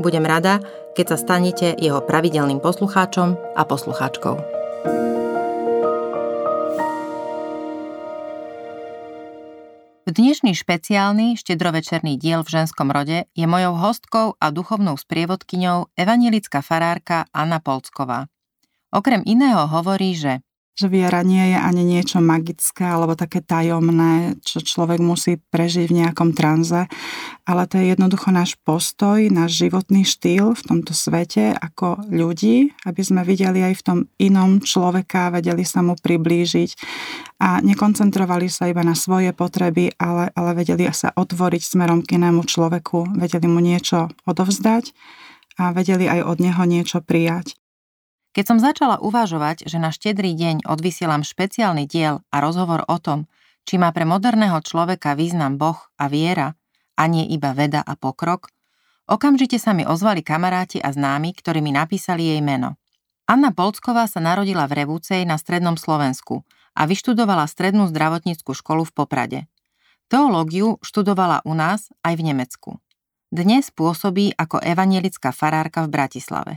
Budem 0.00 0.24
rada, 0.24 0.64
keď 0.96 1.12
sa 1.12 1.16
stanete 1.20 1.76
jeho 1.76 2.00
pravidelným 2.00 2.56
poslucháčom 2.64 3.36
a 3.52 3.62
poslucháčkou. 3.68 4.40
Dnešný 10.08 10.56
špeciálny 10.56 11.36
štedrovečerný 11.36 12.16
diel 12.16 12.40
v 12.40 12.48
ženskom 12.48 12.88
rode 12.88 13.28
je 13.36 13.44
mojou 13.44 13.76
hostkou 13.76 14.26
a 14.40 14.48
duchovnou 14.48 14.96
sprievodkyňou 14.96 15.92
evanielická 15.92 16.64
farárka 16.64 17.28
Anna 17.36 17.60
Polcková. 17.60 18.26
Okrem 18.96 19.20
iného 19.28 19.68
hovorí, 19.68 20.16
že 20.16 20.40
že 20.78 20.88
viera 20.88 21.20
nie 21.20 21.52
je 21.52 21.58
ani 21.60 21.82
niečo 21.84 22.24
magické 22.24 22.88
alebo 22.88 23.12
také 23.12 23.44
tajomné, 23.44 24.40
čo 24.40 24.64
človek 24.64 25.02
musí 25.02 25.36
prežiť 25.36 25.92
v 25.92 25.98
nejakom 26.06 26.32
tranze, 26.32 26.88
ale 27.44 27.68
to 27.68 27.76
je 27.76 27.92
jednoducho 27.92 28.32
náš 28.32 28.56
postoj, 28.64 29.20
náš 29.28 29.60
životný 29.60 30.08
štýl 30.08 30.56
v 30.56 30.62
tomto 30.64 30.96
svete 30.96 31.52
ako 31.52 32.08
ľudí, 32.08 32.72
aby 32.88 33.02
sme 33.04 33.26
videli 33.26 33.60
aj 33.60 33.74
v 33.76 33.84
tom 33.84 33.98
inom 34.16 34.64
človeka, 34.64 35.34
vedeli 35.34 35.68
sa 35.68 35.84
mu 35.84 35.98
priblížiť 36.00 36.70
a 37.44 37.60
nekoncentrovali 37.60 38.48
sa 38.48 38.72
iba 38.72 38.80
na 38.80 38.96
svoje 38.96 39.36
potreby, 39.36 39.92
ale, 40.00 40.32
ale 40.32 40.50
vedeli 40.56 40.88
sa 40.96 41.12
otvoriť 41.12 41.60
smerom 41.60 42.00
k 42.00 42.16
inému 42.16 42.48
človeku, 42.48 43.20
vedeli 43.20 43.46
mu 43.52 43.60
niečo 43.60 44.08
odovzdať 44.24 44.96
a 45.60 45.76
vedeli 45.76 46.08
aj 46.08 46.24
od 46.24 46.38
neho 46.40 46.62
niečo 46.64 47.04
prijať. 47.04 47.59
Keď 48.30 48.44
som 48.46 48.58
začala 48.62 49.02
uvažovať, 49.02 49.66
že 49.66 49.82
na 49.82 49.90
štedrý 49.90 50.38
deň 50.38 50.62
odvysielam 50.70 51.26
špeciálny 51.26 51.90
diel 51.90 52.22
a 52.30 52.36
rozhovor 52.38 52.86
o 52.86 52.98
tom, 53.02 53.26
či 53.66 53.74
má 53.74 53.90
pre 53.90 54.06
moderného 54.06 54.62
človeka 54.62 55.18
význam 55.18 55.58
Boh 55.58 55.78
a 55.98 56.06
viera, 56.06 56.54
a 56.94 57.02
nie 57.08 57.26
iba 57.32 57.56
veda 57.56 57.80
a 57.80 57.96
pokrok, 57.96 58.52
okamžite 59.08 59.56
sa 59.58 59.74
mi 59.74 59.88
ozvali 59.88 60.20
kamaráti 60.20 60.78
a 60.78 60.92
známi, 60.92 61.32
ktorí 61.32 61.58
mi 61.64 61.72
napísali 61.74 62.30
jej 62.30 62.40
meno. 62.44 62.76
Anna 63.24 63.50
Polcková 63.50 64.06
sa 64.06 64.20
narodila 64.22 64.66
v 64.70 64.84
Revúcej 64.84 65.22
na 65.26 65.38
strednom 65.40 65.78
Slovensku 65.80 66.42
a 66.74 66.86
vyštudovala 66.86 67.46
strednú 67.50 67.88
zdravotníckú 67.90 68.54
školu 68.54 68.86
v 68.86 68.92
Poprade. 68.94 69.40
Teológiu 70.10 70.82
študovala 70.82 71.42
u 71.46 71.54
nás 71.54 71.90
aj 72.02 72.18
v 72.18 72.22
Nemecku. 72.30 72.70
Dnes 73.30 73.70
pôsobí 73.70 74.34
ako 74.34 74.58
evanielická 74.58 75.30
farárka 75.30 75.86
v 75.86 75.94
Bratislave. 75.94 76.52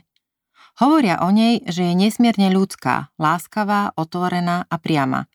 Hovoria 0.82 1.22
o 1.22 1.30
nej, 1.30 1.62
že 1.70 1.86
je 1.86 1.94
nesmierne 1.94 2.50
ľudská, 2.50 3.14
láskavá, 3.22 3.94
otvorená 3.94 4.66
a 4.66 4.76
priama 4.82 5.30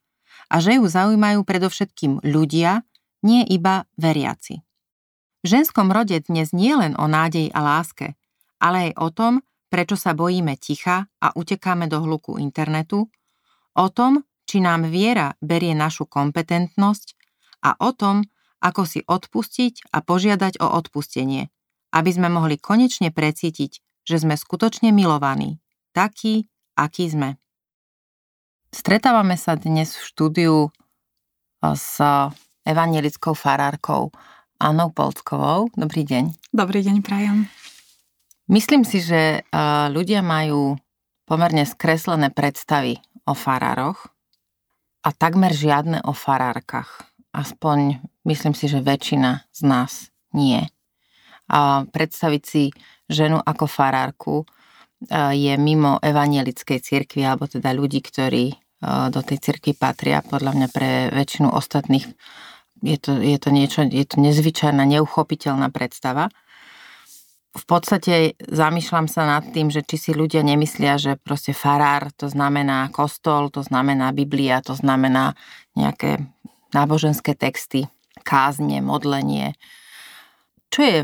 a 0.48 0.64
že 0.64 0.80
ju 0.80 0.84
zaujímajú 0.88 1.44
predovšetkým 1.44 2.24
ľudia, 2.24 2.82
nie 3.20 3.44
iba 3.44 3.84
veriaci. 4.00 4.64
V 5.44 5.46
ženskom 5.46 5.92
rode 5.92 6.18
dnes 6.24 6.50
nie 6.50 6.74
len 6.74 6.96
o 6.98 7.06
nádej 7.06 7.52
a 7.52 7.60
láske, 7.62 8.16
ale 8.58 8.90
aj 8.90 8.92
o 8.98 9.08
tom, 9.12 9.32
prečo 9.68 9.94
sa 9.94 10.16
bojíme 10.16 10.56
ticha 10.58 11.06
a 11.20 11.28
utekáme 11.36 11.86
do 11.86 12.02
hluku 12.02 12.40
internetu, 12.40 13.06
o 13.78 13.86
tom, 13.92 14.26
či 14.48 14.64
nám 14.64 14.88
viera 14.88 15.36
berie 15.44 15.76
našu 15.76 16.08
kompetentnosť 16.08 17.14
a 17.62 17.76
o 17.78 17.92
tom, 17.92 18.24
ako 18.58 18.82
si 18.88 19.04
odpustiť 19.06 19.94
a 19.94 20.02
požiadať 20.02 20.58
o 20.58 20.66
odpustenie, 20.66 21.52
aby 21.94 22.10
sme 22.10 22.32
mohli 22.32 22.58
konečne 22.58 23.14
precítiť, 23.14 23.78
že 24.08 24.24
sme 24.24 24.40
skutočne 24.40 24.88
milovaní, 24.88 25.60
takí, 25.92 26.48
akí 26.72 27.12
sme. 27.12 27.36
Stretávame 28.72 29.36
sa 29.36 29.52
dnes 29.52 29.92
v 29.92 30.02
štúdiu 30.08 30.54
s 31.60 32.00
evangelickou 32.64 33.36
farárkou 33.36 34.08
Annou 34.56 34.88
Polckovou. 34.88 35.68
Dobrý 35.76 36.08
deň. 36.08 36.56
Dobrý 36.56 36.80
deň, 36.80 37.04
prajem. 37.04 37.52
Myslím 38.48 38.88
si, 38.88 39.04
že 39.04 39.44
ľudia 39.92 40.24
majú 40.24 40.80
pomerne 41.28 41.68
skreslené 41.68 42.32
predstavy 42.32 43.04
o 43.28 43.36
farároch 43.36 44.08
a 45.04 45.12
takmer 45.12 45.52
žiadne 45.52 46.00
o 46.08 46.16
farárkach. 46.16 47.04
Aspoň 47.36 48.00
myslím 48.24 48.56
si, 48.56 48.72
že 48.72 48.80
väčšina 48.80 49.44
z 49.52 49.60
nás 49.68 50.08
nie. 50.32 50.64
A 51.48 51.84
predstaviť 51.84 52.42
si 52.44 52.72
ženu 53.08 53.40
ako 53.40 53.64
farárku 53.66 54.34
e, 54.40 54.46
je 55.34 55.54
mimo 55.56 55.96
evanielickej 55.98 56.78
cirkvi, 56.80 57.24
alebo 57.24 57.48
teda 57.48 57.72
ľudí, 57.72 58.04
ktorí 58.04 58.44
e, 58.52 58.56
do 59.10 59.20
tej 59.24 59.40
cirkvi 59.40 59.74
patria. 59.74 60.22
Podľa 60.22 60.52
mňa 60.54 60.68
pre 60.68 61.08
väčšinu 61.12 61.48
ostatných 61.50 62.06
je 62.82 62.96
to, 63.00 63.18
je 63.18 63.38
to 63.40 63.50
niečo, 63.50 63.80
je 63.88 64.06
to 64.06 64.22
nezvyčajná, 64.22 64.86
neuchopiteľná 64.86 65.72
predstava. 65.74 66.30
V 67.58 67.64
podstate 67.66 68.38
zamýšľam 68.38 69.10
sa 69.10 69.26
nad 69.26 69.42
tým, 69.50 69.72
že 69.72 69.82
či 69.82 69.96
si 69.98 70.10
ľudia 70.14 70.46
nemyslia, 70.46 70.94
že 71.00 71.18
proste 71.18 71.50
farár 71.50 72.14
to 72.14 72.30
znamená 72.30 72.86
kostol, 72.94 73.50
to 73.50 73.66
znamená 73.66 74.14
Biblia, 74.14 74.62
to 74.62 74.78
znamená 74.78 75.34
nejaké 75.74 76.22
náboženské 76.70 77.34
texty, 77.34 77.90
kázne, 78.22 78.78
modlenie. 78.84 79.56
Čo 80.68 80.80
je 80.84 80.98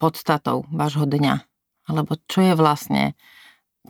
podstatou 0.00 0.64
vášho 0.72 1.04
dňa? 1.04 1.49
Alebo 1.90 2.14
čo 2.30 2.46
je 2.46 2.54
vlastne, 2.54 3.18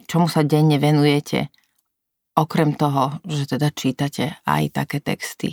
čomu 0.08 0.26
sa 0.26 0.40
denne 0.40 0.80
venujete, 0.80 1.52
okrem 2.40 2.72
toho, 2.72 3.20
že 3.28 3.44
teda 3.44 3.68
čítate 3.74 4.40
aj 4.48 4.72
také 4.72 5.04
texty 5.04 5.52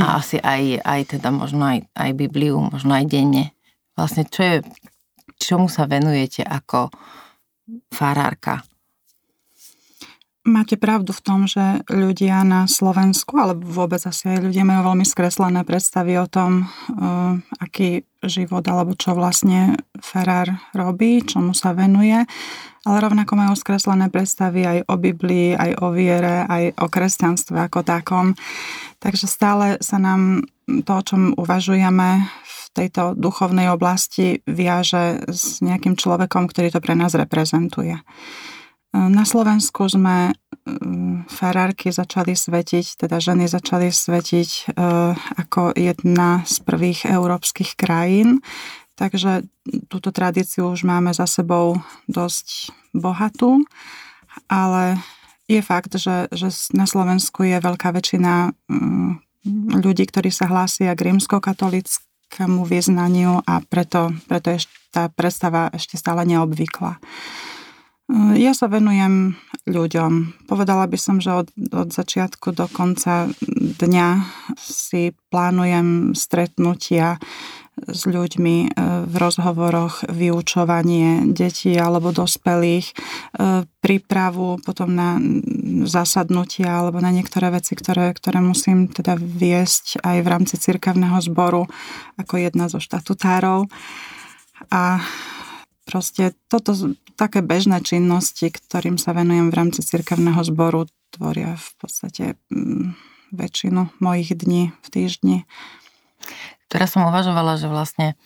hm. 0.00 0.10
asi 0.16 0.36
aj, 0.40 0.62
aj 0.80 1.00
teda 1.18 1.28
možno 1.28 1.76
aj, 1.76 1.78
aj 1.92 2.10
Bibliu, 2.16 2.56
možno 2.62 2.96
aj 2.96 3.04
denne. 3.10 3.52
Vlastne 3.92 4.24
čo 4.24 4.40
je, 4.40 4.56
čomu 5.36 5.68
sa 5.68 5.84
venujete 5.84 6.40
ako 6.44 6.88
farárka? 7.92 8.64
Máte 10.46 10.78
pravdu 10.78 11.10
v 11.10 11.24
tom, 11.26 11.50
že 11.50 11.82
ľudia 11.90 12.46
na 12.46 12.70
Slovensku, 12.70 13.34
alebo 13.34 13.66
vôbec 13.66 13.98
asi 14.06 14.30
aj 14.30 14.46
ľudia 14.46 14.62
majú 14.62 14.94
veľmi 14.94 15.02
skreslené 15.02 15.66
predstavy 15.66 16.14
o 16.22 16.30
tom, 16.30 16.70
uh, 16.94 17.34
aký 17.58 18.06
život 18.22 18.62
alebo 18.70 18.94
čo 18.94 19.18
vlastne 19.18 19.74
Ferrar 19.98 20.70
robí, 20.70 21.26
čomu 21.26 21.50
sa 21.50 21.74
venuje. 21.74 22.22
Ale 22.86 22.96
rovnako 23.02 23.34
majú 23.34 23.58
skreslené 23.58 24.06
predstavy 24.06 24.62
aj 24.62 24.78
o 24.86 24.94
Biblii, 24.94 25.58
aj 25.58 25.82
o 25.82 25.90
viere, 25.90 26.46
aj 26.46 26.78
o 26.78 26.86
kresťanstve 26.86 27.66
ako 27.66 27.82
takom. 27.82 28.38
Takže 29.02 29.26
stále 29.26 29.66
sa 29.82 29.98
nám 29.98 30.46
to, 30.86 30.92
o 30.94 31.02
čom 31.02 31.34
uvažujeme 31.34 32.22
v 32.22 32.58
tejto 32.70 33.18
duchovnej 33.18 33.66
oblasti, 33.74 34.46
viaže 34.46 35.26
s 35.26 35.58
nejakým 35.58 35.98
človekom, 35.98 36.46
ktorý 36.46 36.70
to 36.70 36.78
pre 36.78 36.94
nás 36.94 37.18
reprezentuje. 37.18 37.98
Na 38.94 39.24
Slovensku 39.28 39.90
sme 39.90 40.32
mm, 40.64 41.28
farárky 41.28 41.92
začali 41.92 42.32
svetiť, 42.32 43.04
teda 43.04 43.20
ženy 43.20 43.44
začali 43.44 43.92
svetiť 43.92 44.50
e, 44.50 44.62
ako 45.42 45.76
jedna 45.76 46.46
z 46.48 46.54
prvých 46.64 47.04
európskych 47.04 47.76
krajín, 47.76 48.40
takže 48.96 49.44
túto 49.92 50.14
tradíciu 50.14 50.72
už 50.72 50.88
máme 50.88 51.12
za 51.12 51.28
sebou 51.28 51.76
dosť 52.08 52.72
bohatú, 52.96 53.68
ale 54.48 54.96
je 55.46 55.60
fakt, 55.60 55.94
že, 56.00 56.32
že 56.32 56.48
na 56.72 56.88
Slovensku 56.88 57.44
je 57.44 57.60
veľká 57.60 57.92
väčšina 57.92 58.56
mm, 58.66 59.12
ľudí, 59.82 60.08
ktorí 60.08 60.32
sa 60.32 60.48
hlásia 60.48 60.96
k 60.96 61.12
rímskokatolickému 61.12 62.64
vyznaniu 62.64 63.44
a 63.44 63.60
preto, 63.62 64.10
preto 64.26 64.56
je 64.56 64.64
tá 64.90 65.12
predstava 65.12 65.68
ešte 65.76 66.00
stále 66.00 66.24
neobvyklá. 66.24 66.96
Ja 68.14 68.54
sa 68.54 68.70
venujem 68.70 69.34
ľuďom. 69.66 70.46
Povedala 70.46 70.86
by 70.86 70.94
som, 70.94 71.18
že 71.18 71.34
od, 71.34 71.50
od 71.74 71.90
začiatku 71.90 72.54
do 72.54 72.70
konca 72.70 73.26
dňa 73.82 74.08
si 74.54 75.10
plánujem 75.34 76.14
stretnutia 76.14 77.18
s 77.76 78.08
ľuďmi 78.08 78.56
e, 78.62 78.68
v 79.04 79.14
rozhovoroch, 79.20 80.06
vyučovanie 80.08 81.34
detí 81.34 81.76
alebo 81.76 82.14
dospelých, 82.14 82.86
e, 82.88 82.94
prípravu 83.84 84.62
potom 84.64 84.96
na 84.96 85.20
zasadnutia 85.84 86.72
alebo 86.72 87.02
na 87.04 87.12
niektoré 87.12 87.52
veci, 87.52 87.76
ktoré, 87.76 88.16
ktoré 88.16 88.40
musím 88.40 88.88
teda 88.88 89.18
viesť 89.18 90.00
aj 90.00 90.16
v 90.24 90.30
rámci 90.30 90.56
cirkevného 90.56 91.20
zboru 91.20 91.68
ako 92.16 92.38
jedna 92.38 92.72
zo 92.72 92.80
štatutárov. 92.80 93.68
A 94.72 95.04
proste 95.86 96.34
toto 96.50 96.74
také 97.14 97.40
bežné 97.40 97.80
činnosti, 97.80 98.50
ktorým 98.50 98.98
sa 98.98 99.14
venujem 99.14 99.48
v 99.48 99.56
rámci 99.56 99.80
cirkevného 99.80 100.42
zboru, 100.44 100.90
tvoria 101.14 101.56
v 101.56 101.70
podstate 101.80 102.24
mm, 102.52 102.92
väčšinu 103.32 103.96
mojich 104.02 104.34
dní 104.36 104.74
v 104.82 104.86
týždni. 104.90 105.38
Teraz 106.66 106.92
som 106.92 107.06
uvažovala, 107.06 107.56
že 107.56 107.70
vlastne 107.70 108.18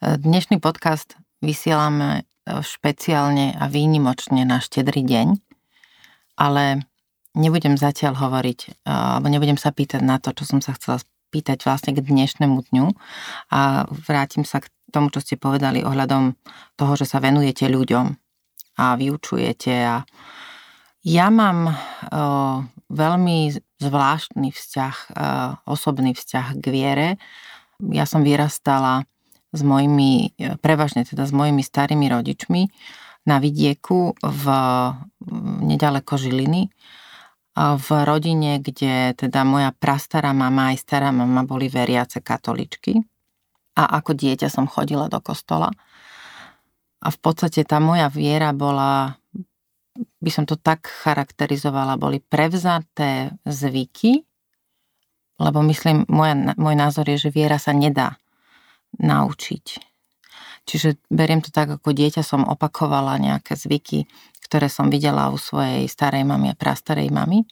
e, 0.00 0.16
dnešný 0.16 0.62
podcast 0.62 1.18
vysielame 1.42 2.22
e, 2.22 2.62
špeciálne 2.62 3.58
a 3.58 3.66
výnimočne 3.66 4.46
na 4.46 4.62
štedrý 4.62 5.02
deň, 5.02 5.28
ale 6.38 6.86
nebudem 7.34 7.74
zatiaľ 7.74 8.16
hovoriť, 8.16 8.60
e, 8.62 8.88
alebo 8.88 9.28
nebudem 9.28 9.58
sa 9.58 9.74
pýtať 9.74 10.00
na 10.00 10.22
to, 10.22 10.30
čo 10.32 10.46
som 10.46 10.60
sa 10.62 10.72
chcela 10.78 11.02
pýtať 11.32 11.64
vlastne 11.64 11.96
k 11.96 12.04
dnešnému 12.04 12.60
dňu 12.70 12.86
a 13.50 13.88
vrátim 13.88 14.44
sa 14.44 14.60
k 14.60 14.68
tomu, 14.92 15.08
čo 15.08 15.24
ste 15.24 15.40
povedali 15.40 15.80
ohľadom 15.80 16.36
toho, 16.76 16.92
že 16.94 17.08
sa 17.08 17.18
venujete 17.18 17.66
ľuďom 17.66 18.06
a 18.78 18.84
vyučujete. 19.00 19.72
A 19.88 20.04
ja 21.02 21.26
mám 21.32 21.66
o, 21.66 21.74
veľmi 22.92 23.38
zvláštny 23.80 24.52
vzťah, 24.52 24.96
o, 24.96 25.10
osobný 25.72 26.12
vzťah 26.12 26.46
k 26.60 26.64
viere. 26.68 27.08
Ja 27.80 28.04
som 28.04 28.22
vyrastala 28.22 29.08
s 29.52 29.60
mojimi, 29.60 30.32
prevažne 30.64 31.04
teda 31.04 31.28
s 31.28 31.32
mojimi 31.32 31.60
starými 31.60 32.08
rodičmi 32.08 32.62
na 33.28 33.36
vidieku 33.38 34.16
v 34.16 34.44
nedaleko 35.62 36.16
Žiliny, 36.16 36.72
v 37.56 37.88
rodine, 38.08 38.64
kde 38.64 39.12
teda 39.12 39.44
moja 39.44 39.76
prastará 39.76 40.32
mama 40.32 40.72
aj 40.72 40.80
stará 40.80 41.12
mama 41.12 41.44
boli 41.44 41.68
veriace 41.68 42.24
katoličky. 42.24 42.96
A 43.72 43.82
ako 44.00 44.12
dieťa 44.12 44.52
som 44.52 44.68
chodila 44.68 45.08
do 45.08 45.20
kostola. 45.24 45.72
A 47.02 47.08
v 47.08 47.18
podstate 47.18 47.64
tá 47.64 47.80
moja 47.82 48.06
viera 48.12 48.52
bola, 48.52 49.16
by 49.96 50.30
som 50.30 50.44
to 50.44 50.60
tak 50.60 50.86
charakterizovala, 50.86 51.98
boli 51.98 52.20
prevzaté 52.20 53.34
zvyky, 53.48 54.22
lebo 55.42 55.58
myslím, 55.66 56.06
môj, 56.06 56.54
môj 56.54 56.74
názor 56.78 57.08
je, 57.10 57.26
že 57.28 57.34
viera 57.34 57.58
sa 57.58 57.74
nedá 57.74 58.20
naučiť. 59.00 59.92
Čiže 60.62 61.02
beriem 61.10 61.42
to 61.42 61.50
tak, 61.50 61.74
ako 61.74 61.90
dieťa 61.90 62.22
som 62.22 62.46
opakovala 62.46 63.18
nejaké 63.18 63.58
zvyky, 63.58 64.06
ktoré 64.46 64.70
som 64.70 64.92
videla 64.92 65.32
u 65.34 65.38
svojej 65.40 65.90
starej 65.90 66.22
mamy 66.22 66.54
a 66.54 66.58
prastarej 66.58 67.10
mamy. 67.10 67.42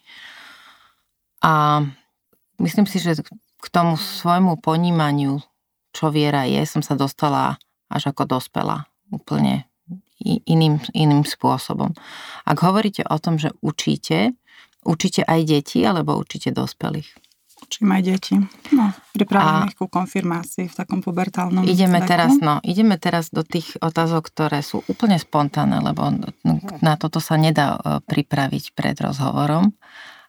A 1.43 1.82
myslím 2.62 2.87
si, 2.87 3.02
že 3.02 3.19
k 3.61 3.67
tomu 3.72 3.99
svojmu 3.99 4.62
ponímaniu, 4.62 5.43
čo 5.91 6.11
viera 6.15 6.47
je, 6.47 6.63
som 6.67 6.83
sa 6.83 6.95
dostala 6.95 7.59
až 7.91 8.15
ako 8.15 8.39
dospela 8.39 8.87
úplne 9.11 9.67
iným, 10.23 10.79
iným 10.95 11.27
spôsobom. 11.27 11.91
Ak 12.47 12.59
hovoríte 12.63 13.03
o 13.09 13.17
tom, 13.19 13.41
že 13.41 13.51
učíte, 13.65 14.37
učíte 14.87 15.27
aj 15.27 15.41
deti 15.49 15.83
alebo 15.83 16.15
učíte 16.17 16.55
dospelých? 16.55 17.11
Učím 17.61 17.93
aj 17.93 18.03
deti. 18.03 18.35
No, 18.73 18.89
pripravím 19.13 19.69
ich 19.69 19.77
ku 19.77 19.85
konfirmácii 19.85 20.73
v 20.73 20.75
takom 20.75 21.05
pubertálnom 21.05 21.61
ideme 21.69 22.01
teraz, 22.01 22.41
no, 22.41 22.57
ideme 22.65 22.97
teraz 22.97 23.29
do 23.29 23.45
tých 23.45 23.77
otázok, 23.85 24.33
ktoré 24.33 24.65
sú 24.65 24.81
úplne 24.89 25.21
spontánne, 25.21 25.85
lebo 25.85 26.09
na 26.81 26.95
toto 26.97 27.21
sa 27.21 27.37
nedá 27.37 27.77
e, 27.77 28.01
pripraviť 28.01 28.73
pred 28.73 28.97
rozhovorom. 28.97 29.77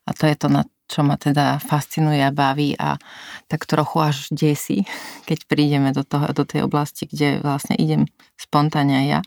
A 0.03 0.11
to 0.11 0.27
je 0.27 0.35
to, 0.35 0.51
na 0.51 0.67
čo 0.91 1.07
ma 1.07 1.15
teda 1.15 1.63
fascinuje 1.63 2.19
a 2.19 2.35
baví 2.35 2.75
a 2.75 2.99
tak 3.47 3.63
trochu 3.63 4.03
až 4.03 4.17
desí, 4.35 4.83
keď 5.29 5.47
prídeme 5.47 5.95
do, 5.95 6.03
toho, 6.03 6.27
do 6.35 6.43
tej 6.43 6.67
oblasti, 6.67 7.07
kde 7.07 7.39
vlastne 7.39 7.79
idem 7.79 8.03
spontánne 8.35 9.07
ja. 9.07 9.23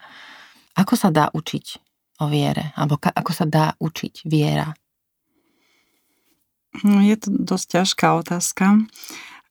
Ako 0.76 1.00
sa 1.00 1.08
dá 1.08 1.32
učiť 1.32 1.81
o 2.20 2.28
viere? 2.28 2.76
Alebo 2.76 3.00
ka, 3.00 3.08
ako 3.08 3.32
sa 3.32 3.46
dá 3.49 3.72
učiť 3.81 4.28
viera? 4.28 4.76
No, 6.82 6.99
je 6.99 7.14
to 7.14 7.31
dosť 7.31 7.66
ťažká 7.81 8.06
otázka. 8.19 8.82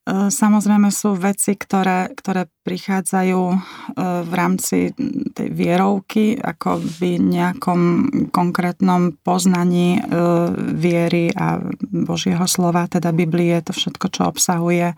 E, 0.03 0.27
samozrejme 0.27 0.91
sú 0.91 1.15
veci, 1.15 1.55
ktoré, 1.55 2.11
ktoré 2.11 2.51
prichádzajú 2.67 3.41
e, 3.47 3.57
v 4.27 4.31
rámci 4.35 4.91
tej 5.31 5.47
vierovky, 5.47 6.35
ako 6.35 6.83
by 6.99 7.11
nejakom 7.23 7.81
konkrétnom 8.35 9.15
poznaní 9.23 9.95
e, 9.95 10.01
viery 10.75 11.31
a 11.31 11.63
Božieho 11.87 12.43
slova, 12.51 12.91
teda 12.91 13.15
Biblie, 13.15 13.63
to 13.63 13.71
všetko, 13.71 14.05
čo 14.11 14.21
obsahuje 14.27 14.91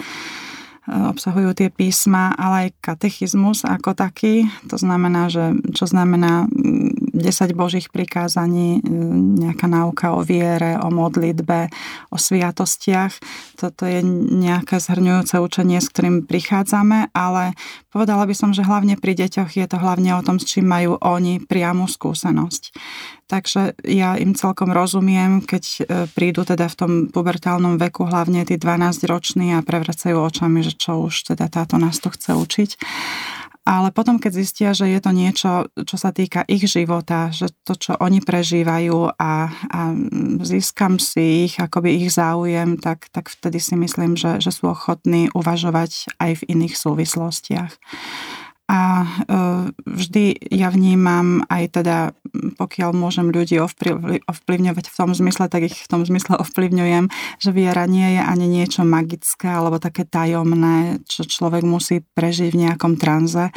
obsahujú 0.85 1.57
tie 1.57 1.73
písma, 1.73 2.37
ale 2.37 2.69
aj 2.69 2.77
katechizmus 2.77 3.65
ako 3.65 3.97
taký. 3.97 4.45
To 4.69 4.77
znamená, 4.77 5.33
že 5.33 5.57
čo 5.73 5.89
znamená 5.89 6.45
10 7.15 7.55
božích 7.55 7.87
prikázaní, 7.87 8.83
e, 8.83 8.91
nejaká 9.47 9.71
náuka 9.71 10.11
o 10.13 10.21
viere, 10.21 10.75
o 10.75 10.91
modlitbe, 10.91 11.71
o 12.11 12.17
sviatostiach. 12.19 13.15
Toto 13.55 13.87
je 13.87 14.03
nejaké 14.35 14.83
zhrňujúce 14.83 15.39
učenie, 15.39 15.79
s 15.79 15.87
ktorým 15.87 16.27
prichádzame, 16.27 17.15
ale 17.15 17.55
povedala 17.95 18.27
by 18.27 18.35
som, 18.35 18.51
že 18.51 18.67
hlavne 18.67 18.99
pri 18.99 19.15
deťoch 19.15 19.55
je 19.55 19.65
to 19.65 19.77
hlavne 19.79 20.11
o 20.19 20.21
tom, 20.21 20.37
s 20.37 20.45
čím 20.45 20.67
majú 20.67 20.99
oni 20.99 21.39
priamu 21.39 21.87
skúsenosť. 21.87 22.75
Takže 23.25 23.81
ja 23.89 24.21
im 24.21 24.37
celkom 24.37 24.69
rozumiem, 24.69 25.41
keď 25.41 25.63
e, 25.65 25.79
prídu 26.13 26.45
teda 26.45 26.69
v 26.69 26.75
tom 26.77 26.91
pubertálnom 27.09 27.81
veku, 27.81 28.05
hlavne 28.05 28.45
tí 28.45 28.59
12-roční 28.59 29.57
a 29.57 29.65
prevracajú 29.65 30.13
očami, 30.19 30.61
že 30.61 30.77
čo 30.77 31.09
už 31.09 31.33
teda 31.33 31.49
táto 31.49 31.81
nás 31.81 31.97
to 31.97 32.13
chce 32.13 32.37
učiť 32.37 32.69
ale 33.65 33.89
potom, 33.89 34.21
keď 34.21 34.31
zistia, 34.31 34.69
že 34.77 34.85
je 34.85 34.99
to 35.01 35.09
niečo, 35.09 35.51
čo 35.73 35.97
sa 35.97 36.13
týka 36.13 36.45
ich 36.45 36.69
života, 36.69 37.33
že 37.33 37.49
to, 37.65 37.73
čo 37.73 37.97
oni 37.97 38.21
prežívajú 38.21 39.17
a, 39.17 39.49
a 39.49 39.81
získam 40.45 41.01
si 41.01 41.49
ich, 41.49 41.57
akoby 41.57 42.05
ich 42.05 42.13
záujem, 42.13 42.77
tak, 42.77 43.09
tak 43.09 43.25
vtedy 43.25 43.57
si 43.57 43.73
myslím, 43.73 44.13
že, 44.13 44.37
že 44.37 44.53
sú 44.53 44.69
ochotní 44.69 45.33
uvažovať 45.33 46.13
aj 46.21 46.45
v 46.45 46.45
iných 46.53 46.77
súvislostiach 46.77 47.73
a 48.65 49.05
e, 49.05 49.07
vždy 49.85 50.49
ja 50.49 50.73
vnímam 50.73 51.45
aj 51.53 51.77
teda, 51.77 51.97
pokiaľ 52.57 52.97
môžem 52.97 53.29
ľudí 53.29 53.61
ovplyvňovať 54.25 54.85
v 54.89 54.97
tom 54.97 55.13
zmysle, 55.13 55.45
tak 55.53 55.69
ich 55.69 55.77
v 55.85 55.89
tom 55.89 56.01
zmysle 56.01 56.33
ovplyvňujem, 56.43 57.05
že 57.37 57.49
viera 57.53 57.85
nie 57.85 58.17
je 58.17 58.21
ani 58.25 58.49
niečo 58.49 58.81
magické 58.81 59.53
alebo 59.53 59.77
také 59.77 60.01
tajomné, 60.01 60.97
čo 61.05 61.29
človek 61.29 61.61
musí 61.61 62.01
prežiť 62.17 62.57
v 62.57 62.61
nejakom 62.65 62.97
tranze, 62.97 63.53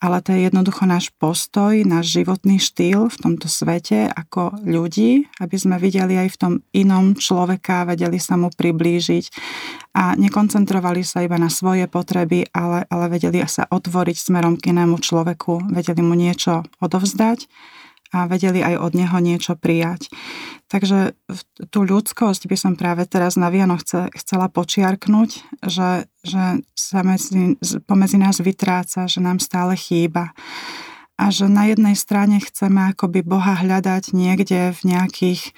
ale 0.00 0.24
to 0.24 0.32
je 0.32 0.48
jednoducho 0.48 0.88
náš 0.88 1.12
postoj, 1.20 1.76
náš 1.84 2.16
životný 2.16 2.56
štýl 2.56 3.12
v 3.12 3.16
tomto 3.20 3.52
svete 3.52 4.08
ako 4.08 4.64
ľudí, 4.64 5.28
aby 5.36 5.56
sme 5.60 5.76
videli 5.76 6.16
aj 6.16 6.28
v 6.32 6.40
tom 6.40 6.52
inom 6.72 7.12
človeka, 7.12 7.84
vedeli 7.84 8.16
sa 8.16 8.40
mu 8.40 8.48
priblížiť 8.48 9.24
a 9.96 10.12
nekoncentrovali 10.12 11.00
sa 11.00 11.24
iba 11.24 11.40
na 11.40 11.48
svoje 11.48 11.88
potreby, 11.88 12.44
ale, 12.52 12.84
ale 12.92 13.04
vedeli 13.08 13.40
sa 13.48 13.64
otvoriť 13.64 14.16
smerom 14.28 14.45
k 14.54 14.70
inému 14.70 15.02
človeku, 15.02 15.74
vedeli 15.74 16.06
mu 16.06 16.14
niečo 16.14 16.62
odovzdať 16.78 17.50
a 18.14 18.30
vedeli 18.30 18.62
aj 18.62 18.78
od 18.78 18.92
neho 18.94 19.18
niečo 19.18 19.58
prijať. 19.58 20.06
Takže 20.70 21.18
tú 21.74 21.82
ľudskosť 21.82 22.46
by 22.46 22.56
som 22.58 22.72
práve 22.78 23.02
teraz 23.10 23.34
na 23.34 23.50
Vianoch 23.50 23.82
chcela 24.14 24.46
počiarknúť, 24.46 25.42
že, 25.66 26.06
že 26.22 26.62
sa 26.78 27.02
medzi, 27.02 27.58
pomedzi 27.90 28.22
nás 28.22 28.38
vytráca, 28.38 29.10
že 29.10 29.18
nám 29.18 29.42
stále 29.42 29.74
chýba. 29.74 30.30
A 31.16 31.32
že 31.32 31.48
na 31.50 31.66
jednej 31.66 31.96
strane 31.98 32.38
chceme 32.38 32.92
akoby 32.92 33.26
Boha 33.26 33.58
hľadať 33.58 34.14
niekde 34.14 34.70
v 34.70 34.80
nejakých 34.84 35.56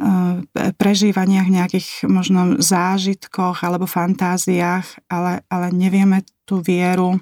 Eh, 0.00 0.72
prežívaniach, 0.80 1.52
nejakých 1.52 2.08
možno 2.08 2.56
zážitkoch 2.56 3.60
alebo 3.60 3.84
fantáziách, 3.84 5.12
ale, 5.12 5.44
ale 5.52 5.68
nevieme 5.76 6.24
tú 6.48 6.64
vieru 6.64 7.20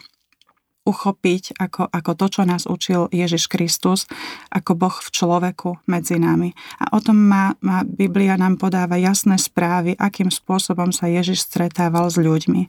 uchopiť 0.88 1.61
ako, 1.61 1.92
ako 1.92 2.11
to, 2.16 2.26
čo 2.33 2.42
nás 2.49 2.64
učil 2.64 3.12
Ježiš 3.12 3.52
Kristus, 3.52 4.09
ako 4.49 4.73
Boh 4.73 4.97
v 4.97 5.09
človeku 5.12 5.85
medzi 5.85 6.16
nami. 6.16 6.57
A 6.80 6.97
o 6.97 7.04
tom 7.04 7.21
má, 7.28 7.52
má 7.61 7.85
Biblia 7.85 8.40
nám 8.40 8.57
podáva 8.57 8.97
jasné 8.97 9.37
správy, 9.37 9.92
akým 10.00 10.33
spôsobom 10.33 10.88
sa 10.88 11.12
Ježiš 11.12 11.45
stretával 11.45 12.09
s 12.09 12.16
ľuďmi. 12.16 12.62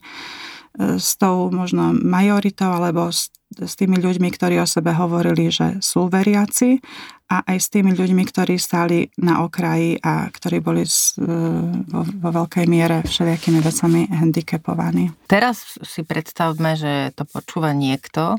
Eh, 0.78 1.00
s 1.00 1.18
tou 1.18 1.50
možno 1.50 1.96
majoritou 1.96 2.70
alebo 2.76 3.10
s 3.10 3.32
s 3.50 3.74
tými 3.74 3.98
ľuďmi, 3.98 4.30
ktorí 4.30 4.62
o 4.62 4.70
sebe 4.70 4.94
hovorili, 4.94 5.50
že 5.50 5.82
sú 5.82 6.06
veriaci 6.06 6.78
a 7.34 7.42
aj 7.50 7.58
s 7.58 7.68
tými 7.74 7.98
ľuďmi, 7.98 8.22
ktorí 8.30 8.62
stáli 8.62 9.10
na 9.18 9.42
okraji 9.42 9.98
a 10.06 10.30
ktorí 10.30 10.62
boli 10.62 10.86
vo, 10.86 12.02
vo 12.06 12.30
veľkej 12.30 12.66
miere 12.70 13.02
všelijakými 13.06 13.60
vecami 13.62 14.06
handicapovaní. 14.14 15.10
Teraz 15.26 15.82
si 15.82 16.06
predstavme, 16.06 16.78
že 16.78 17.10
to 17.18 17.26
počúva 17.26 17.74
niekto 17.74 18.38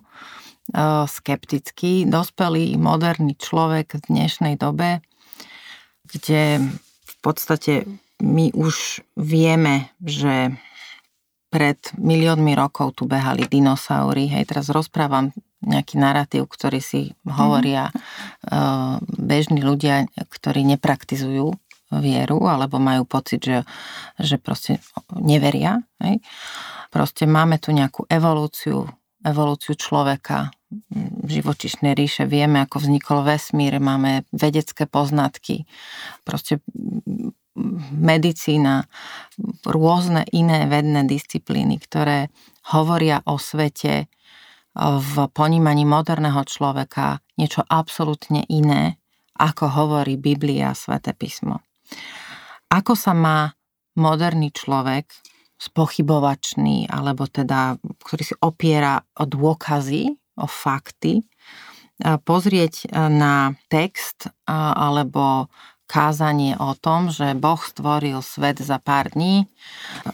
skeptický, 1.11 2.07
dospelý, 2.07 2.79
moderný 2.79 3.35
človek 3.35 3.99
v 3.99 4.03
dnešnej 4.07 4.55
dobe, 4.55 5.03
kde 6.07 6.63
v 7.03 7.15
podstate 7.19 7.87
my 8.23 8.55
už 8.55 9.03
vieme, 9.19 9.91
že 9.99 10.55
pred 11.51 11.77
miliónmi 11.99 12.55
rokov 12.55 13.03
tu 13.03 13.11
behali 13.11 13.45
dinosaury. 13.51 14.31
Hej, 14.31 14.55
teraz 14.55 14.71
rozprávam 14.71 15.35
nejaký 15.61 16.01
narratív, 16.01 16.49
ktorý 16.49 16.81
si 16.81 17.13
hovoria 17.27 17.93
mm-hmm. 17.93 19.21
bežní 19.21 19.61
ľudia, 19.61 20.09
ktorí 20.17 20.65
nepraktizujú 20.65 21.53
vieru, 21.99 22.47
alebo 22.47 22.79
majú 22.79 23.03
pocit, 23.03 23.43
že, 23.43 23.59
že 24.17 24.39
proste 24.39 24.79
neveria. 25.19 25.83
Hej. 25.99 26.23
Proste 26.95 27.27
máme 27.27 27.59
tu 27.59 27.75
nejakú 27.75 28.07
evolúciu, 28.07 28.87
evolúciu 29.27 29.75
človeka, 29.75 30.55
živočišnej 31.27 31.99
ríše, 31.99 32.31
vieme, 32.31 32.63
ako 32.63 32.87
vznikol 32.87 33.27
vesmír, 33.27 33.83
máme 33.83 34.23
vedecké 34.31 34.87
poznatky, 34.87 35.67
proste 36.23 36.63
medicína, 37.95 38.89
rôzne 39.65 40.25
iné 40.33 40.67
vedné 40.67 41.05
disciplíny, 41.05 41.77
ktoré 41.79 42.33
hovoria 42.73 43.21
o 43.29 43.37
svete 43.37 44.09
v 44.81 45.15
ponímaní 45.35 45.83
moderného 45.83 46.47
človeka 46.47 47.21
niečo 47.35 47.67
absolútne 47.67 48.47
iné, 48.47 49.03
ako 49.35 49.67
hovorí 49.67 50.15
Biblia 50.21 50.71
a 50.71 50.79
Svete 50.79 51.17
písmo. 51.17 51.65
Ako 52.71 52.95
sa 52.95 53.17
má 53.17 53.51
moderný 53.99 54.55
človek, 54.55 55.11
spochybovačný, 55.61 56.89
alebo 56.89 57.29
teda, 57.29 57.77
ktorý 58.01 58.23
si 58.25 58.33
opiera 58.41 58.97
o 59.21 59.29
dôkazy, 59.29 60.09
o 60.41 60.47
fakty, 60.49 61.21
pozrieť 62.01 62.89
na 63.13 63.53
text 63.69 64.33
alebo 64.49 65.53
kázanie 65.91 66.55
o 66.55 66.79
tom, 66.79 67.11
že 67.11 67.35
Boh 67.35 67.59
stvoril 67.59 68.23
svet 68.23 68.63
za 68.63 68.79
pár 68.79 69.11
dní, 69.11 69.51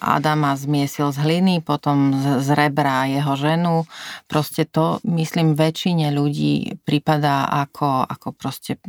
Adama 0.01 0.57
zmiesil 0.57 1.13
z 1.13 1.21
hliny, 1.21 1.61
potom 1.61 2.17
z 2.41 2.49
rebra 2.57 3.05
jeho 3.05 3.37
ženu. 3.37 3.85
Proste 4.25 4.65
to, 4.65 5.05
myslím, 5.05 5.53
väčšine 5.53 6.09
ľudí 6.17 6.81
pripadá 6.89 7.45
ako, 7.53 8.09
ako 8.09 8.33
proste 8.33 8.81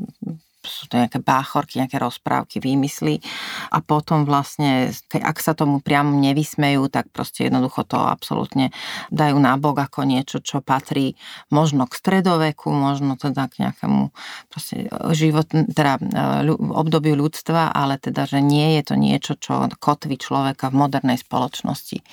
sú 0.68 0.86
to 0.92 1.00
nejaké 1.00 1.24
báchorky, 1.24 1.80
nejaké 1.80 1.98
rozprávky, 1.98 2.60
výmysly 2.60 3.24
a 3.72 3.80
potom 3.80 4.28
vlastne, 4.28 4.92
ak 5.12 5.38
sa 5.40 5.56
tomu 5.56 5.80
priamo 5.80 6.14
nevysmejú, 6.20 6.92
tak 6.92 7.10
proste 7.10 7.48
jednoducho 7.48 7.88
to 7.88 7.98
absolútne 7.98 8.70
dajú 9.10 9.40
na 9.40 9.56
bok 9.56 9.80
ako 9.88 10.04
niečo, 10.04 10.44
čo 10.44 10.60
patrí 10.60 11.16
možno 11.50 11.88
k 11.88 11.96
stredoveku, 11.96 12.70
možno 12.70 13.16
teda 13.16 13.48
k 13.48 13.68
nejakému 13.68 14.12
proste 14.52 14.92
život, 15.16 15.48
teda 15.50 15.98
e, 15.98 16.52
obdobiu 16.54 17.16
ľudstva, 17.16 17.72
ale 17.72 17.98
teda, 17.98 18.28
že 18.28 18.44
nie 18.44 18.78
je 18.80 18.84
to 18.84 18.96
niečo, 19.00 19.34
čo 19.40 19.66
kotví 19.80 20.20
človeka 20.20 20.70
v 20.70 20.80
modernej 20.84 21.18
spoločnosti. 21.18 22.04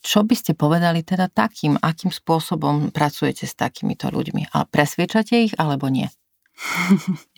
Čo 0.00 0.24
by 0.24 0.32
ste 0.32 0.56
povedali 0.56 1.04
teda 1.04 1.28
takým, 1.28 1.76
akým 1.76 2.08
spôsobom 2.08 2.88
pracujete 2.88 3.44
s 3.44 3.52
takýmito 3.52 4.08
ľuďmi? 4.08 4.48
A 4.56 4.64
presviečate 4.64 5.44
ich 5.44 5.52
alebo 5.60 5.92
nie? 5.92 6.08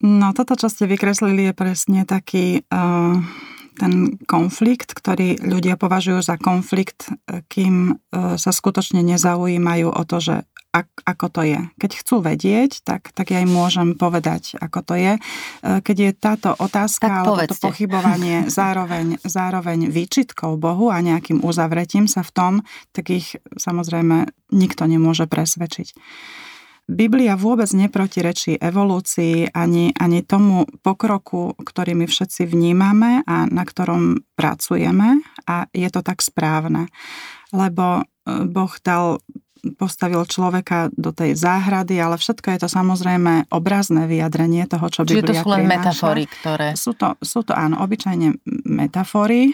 No 0.00 0.32
toto, 0.32 0.56
čo 0.56 0.72
ste 0.72 0.88
vykreslili, 0.88 1.52
je 1.52 1.54
presne 1.54 2.08
taký 2.08 2.64
uh, 2.72 3.20
ten 3.76 4.16
konflikt, 4.24 4.96
ktorý 4.96 5.44
ľudia 5.44 5.76
považujú 5.76 6.24
za 6.24 6.40
konflikt, 6.40 7.12
eh, 7.12 7.44
kým 7.52 7.92
uh, 7.92 8.40
sa 8.40 8.48
skutočne 8.48 9.04
nezaujímajú 9.04 9.92
o 9.92 10.02
to, 10.08 10.18
že 10.24 10.36
ak, 10.70 10.86
ako 11.02 11.26
to 11.34 11.42
je. 11.42 11.60
Keď 11.82 11.90
chcú 11.98 12.16
vedieť, 12.22 12.86
tak, 12.86 13.10
tak 13.10 13.34
ja 13.34 13.42
im 13.42 13.50
môžem 13.50 13.98
povedať, 13.98 14.54
ako 14.54 14.86
to 14.86 14.94
je. 14.94 15.12
Keď 15.66 15.96
je 15.98 16.10
táto 16.14 16.54
otázka 16.54 17.10
tak 17.10 17.16
alebo 17.26 17.42
to 17.42 17.58
pochybovanie 17.58 18.46
zároveň, 18.58 19.18
zároveň 19.26 19.90
výčitkou 19.90 20.54
Bohu 20.62 20.94
a 20.94 21.02
nejakým 21.02 21.42
uzavretím 21.42 22.06
sa 22.06 22.22
v 22.22 22.30
tom, 22.30 22.52
tak 22.94 23.10
ich 23.10 23.34
samozrejme 23.58 24.30
nikto 24.54 24.86
nemôže 24.86 25.26
presvedčiť. 25.26 25.90
Biblia 26.90 27.38
vôbec 27.38 27.70
neprotirečí 27.70 28.58
evolúcii 28.58 29.54
ani, 29.54 29.94
ani 29.94 30.26
tomu 30.26 30.66
pokroku, 30.82 31.54
ktorý 31.54 31.94
my 31.94 32.10
všetci 32.10 32.50
vnímame 32.50 33.22
a 33.30 33.46
na 33.46 33.62
ktorom 33.62 34.26
pracujeme 34.34 35.22
a 35.46 35.70
je 35.70 35.86
to 35.86 36.02
tak 36.02 36.18
správne. 36.18 36.90
Lebo 37.54 38.02
eh, 38.02 38.42
Boh 38.50 38.74
dal 38.82 39.22
postavil 39.76 40.24
človeka 40.24 40.88
do 40.96 41.12
tej 41.12 41.36
záhrady, 41.36 42.00
ale 42.00 42.16
všetko 42.16 42.56
je 42.56 42.58
to 42.64 42.68
samozrejme 42.68 43.48
obrazné 43.52 44.08
vyjadrenie 44.08 44.64
toho, 44.64 44.86
čo 44.88 45.04
Čiže 45.04 45.20
Biblia 45.20 45.40
to 45.40 45.44
sú 45.44 45.48
len 45.52 45.62
prináša. 45.64 45.76
metafory, 45.76 46.22
ktoré... 46.28 46.68
Sú 46.76 46.92
to, 46.96 47.08
sú 47.20 47.40
to 47.44 47.52
áno, 47.52 47.80
obyčajne 47.84 48.28
metafory, 48.68 49.50
e, 49.50 49.52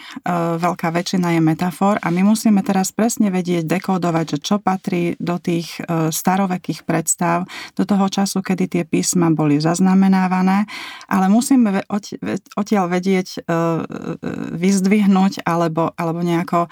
veľká 0.59 0.87
väčšina 0.91 1.35
je 1.37 1.41
metafor 1.43 1.99
a 1.99 2.07
my 2.07 2.21
musíme 2.23 2.63
teraz 2.63 2.95
presne 2.95 3.27
vedieť, 3.27 3.67
dekodovať, 3.67 4.25
že 4.35 4.37
čo 4.39 4.55
patrí 4.63 5.19
do 5.19 5.39
tých 5.39 5.79
e, 5.83 6.09
starovekých 6.11 6.87
predstav, 6.87 7.43
do 7.75 7.83
toho 7.83 8.07
času, 8.07 8.39
kedy 8.39 8.71
tie 8.71 8.83
písma 8.87 9.27
boli 9.31 9.59
zaznamenávané, 9.59 10.67
ale 11.11 11.25
musíme 11.27 11.83
odtiaľ 12.55 12.85
vedieť, 12.87 13.27
e, 13.43 13.59
vyzdvihnúť 14.55 15.43
alebo, 15.43 15.91
alebo 15.95 16.19
nejako 16.23 16.71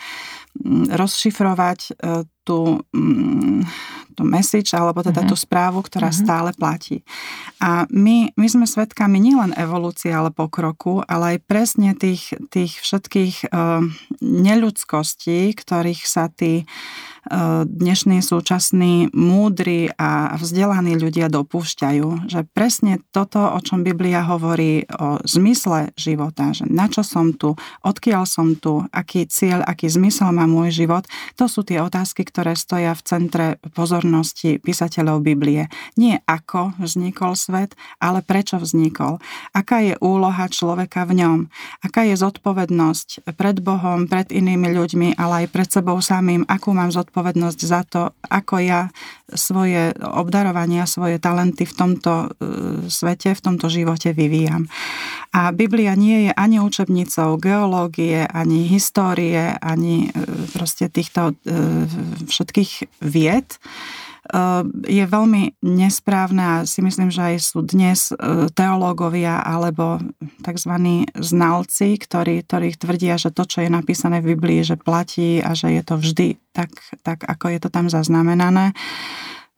rozšifrovať 0.95 1.99
tú, 2.45 2.85
tú 4.15 4.23
message, 4.23 4.71
alebo 4.71 5.03
teda 5.03 5.27
uh-huh. 5.27 5.31
tú 5.31 5.35
správu, 5.35 5.83
ktorá 5.83 6.09
uh-huh. 6.09 6.23
stále 6.23 6.49
platí. 6.55 7.03
A 7.59 7.83
my, 7.91 8.31
my 8.39 8.47
sme 8.47 8.65
svedkami 8.65 9.19
nielen 9.19 9.51
evolúcie, 9.59 10.15
ale 10.15 10.31
pokroku, 10.31 11.03
ale 11.03 11.35
aj 11.35 11.37
presne 11.43 11.91
tých, 11.93 12.31
tých 12.47 12.79
všetkých 12.79 13.51
uh, 13.51 13.83
neľudskostí, 14.23 15.51
ktorých 15.51 16.01
sa 16.07 16.31
tí 16.31 16.63
dnešní 17.65 18.21
súčasní 18.21 19.09
múdri 19.09 19.89
a 19.97 20.37
vzdelaní 20.37 20.93
ľudia 20.93 21.25
dopúšťajú. 21.33 22.29
Že 22.29 22.39
presne 22.53 23.01
toto, 23.09 23.41
o 23.41 23.59
čom 23.65 23.81
Biblia 23.81 24.21
hovorí 24.21 24.85
o 24.93 25.17
zmysle 25.25 25.89
života, 25.97 26.53
že 26.53 26.69
na 26.69 26.85
čo 26.85 27.01
som 27.01 27.33
tu, 27.33 27.57
odkiaľ 27.81 28.29
som 28.29 28.53
tu, 28.53 28.85
aký 28.93 29.25
cieľ, 29.25 29.65
aký 29.65 29.89
zmysel 29.89 30.29
má 30.37 30.45
môj 30.45 30.85
život, 30.85 31.09
to 31.33 31.49
sú 31.49 31.65
tie 31.65 31.81
otázky, 31.81 32.29
ktoré 32.29 32.53
stoja 32.53 32.93
v 32.93 33.01
centre 33.01 33.47
pozornosti 33.73 34.04
písateľov 34.61 35.25
Biblie. 35.25 35.71
Nie 35.95 36.21
ako 36.25 36.77
vznikol 36.77 37.33
svet, 37.39 37.73
ale 37.97 38.21
prečo 38.21 38.59
vznikol. 38.61 39.17
Aká 39.55 39.81
je 39.81 39.95
úloha 40.03 40.45
človeka 40.49 41.07
v 41.07 41.23
ňom. 41.23 41.37
Aká 41.81 42.05
je 42.05 42.15
zodpovednosť 42.19 43.25
pred 43.35 43.57
Bohom, 43.63 44.05
pred 44.05 44.29
inými 44.29 44.71
ľuďmi, 44.75 45.07
ale 45.17 45.45
aj 45.45 45.47
pred 45.51 45.69
sebou 45.69 45.97
samým. 46.03 46.45
Akú 46.45 46.75
mám 46.75 46.91
zodpovednosť 46.91 47.15
zodpovednosť 47.15 47.59
za 47.63 47.81
to, 47.87 48.01
ako 48.27 48.55
ja 48.59 48.81
svoje 49.31 49.95
obdarovania, 50.01 50.85
svoje 50.85 51.17
talenty 51.17 51.65
v 51.65 51.73
tomto 51.73 52.13
e, 52.13 52.27
svete, 52.91 53.33
v 53.33 53.41
tomto 53.41 53.71
živote 53.71 54.11
vyvíjam. 54.11 54.67
A 55.33 55.49
Biblia 55.55 55.95
nie 55.95 56.29
je 56.29 56.31
ani 56.35 56.61
učebnicou 56.61 57.39
geológie, 57.41 58.27
ani 58.27 58.67
histórie, 58.67 59.55
ani 59.57 60.09
e, 60.09 60.21
proste 60.53 60.91
týchto 60.91 61.31
e, 61.31 61.53
všetkých 62.29 63.01
vied, 63.01 63.57
je 64.85 65.05
veľmi 65.05 65.61
nesprávne 65.61 66.41
a 66.41 66.55
si 66.65 66.81
myslím, 66.81 67.13
že 67.13 67.21
aj 67.21 67.35
sú 67.41 67.61
dnes 67.61 68.09
e, 68.09 68.49
teológovia 68.49 69.43
alebo 69.45 70.01
tzv. 70.41 70.73
znalci, 71.13 72.01
ktorí, 72.01 72.41
ktorí 72.41 72.73
tvrdia, 72.73 73.21
že 73.21 73.29
to, 73.29 73.45
čo 73.45 73.61
je 73.61 73.69
napísané 73.69 74.25
v 74.25 74.33
Biblii, 74.33 74.65
že 74.65 74.81
platí 74.81 75.39
a 75.45 75.53
že 75.53 75.77
je 75.77 75.83
to 75.85 75.95
vždy 76.01 76.27
tak, 76.55 76.71
tak 77.03 77.27
ako 77.27 77.51
je 77.51 77.59
to 77.59 77.69
tam 77.69 77.91
zaznamenané. 77.91 78.71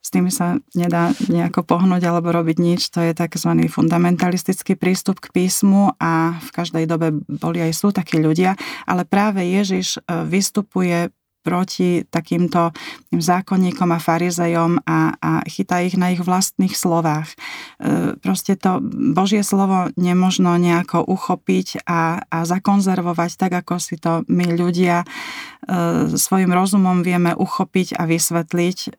S 0.02 0.10
tým 0.10 0.32
sa 0.32 0.56
nedá 0.72 1.12
nejako 1.28 1.68
pohnúť 1.68 2.08
alebo 2.08 2.32
robiť 2.32 2.58
nič. 2.64 2.82
To 2.96 3.04
je 3.04 3.12
tzv. 3.12 3.52
fundamentalistický 3.68 4.80
prístup 4.80 5.20
k 5.20 5.36
písmu 5.36 6.00
a 6.00 6.40
v 6.40 6.50
každej 6.56 6.88
dobe 6.88 7.12
boli 7.28 7.60
aj 7.60 7.76
sú 7.76 7.92
takí 7.92 8.16
ľudia, 8.18 8.56
ale 8.88 9.04
práve 9.04 9.44
Ježiš 9.44 10.00
e, 10.00 10.24
vystupuje 10.24 11.12
proti 11.48 12.04
takýmto 12.04 12.76
zákonníkom 13.16 13.96
a 13.96 14.04
farizejom 14.04 14.84
a, 14.84 15.16
a 15.16 15.32
chytá 15.48 15.80
ich 15.80 15.96
na 15.96 16.12
ich 16.12 16.20
vlastných 16.20 16.76
slovách. 16.76 17.32
E, 17.80 18.20
proste 18.20 18.60
to 18.60 18.84
Božie 19.16 19.48
slovo 19.48 19.88
nemožno 19.96 20.60
nejako 20.60 21.08
uchopiť 21.08 21.88
a, 21.88 22.20
a 22.28 22.44
zakonzervovať 22.44 23.40
tak, 23.40 23.64
ako 23.64 23.80
si 23.80 23.96
to 23.96 24.28
my 24.28 24.52
ľudia 24.60 25.08
e, 25.08 26.12
svojim 26.12 26.52
rozumom 26.52 27.00
vieme 27.00 27.32
uchopiť 27.32 27.96
a 27.96 28.04
vysvetliť, 28.04 28.78
e, 28.84 28.90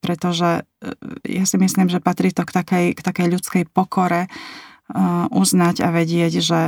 pretože 0.00 0.64
ja 1.28 1.44
si 1.44 1.56
myslím, 1.60 1.92
že 1.92 2.00
patrí 2.00 2.32
to 2.32 2.48
k 2.48 2.56
takej, 2.56 2.86
k 2.96 3.00
takej 3.04 3.26
ľudskej 3.36 3.62
pokore, 3.68 4.32
uznať 5.30 5.86
a 5.86 5.88
vedieť, 5.94 6.32
že 6.42 6.60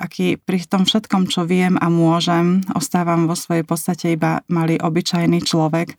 aký 0.00 0.40
pri 0.40 0.64
tom 0.64 0.88
všetkom, 0.88 1.28
čo 1.28 1.44
viem 1.44 1.76
a 1.76 1.86
môžem, 1.92 2.64
ostávam 2.72 3.28
vo 3.28 3.36
svojej 3.36 3.64
podstate 3.64 4.16
iba 4.16 4.40
malý 4.48 4.80
obyčajný 4.80 5.44
človek 5.44 5.96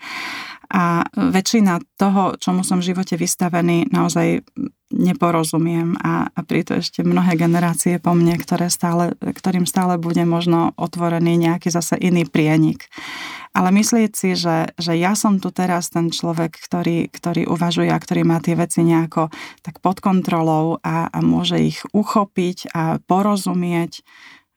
a 0.67 1.07
väčšina 1.15 1.79
toho, 1.95 2.35
čomu 2.35 2.59
som 2.59 2.83
v 2.83 2.91
živote 2.91 3.15
vystavený, 3.15 3.87
naozaj 3.87 4.43
neporozumiem 4.91 5.99
a, 5.99 6.27
a 6.31 6.39
to 6.43 6.79
ešte 6.79 7.03
mnohé 7.03 7.35
generácie 7.39 7.99
po 7.99 8.15
mne, 8.15 8.39
ktoré 8.39 8.71
stále, 8.71 9.15
ktorým 9.19 9.67
stále 9.67 9.99
bude 9.99 10.23
možno 10.23 10.71
otvorený 10.79 11.35
nejaký 11.39 11.71
zase 11.71 11.99
iný 11.99 12.23
prienik. 12.27 12.87
Ale 13.57 13.73
myslieť 13.73 14.11
si, 14.13 14.37
že, 14.37 14.69
že 14.77 14.93
ja 14.93 15.17
som 15.17 15.41
tu 15.41 15.49
teraz 15.49 15.89
ten 15.89 16.13
človek, 16.13 16.61
ktorý, 16.61 17.09
ktorý 17.09 17.49
uvažuje 17.49 17.89
a 17.89 17.97
ktorý 17.97 18.21
má 18.21 18.37
tie 18.37 18.53
veci 18.53 18.85
nejako 18.85 19.33
tak 19.65 19.81
pod 19.81 19.97
kontrolou 19.97 20.77
a, 20.85 21.09
a 21.09 21.19
môže 21.25 21.57
ich 21.57 21.81
uchopiť 21.89 22.69
a 22.77 23.01
porozumieť, 23.01 24.05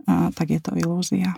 a, 0.05 0.29
tak 0.37 0.53
je 0.53 0.61
to 0.61 0.77
ilúzia. 0.77 1.33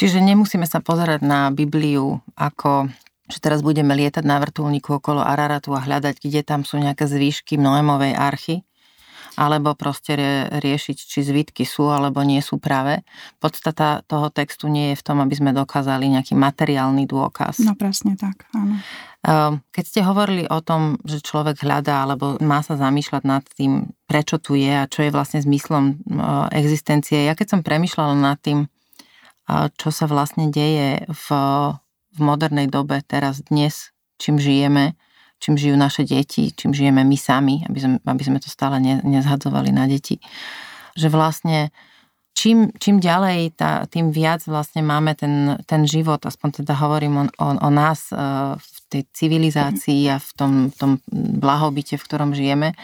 Čiže 0.00 0.24
nemusíme 0.24 0.64
sa 0.64 0.80
pozerať 0.80 1.20
na 1.20 1.52
Bibliu 1.52 2.24
ako 2.40 2.88
že 3.24 3.40
teraz 3.40 3.64
budeme 3.64 3.96
lietať 3.96 4.20
na 4.20 4.36
vrtulníku 4.36 5.00
okolo 5.00 5.24
Araratu 5.24 5.72
a 5.72 5.80
hľadať, 5.80 6.20
kde 6.20 6.44
tam 6.44 6.60
sú 6.60 6.76
nejaké 6.76 7.08
zvýšky 7.08 7.56
Noémovej 7.56 8.12
archy, 8.12 8.68
alebo 9.34 9.74
proste 9.74 10.16
riešiť, 10.50 10.96
či 10.96 11.20
zvitky 11.26 11.66
sú 11.66 11.90
alebo 11.90 12.22
nie 12.22 12.38
sú 12.38 12.62
práve. 12.62 13.02
Podstata 13.38 14.06
toho 14.06 14.30
textu 14.30 14.70
nie 14.70 14.94
je 14.94 15.00
v 15.00 15.06
tom, 15.06 15.18
aby 15.20 15.34
sme 15.34 15.50
dokázali 15.50 16.06
nejaký 16.10 16.38
materiálny 16.38 17.04
dôkaz. 17.06 17.62
No 17.62 17.74
presne 17.74 18.14
tak, 18.14 18.46
áno. 18.54 18.78
Ehm, 19.24 19.64
keď 19.72 19.84
ste 19.84 20.00
hovorili 20.04 20.44
o 20.46 20.60
tom, 20.60 21.00
že 21.02 21.24
človek 21.24 21.64
hľadá 21.64 22.04
alebo 22.04 22.36
má 22.44 22.60
sa 22.60 22.76
zamýšľať 22.76 23.22
nad 23.24 23.44
tým, 23.56 23.90
prečo 24.04 24.36
tu 24.38 24.54
je 24.54 24.70
a 24.70 24.90
čo 24.90 25.02
je 25.02 25.10
vlastne 25.10 25.40
zmyslom 25.40 26.00
existencie, 26.52 27.24
ja 27.24 27.32
keď 27.32 27.58
som 27.58 27.60
premyšľala 27.64 28.14
nad 28.14 28.38
tým, 28.38 28.68
čo 29.76 29.88
sa 29.92 30.08
vlastne 30.08 30.48
deje 30.48 31.04
v 31.08 31.26
v 32.14 32.18
modernej 32.22 32.70
dobe, 32.70 33.02
teraz, 33.02 33.42
dnes, 33.42 33.90
čím 34.22 34.38
žijeme, 34.38 34.94
čím 35.38 35.54
žijú 35.60 35.76
naše 35.76 36.04
deti, 36.06 36.52
čím 36.54 36.72
žijeme 36.72 37.04
my 37.04 37.16
sami, 37.18 37.64
aby 37.68 37.78
sme, 37.78 37.96
aby 38.00 38.22
sme 38.24 38.38
to 38.40 38.48
stále 38.48 38.80
ne, 38.80 39.00
nezhadzovali 39.04 39.70
na 39.74 39.84
deti. 39.86 40.18
Že 40.94 41.08
vlastne 41.10 41.74
čím, 42.34 42.74
čím 42.76 42.98
ďalej, 42.98 43.56
tá, 43.56 43.86
tým 43.86 44.10
viac 44.10 44.42
vlastne 44.44 44.82
máme 44.82 45.14
ten, 45.14 45.56
ten 45.64 45.86
život, 45.86 46.20
aspoň 46.20 46.64
teda 46.64 46.74
hovorím 46.76 47.14
o, 47.16 47.24
o, 47.40 47.46
o 47.56 47.70
nás 47.70 48.10
uh, 48.10 48.58
v 48.58 48.76
tej 48.90 49.02
civilizácii 49.14 50.10
a 50.10 50.18
v 50.18 50.30
tom, 50.34 50.52
v 50.68 50.76
tom 50.76 50.90
blahobite, 51.40 51.96
v 51.96 52.04
ktorom 52.04 52.34
žijeme, 52.34 52.74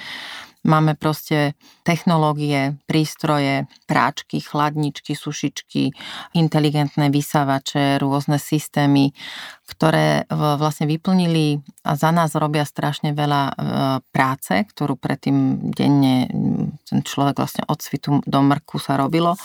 Máme 0.61 0.93
proste 0.93 1.57
technológie, 1.89 2.77
prístroje, 2.85 3.65
práčky, 3.89 4.45
chladničky, 4.45 5.17
sušičky, 5.17 5.97
inteligentné 6.37 7.09
vysávače, 7.09 7.97
rôzne 7.97 8.37
systémy, 8.37 9.17
ktoré 9.65 10.29
vlastne 10.29 10.85
vyplnili 10.85 11.65
a 11.89 11.97
za 11.97 12.13
nás 12.13 12.37
robia 12.37 12.69
strašne 12.69 13.17
veľa 13.17 13.43
e, 13.49 13.53
práce, 14.13 14.53
ktorú 14.69 15.01
predtým 15.01 15.73
denne 15.73 16.29
ten 16.85 17.01
človek 17.01 17.41
vlastne 17.41 17.65
od 17.65 17.81
svitu 17.81 18.21
do 18.21 18.41
mrku 18.45 18.77
sa 18.77 19.01
robilo. 19.01 19.41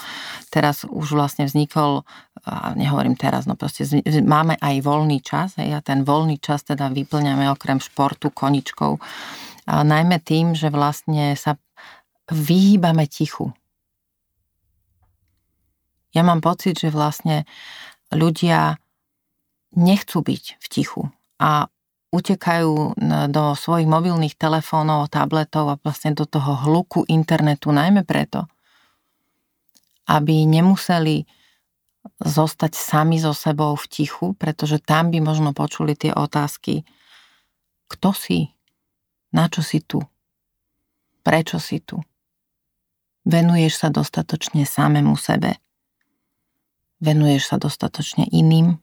Teraz 0.51 0.83
už 0.83 1.15
vlastne 1.15 1.47
vznikol, 1.47 2.03
a 2.43 2.75
nehovorím 2.75 3.15
teraz, 3.15 3.47
no 3.47 3.55
proste 3.55 3.87
máme 4.19 4.59
aj 4.59 4.83
voľný 4.83 5.23
čas 5.23 5.55
a 5.55 5.79
ten 5.79 6.03
voľný 6.03 6.43
čas 6.43 6.67
teda 6.67 6.91
vyplňame 6.91 7.47
okrem 7.47 7.79
športu 7.79 8.35
koničkou 8.35 8.99
a 8.99 9.54
najmä 9.65 10.21
tým, 10.21 10.53
že 10.53 10.69
vlastne 10.69 11.33
sa 11.33 11.57
vyhýbame 12.29 13.05
tichu. 13.09 13.53
Ja 16.15 16.23
mám 16.23 16.39
pocit, 16.39 16.79
že 16.79 16.93
vlastne 16.93 17.43
ľudia 18.13 18.79
nechcú 19.75 20.23
byť 20.23 20.43
v 20.61 20.65
tichu 20.71 21.01
a 21.41 21.67
utekajú 22.15 22.95
do 23.27 23.43
svojich 23.59 23.89
mobilných 23.91 24.39
telefónov, 24.39 25.11
tabletov 25.11 25.67
a 25.67 25.79
vlastne 25.83 26.15
do 26.15 26.23
toho 26.23 26.55
hluku 26.63 27.03
internetu, 27.11 27.75
najmä 27.75 28.07
preto, 28.07 28.47
aby 30.07 30.47
nemuseli 30.47 31.27
zostať 32.23 32.71
sami 32.71 33.19
so 33.19 33.35
sebou 33.35 33.75
v 33.75 33.85
tichu, 33.91 34.31
pretože 34.39 34.79
tam 34.79 35.11
by 35.11 35.19
možno 35.19 35.51
počuli 35.51 35.99
tie 35.99 36.15
otázky, 36.15 36.87
kto 37.91 38.15
si, 38.15 38.54
na 39.35 39.51
čo 39.51 39.59
si 39.59 39.83
tu? 39.83 39.99
Prečo 41.27 41.59
si 41.59 41.83
tu? 41.83 41.99
Venuješ 43.27 43.83
sa 43.83 43.91
dostatočne 43.91 44.63
samému 44.63 45.19
sebe? 45.19 45.59
Venuješ 47.03 47.51
sa 47.51 47.57
dostatočne 47.59 48.31
iným? 48.31 48.79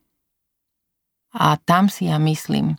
A 1.33 1.57
tam 1.57 1.89
si 1.89 2.13
ja 2.13 2.21
myslím, 2.21 2.77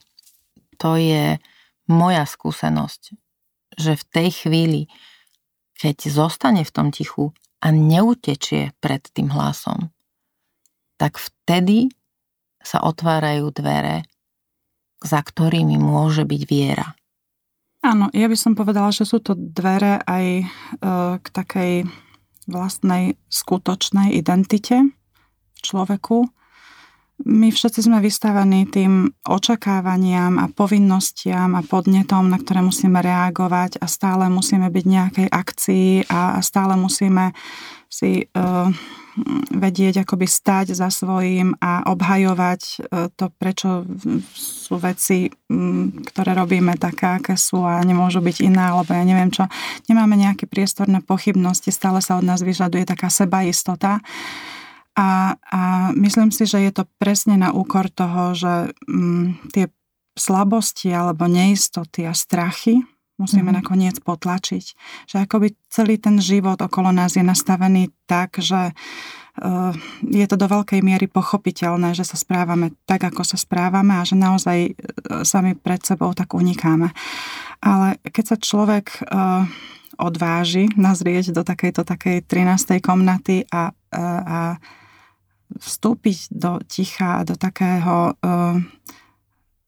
to 0.78 0.94
je 0.94 1.42
moja 1.90 2.30
skúsenosť, 2.30 3.18
že 3.82 3.98
v 3.98 4.04
tej 4.14 4.30
chvíli, 4.46 4.82
keď 5.82 6.14
zostane 6.14 6.62
v 6.62 6.72
tom 6.72 6.94
tichu 6.94 7.34
a 7.58 7.74
neutečie 7.74 8.78
pred 8.78 9.02
tým 9.10 9.34
hlasom, 9.34 9.90
tak 11.02 11.18
vtedy 11.18 11.90
sa 12.62 12.86
otvárajú 12.86 13.50
dvere, 13.50 14.06
za 15.02 15.20
ktorými 15.20 15.82
môže 15.82 16.24
byť 16.24 16.42
viera. 16.46 16.94
Áno, 17.84 18.08
ja 18.16 18.32
by 18.32 18.38
som 18.40 18.56
povedala, 18.56 18.96
že 18.96 19.04
sú 19.04 19.20
to 19.20 19.36
dvere 19.36 20.00
aj 20.08 20.26
e, 20.40 20.46
k 21.20 21.28
takej 21.36 21.84
vlastnej 22.48 23.20
skutočnej 23.28 24.16
identite 24.16 24.88
v 25.56 25.60
človeku. 25.60 26.24
My 27.28 27.52
všetci 27.52 27.84
sme 27.84 28.00
vystavení 28.00 28.72
tým 28.72 29.12
očakávaniam 29.28 30.40
a 30.40 30.48
povinnostiam 30.48 31.60
a 31.60 31.62
podnetom, 31.64 32.32
na 32.32 32.40
ktoré 32.40 32.64
musíme 32.64 33.04
reagovať 33.04 33.84
a 33.84 33.86
stále 33.92 34.32
musíme 34.32 34.72
byť 34.72 34.86
nejakej 34.88 35.28
akcii 35.28 36.08
a 36.08 36.40
stále 36.40 36.80
musíme 36.80 37.36
si 37.92 38.28
uh, 38.34 38.72
vedieť 39.54 40.02
akoby 40.04 40.26
stať 40.26 40.74
za 40.74 40.90
svojím 40.90 41.54
a 41.62 41.86
obhajovať 41.86 42.62
e, 42.62 42.76
to, 43.14 43.30
prečo 43.30 43.86
sú 44.34 44.82
veci, 44.82 45.30
ktoré 46.10 46.32
robíme 46.34 46.74
také, 46.82 47.22
aké 47.22 47.38
sú 47.38 47.62
a 47.62 47.78
nemôžu 47.86 48.26
byť 48.26 48.38
iné, 48.42 48.74
alebo 48.74 48.94
ja 48.94 49.06
neviem 49.06 49.30
čo. 49.30 49.46
Nemáme 49.86 50.18
nejaké 50.18 50.50
priestor 50.50 50.90
na 50.90 51.00
pochybnosti, 51.00 51.70
stále 51.70 52.02
sa 52.02 52.18
od 52.18 52.26
nás 52.26 52.42
vyžaduje 52.42 52.90
taká 52.90 53.14
sebaistota. 53.14 54.02
A, 54.94 55.38
a 55.38 55.62
myslím 55.98 56.30
si, 56.30 56.46
že 56.46 56.62
je 56.62 56.72
to 56.74 56.84
presne 57.02 57.38
na 57.38 57.50
úkor 57.50 57.90
toho, 57.90 58.38
že 58.38 58.54
m, 58.86 59.38
tie 59.50 59.70
slabosti 60.14 60.94
alebo 60.94 61.26
neistoty 61.26 62.06
a 62.06 62.14
strachy 62.14 62.86
musíme 63.24 63.50
mm. 63.50 63.58
nakoniec 63.64 63.96
potlačiť. 64.04 64.66
Že 65.08 65.16
akoby 65.24 65.56
celý 65.72 65.96
ten 65.96 66.20
život 66.20 66.60
okolo 66.60 66.92
nás 66.92 67.16
je 67.16 67.24
nastavený 67.24 67.90
tak, 68.04 68.44
že 68.44 68.76
eh, 68.76 69.74
je 70.04 70.26
to 70.28 70.36
do 70.36 70.48
veľkej 70.52 70.84
miery 70.84 71.08
pochopiteľné, 71.08 71.96
že 71.96 72.04
sa 72.04 72.20
správame 72.20 72.76
tak, 72.84 73.08
ako 73.08 73.24
sa 73.24 73.40
správame 73.40 73.96
a 73.96 74.04
že 74.04 74.20
naozaj 74.20 74.58
eh, 74.68 74.74
sami 75.24 75.56
pred 75.56 75.80
sebou 75.82 76.12
tak 76.12 76.36
unikáme. 76.36 76.92
Ale 77.64 77.96
keď 78.04 78.36
sa 78.36 78.38
človek 78.38 78.86
eh, 79.08 79.48
odváži 79.94 80.68
nazrieť 80.76 81.32
do 81.32 81.46
takejto 81.46 81.86
takej 81.86 82.26
13. 82.26 82.82
komnaty 82.82 83.46
a, 83.54 83.70
a 83.94 84.58
vstúpiť 85.54 86.34
do 86.34 86.58
ticha 86.66 87.22
a 87.22 87.26
do 87.30 87.38
takého 87.38 88.18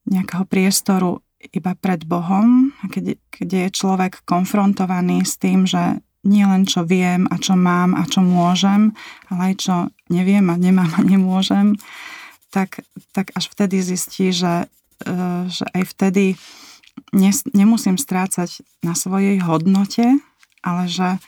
nejakého 0.06 0.46
priestoru 0.46 1.25
iba 1.54 1.78
pred 1.78 2.08
Bohom, 2.08 2.74
keď, 2.90 3.20
keď 3.30 3.48
je 3.50 3.68
človek 3.76 4.24
konfrontovaný 4.26 5.26
s 5.26 5.38
tým, 5.38 5.68
že 5.70 6.00
nie 6.26 6.42
len 6.42 6.66
čo 6.66 6.82
viem 6.82 7.30
a 7.30 7.38
čo 7.38 7.54
mám 7.54 7.94
a 7.94 8.04
čo 8.10 8.26
môžem, 8.26 8.98
ale 9.30 9.54
aj 9.54 9.56
čo 9.62 9.76
neviem 10.10 10.50
a 10.50 10.58
nemám 10.58 10.90
a 10.98 11.02
nemôžem, 11.06 11.78
tak, 12.50 12.82
tak 13.14 13.30
až 13.38 13.54
vtedy 13.54 13.84
zistí, 13.86 14.34
že, 14.34 14.66
e, 15.06 15.16
že 15.52 15.66
aj 15.76 15.84
vtedy 15.94 16.26
nemusím 17.54 18.00
strácať 18.00 18.64
na 18.82 18.96
svojej 18.98 19.38
hodnote, 19.44 20.18
ale 20.66 20.84
že, 20.90 21.22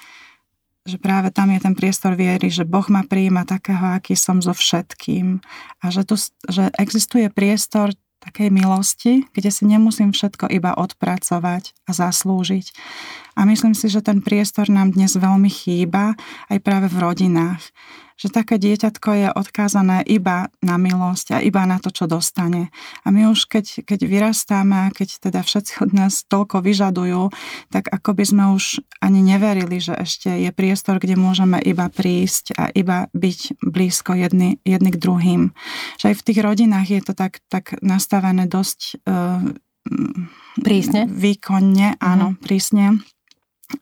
že 0.88 0.98
práve 0.98 1.30
tam 1.30 1.54
je 1.54 1.60
ten 1.62 1.76
priestor 1.78 2.18
viery, 2.18 2.50
že 2.50 2.66
Boh 2.66 2.88
ma 2.90 3.06
prijíma 3.06 3.46
takého, 3.46 3.94
aký 4.00 4.18
som 4.18 4.42
so 4.42 4.56
všetkým 4.56 5.44
a 5.84 5.86
že, 5.94 6.08
tu, 6.08 6.16
že 6.50 6.72
existuje 6.80 7.30
priestor 7.30 7.94
takej 8.28 8.52
milosti, 8.52 9.14
kde 9.32 9.50
si 9.50 9.64
nemusím 9.64 10.12
všetko 10.12 10.52
iba 10.52 10.76
odpracovať 10.76 11.72
a 11.88 11.92
zaslúžiť. 11.96 12.76
A 13.38 13.46
myslím 13.46 13.78
si, 13.78 13.86
že 13.88 14.02
ten 14.02 14.20
priestor 14.26 14.66
nám 14.74 14.98
dnes 14.98 15.14
veľmi 15.14 15.48
chýba 15.48 16.18
aj 16.50 16.58
práve 16.66 16.90
v 16.90 16.98
rodinách 16.98 17.62
že 18.18 18.34
také 18.34 18.58
dieťatko 18.58 19.10
je 19.14 19.28
odkázané 19.30 20.02
iba 20.10 20.50
na 20.66 20.82
milosť 20.82 21.38
a 21.38 21.44
iba 21.46 21.62
na 21.70 21.78
to, 21.78 21.94
čo 21.94 22.10
dostane. 22.10 22.74
A 23.06 23.14
my 23.14 23.30
už 23.30 23.46
keď, 23.46 23.86
keď 23.86 24.00
vyrastáme 24.10 24.90
keď 24.98 25.30
teda 25.30 25.46
všetci 25.46 25.86
od 25.86 25.92
nás 25.94 26.26
toľko 26.26 26.66
vyžadujú, 26.66 27.30
tak 27.70 27.94
ako 27.94 28.18
by 28.18 28.24
sme 28.26 28.44
už 28.58 28.82
ani 29.00 29.22
neverili, 29.22 29.78
že 29.78 29.94
ešte 29.94 30.34
je 30.34 30.50
priestor, 30.50 30.98
kde 30.98 31.14
môžeme 31.14 31.62
iba 31.62 31.86
prísť 31.94 32.58
a 32.58 32.74
iba 32.74 33.06
byť 33.14 33.62
blízko 33.62 34.18
jedny, 34.18 34.58
jedny 34.66 34.90
k 34.90 35.02
druhým. 35.02 35.42
Že 36.02 36.06
aj 36.10 36.16
v 36.18 36.26
tých 36.26 36.40
rodinách 36.42 36.88
je 36.90 37.02
to 37.06 37.14
tak, 37.14 37.46
tak 37.54 37.78
nastavené 37.86 38.50
dosť 38.50 39.06
uh, 39.06 39.46
prísne? 40.58 41.06
Výkonne, 41.06 42.02
áno, 42.02 42.34
mm. 42.34 42.38
prísne 42.42 42.98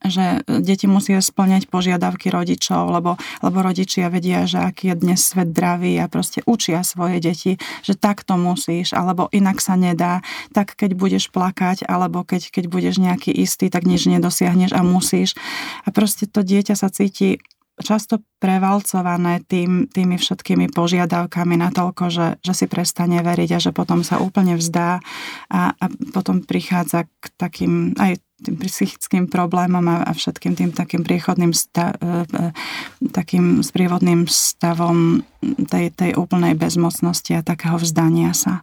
že 0.01 0.41
deti 0.49 0.89
musia 0.89 1.21
splňať 1.21 1.69
požiadavky 1.69 2.33
rodičov, 2.33 2.89
lebo, 2.89 3.21
lebo 3.45 3.57
rodičia 3.61 4.09
vedia, 4.09 4.49
že 4.49 4.57
aký 4.57 4.93
je 4.93 4.95
dnes 4.97 5.21
svet 5.21 5.53
dravý 5.53 6.01
a 6.01 6.09
proste 6.09 6.41
učia 6.49 6.81
svoje 6.81 7.21
deti, 7.21 7.61
že 7.85 7.93
takto 7.93 8.33
musíš, 8.37 8.97
alebo 8.97 9.29
inak 9.29 9.61
sa 9.61 9.77
nedá, 9.77 10.25
tak 10.57 10.73
keď 10.73 10.97
budeš 10.97 11.29
plakať, 11.29 11.85
alebo 11.85 12.25
keď, 12.25 12.49
keď 12.49 12.65
budeš 12.65 12.97
nejaký 12.97 13.29
istý, 13.29 13.69
tak 13.69 13.85
nič 13.85 14.09
nedosiahneš 14.09 14.73
a 14.73 14.81
musíš. 14.81 15.37
A 15.85 15.93
proste 15.93 16.25
to 16.25 16.41
dieťa 16.41 16.73
sa 16.73 16.89
cíti 16.89 17.37
často 17.75 18.23
prevalcované 18.39 19.43
tým, 19.43 19.91
tými 19.91 20.15
všetkými 20.15 20.71
požiadavkami 20.71 21.59
na 21.59 21.75
toľko, 21.75 22.03
že, 22.07 22.27
že 22.39 22.53
si 22.55 22.65
prestane 22.71 23.19
veriť 23.19 23.49
a 23.51 23.59
že 23.59 23.71
potom 23.75 23.99
sa 23.99 24.23
úplne 24.23 24.55
vzdá 24.55 25.03
a, 25.51 25.61
a 25.75 25.85
potom 26.15 26.39
prichádza 26.39 27.03
k 27.19 27.25
takým 27.35 27.91
aj 27.99 28.23
tým 28.45 28.55
psychickým 28.61 29.25
problémom 29.25 29.81
a, 29.89 30.05
a 30.05 30.11
všetkým 30.13 30.53
tým 30.53 30.71
takým 30.71 31.01
priechodným 31.01 31.51
sta, 31.51 31.97
e, 31.97 32.23
e, 32.29 33.09
takým 33.09 33.65
sprievodným 33.65 34.29
stavom 34.29 35.25
tej, 35.41 35.89
tej 35.91 36.13
úplnej 36.13 36.53
bezmocnosti 36.53 37.33
a 37.33 37.45
takého 37.45 37.81
vzdania 37.81 38.37
sa. 38.37 38.61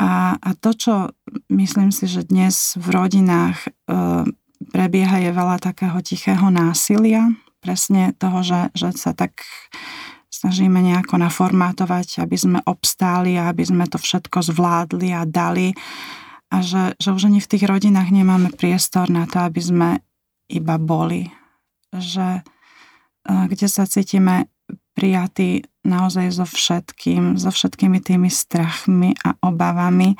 A, 0.00 0.38
a 0.40 0.50
to, 0.56 0.70
čo 0.72 0.94
myslím 1.52 1.92
si, 1.92 2.08
že 2.08 2.24
dnes 2.24 2.78
v 2.78 2.86
rodinách 2.88 3.58
e, 3.66 3.70
prebieha, 4.72 5.20
je 5.20 5.30
veľa 5.34 5.60
takého 5.60 5.98
tichého 6.00 6.48
násilia, 6.48 7.28
presne 7.60 8.16
toho, 8.16 8.40
že, 8.40 8.72
že 8.72 8.96
sa 8.96 9.12
tak 9.12 9.44
snažíme 10.32 10.80
nejako 10.80 11.20
naformátovať, 11.20 12.24
aby 12.24 12.36
sme 12.38 12.58
obstáli 12.64 13.36
a 13.36 13.52
aby 13.52 13.60
sme 13.60 13.84
to 13.84 14.00
všetko 14.00 14.40
zvládli 14.40 15.12
a 15.12 15.28
dali. 15.28 15.76
A 16.50 16.66
že, 16.66 16.98
že 16.98 17.14
už 17.14 17.30
ani 17.30 17.38
v 17.38 17.50
tých 17.50 17.64
rodinách 17.64 18.10
nemáme 18.10 18.50
priestor 18.50 19.06
na 19.06 19.26
to, 19.30 19.38
aby 19.46 19.60
sme 19.62 19.88
iba 20.50 20.76
boli. 20.82 21.30
Že 21.94 22.42
kde 23.24 23.66
sa 23.70 23.86
cítime 23.86 24.50
prijatí 24.98 25.62
naozaj 25.86 26.34
so 26.34 26.44
všetkým, 26.44 27.38
so 27.38 27.54
všetkými 27.54 28.02
tými 28.02 28.28
strachmi 28.28 29.14
a 29.22 29.38
obavami 29.40 30.18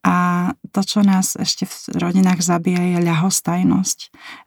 a 0.00 0.48
to, 0.72 0.80
čo 0.80 1.04
nás 1.04 1.36
ešte 1.36 1.68
v 1.68 2.00
rodinách 2.00 2.40
zabíja, 2.40 2.80
je 2.80 3.04
ľahostajnosť. 3.04 3.98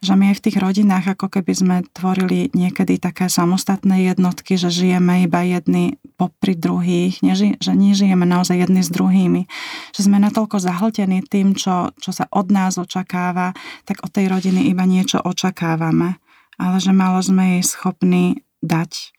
Že 0.01 0.13
my 0.17 0.23
aj 0.33 0.35
v 0.41 0.43
tých 0.49 0.57
rodinách 0.57 1.05
ako 1.13 1.29
keby 1.29 1.53
sme 1.53 1.75
tvorili 1.93 2.49
niekedy 2.57 2.97
také 2.97 3.29
samostatné 3.29 4.09
jednotky, 4.09 4.57
že 4.57 4.73
žijeme 4.73 5.29
iba 5.29 5.45
jedni 5.45 6.01
popri 6.17 6.57
druhých, 6.57 7.21
neži, 7.21 7.61
že 7.61 7.77
nežijeme 7.77 8.25
naozaj 8.25 8.65
jedni 8.65 8.81
s 8.81 8.89
druhými. 8.89 9.45
Že 9.93 10.01
sme 10.09 10.17
natoľko 10.25 10.57
zahltení 10.57 11.21
tým, 11.21 11.53
čo, 11.53 11.93
čo 12.01 12.09
sa 12.09 12.25
od 12.33 12.49
nás 12.49 12.81
očakáva, 12.81 13.53
tak 13.85 14.01
od 14.01 14.09
tej 14.09 14.33
rodiny 14.33 14.73
iba 14.73 14.89
niečo 14.89 15.21
očakávame. 15.21 16.17
Ale 16.57 16.81
že 16.81 16.97
malo 16.97 17.21
sme 17.21 17.61
jej 17.61 17.63
schopní 17.65 18.41
dať. 18.65 19.13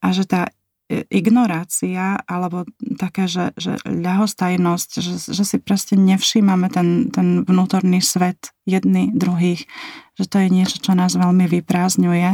A 0.00 0.16
že 0.16 0.24
tá 0.24 0.48
ignorácia 0.86 2.22
alebo 2.30 2.62
taká, 2.94 3.26
že, 3.26 3.50
že 3.58 3.74
ľahostajnosť, 3.82 4.90
že, 5.02 5.14
že 5.34 5.44
si 5.44 5.58
proste 5.58 5.98
nevšímame 5.98 6.70
ten, 6.70 7.10
ten 7.10 7.42
vnútorný 7.42 7.98
svet 7.98 8.54
jedný 8.70 9.10
druhých, 9.10 9.66
že 10.14 10.24
to 10.30 10.38
je 10.38 10.48
niečo, 10.48 10.78
čo 10.78 10.94
nás 10.94 11.18
veľmi 11.18 11.50
vyprázdňuje 11.50 12.30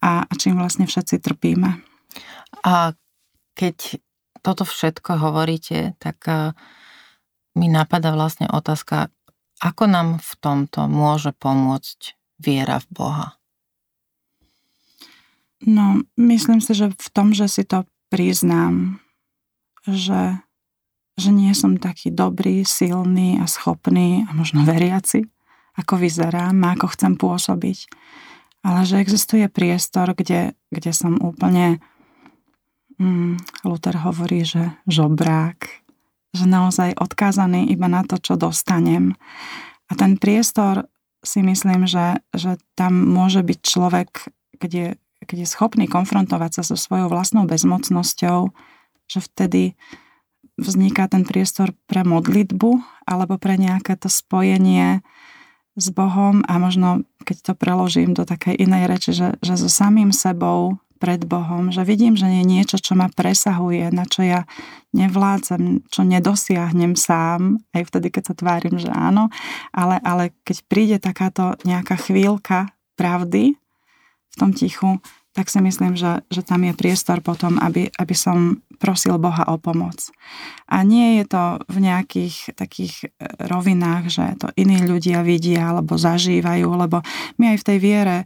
a, 0.00 0.12
a 0.24 0.32
čím 0.40 0.56
vlastne 0.56 0.88
všetci 0.88 1.20
trpíme. 1.20 1.84
A 2.64 2.96
keď 3.52 4.00
toto 4.40 4.64
všetko 4.64 5.20
hovoríte, 5.20 5.92
tak 6.00 6.24
e, 6.26 6.56
mi 7.60 7.68
napadá 7.68 8.16
vlastne 8.16 8.48
otázka, 8.48 9.12
ako 9.60 9.84
nám 9.84 10.08
v 10.18 10.32
tomto 10.40 10.88
môže 10.88 11.36
pomôcť 11.36 12.16
viera 12.40 12.80
v 12.82 12.88
Boha? 12.90 13.26
No, 15.62 16.02
myslím 16.18 16.58
si, 16.58 16.74
že 16.74 16.90
v 16.90 17.08
tom, 17.14 17.30
že 17.30 17.46
si 17.46 17.62
to 17.62 17.86
priznám, 18.10 18.98
že, 19.86 20.42
že 21.14 21.30
nie 21.30 21.54
som 21.54 21.78
taký 21.78 22.10
dobrý, 22.10 22.66
silný 22.66 23.38
a 23.38 23.46
schopný 23.46 24.26
a 24.26 24.30
možno 24.34 24.66
veriaci, 24.66 25.22
ako 25.78 26.02
vyzerám 26.02 26.58
a 26.66 26.74
ako 26.74 26.86
chcem 26.98 27.14
pôsobiť. 27.14 27.78
Ale 28.62 28.86
že 28.86 29.02
existuje 29.02 29.46
priestor, 29.46 30.14
kde, 30.14 30.54
kde 30.70 30.90
som 30.94 31.18
úplne, 31.18 31.82
mm, 32.98 33.66
Luther 33.66 33.98
hovorí, 34.02 34.46
že 34.46 34.74
žobrák, 34.86 35.82
že 36.34 36.44
naozaj 36.46 36.98
odkázaný 36.98 37.70
iba 37.70 37.86
na 37.86 38.02
to, 38.02 38.18
čo 38.18 38.38
dostanem. 38.38 39.14
A 39.90 39.92
ten 39.94 40.18
priestor 40.18 40.90
si 41.22 41.42
myslím, 41.42 41.86
že, 41.86 42.18
že 42.34 42.58
tam 42.74 42.98
môže 42.98 43.46
byť 43.46 43.58
človek, 43.62 44.10
kde 44.58 45.01
keď 45.24 45.46
je 45.46 45.48
schopný 45.48 45.86
konfrontovať 45.86 46.60
sa 46.60 46.62
so 46.62 46.76
svojou 46.76 47.10
vlastnou 47.10 47.46
bezmocnosťou, 47.46 48.50
že 49.08 49.18
vtedy 49.20 49.74
vzniká 50.60 51.08
ten 51.08 51.24
priestor 51.24 51.72
pre 51.88 52.04
modlitbu 52.04 52.80
alebo 53.08 53.40
pre 53.40 53.56
nejaké 53.56 53.96
to 53.96 54.12
spojenie 54.12 55.00
s 55.72 55.88
Bohom 55.88 56.44
a 56.44 56.60
možno, 56.60 57.08
keď 57.24 57.36
to 57.40 57.52
preložím 57.56 58.12
do 58.12 58.28
takej 58.28 58.60
inej 58.60 58.84
reči, 58.88 59.10
že, 59.16 59.40
že 59.40 59.56
so 59.56 59.72
samým 59.72 60.12
sebou 60.12 60.76
pred 61.00 61.24
Bohom, 61.26 61.74
že 61.74 61.82
vidím, 61.82 62.14
že 62.14 62.30
je 62.30 62.46
niečo, 62.46 62.78
čo 62.78 62.94
ma 62.94 63.10
presahuje, 63.10 63.90
na 63.90 64.06
čo 64.06 64.22
ja 64.22 64.46
nevládzem, 64.94 65.88
čo 65.90 66.06
nedosiahnem 66.06 66.94
sám, 66.94 67.58
aj 67.74 67.82
vtedy, 67.90 68.14
keď 68.14 68.22
sa 68.30 68.34
tvárim, 68.38 68.76
že 68.78 68.86
áno, 68.92 69.26
ale, 69.74 69.98
ale 70.04 70.30
keď 70.46 70.56
príde 70.70 70.96
takáto 71.02 71.58
nejaká 71.66 71.98
chvíľka 71.98 72.70
pravdy, 72.94 73.58
v 74.32 74.36
tom 74.40 74.50
tichu, 74.56 74.98
tak 75.32 75.48
si 75.48 75.64
myslím, 75.64 75.96
že, 75.96 76.20
že 76.28 76.44
tam 76.44 76.60
je 76.68 76.76
priestor 76.76 77.24
potom, 77.24 77.56
aby, 77.56 77.88
aby 77.96 78.12
som 78.12 78.60
prosil 78.76 79.16
Boha 79.16 79.48
o 79.48 79.56
pomoc. 79.56 80.12
A 80.68 80.84
nie 80.84 81.22
je 81.22 81.24
to 81.24 81.44
v 81.72 81.78
nejakých 81.88 82.52
takých 82.52 82.94
e, 83.00 83.08
rovinách, 83.48 84.12
že 84.12 84.24
to 84.36 84.52
iní 84.60 84.84
ľudia 84.84 85.24
vidia 85.24 85.72
alebo 85.72 85.96
zažívajú, 85.96 86.68
lebo 86.68 87.00
my 87.40 87.56
aj 87.56 87.58
v 87.64 87.66
tej 87.72 87.78
viere 87.80 88.16
e, 88.20 88.24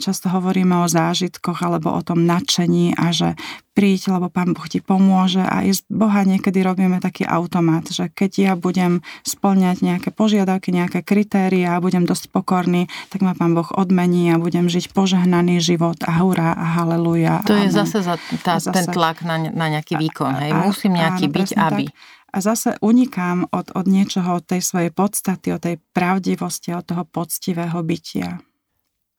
často 0.00 0.32
hovoríme 0.32 0.72
o 0.80 0.88
zážitkoch 0.88 1.60
alebo 1.60 1.92
o 1.92 2.00
tom 2.00 2.24
nadšení 2.24 2.96
a 2.96 3.12
že 3.12 3.36
príď, 3.76 4.16
lebo 4.16 4.32
Pán 4.32 4.56
Boh 4.56 4.64
ti 4.64 4.80
pomôže 4.80 5.44
a 5.44 5.60
z 5.68 5.84
Boha 5.92 6.24
niekedy 6.24 6.64
robíme 6.64 6.96
taký 6.96 7.28
automat, 7.28 7.84
že 7.92 8.08
keď 8.08 8.30
ja 8.40 8.52
budem 8.56 9.04
splňať 9.20 9.84
nejaké 9.84 10.08
požiadavky, 10.16 10.72
nejaké 10.72 11.04
kritéria 11.04 11.76
a 11.76 11.82
budem 11.84 12.08
dosť 12.08 12.32
pokorný, 12.32 12.88
tak 13.12 13.20
ma 13.20 13.36
Pán 13.36 13.52
Boh 13.52 13.68
odmení 13.76 14.32
a 14.32 14.40
budem 14.40 14.72
žiť 14.72 14.96
požehnaný 14.96 15.60
život 15.60 16.00
a 16.08 16.24
hurá 16.24 16.56
a 16.56 16.80
haleluja. 16.80 17.44
To 17.44 17.52
amen. 17.52 17.68
je 17.68 17.76
zase 17.76 17.98
za 18.00 18.16
tá, 18.40 18.56
zase, 18.56 18.72
ten 18.72 18.86
tlak 18.88 19.20
na, 19.20 19.36
na 19.52 19.68
nejaký 19.68 20.00
výkon, 20.00 20.32
hej? 20.40 20.56
Musím 20.56 20.96
nejaký 20.96 21.28
áno, 21.28 21.34
byť, 21.36 21.48
aby. 21.60 21.84
Tak. 21.92 21.94
A 22.32 22.36
zase 22.40 22.68
unikám 22.80 23.48
od, 23.52 23.72
od 23.76 23.86
niečoho, 23.88 24.40
od 24.40 24.44
tej 24.44 24.64
svojej 24.64 24.92
podstaty, 24.92 25.52
od 25.52 25.60
tej 25.60 25.76
pravdivosti, 25.92 26.72
od 26.72 26.84
toho 26.84 27.04
poctivého 27.04 27.76
bytia. 27.84 28.40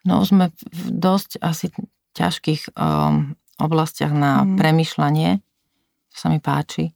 No 0.06 0.22
sme 0.22 0.54
v 0.70 0.86
dosť 0.94 1.42
asi 1.42 1.74
ťažkých 2.14 2.74
um, 2.78 3.38
oblastiach 3.58 4.14
na 4.14 4.46
mm. 4.46 4.58
premyšľanie. 4.58 5.30
To 6.14 6.16
sa 6.16 6.28
mi 6.30 6.40
páči. 6.42 6.94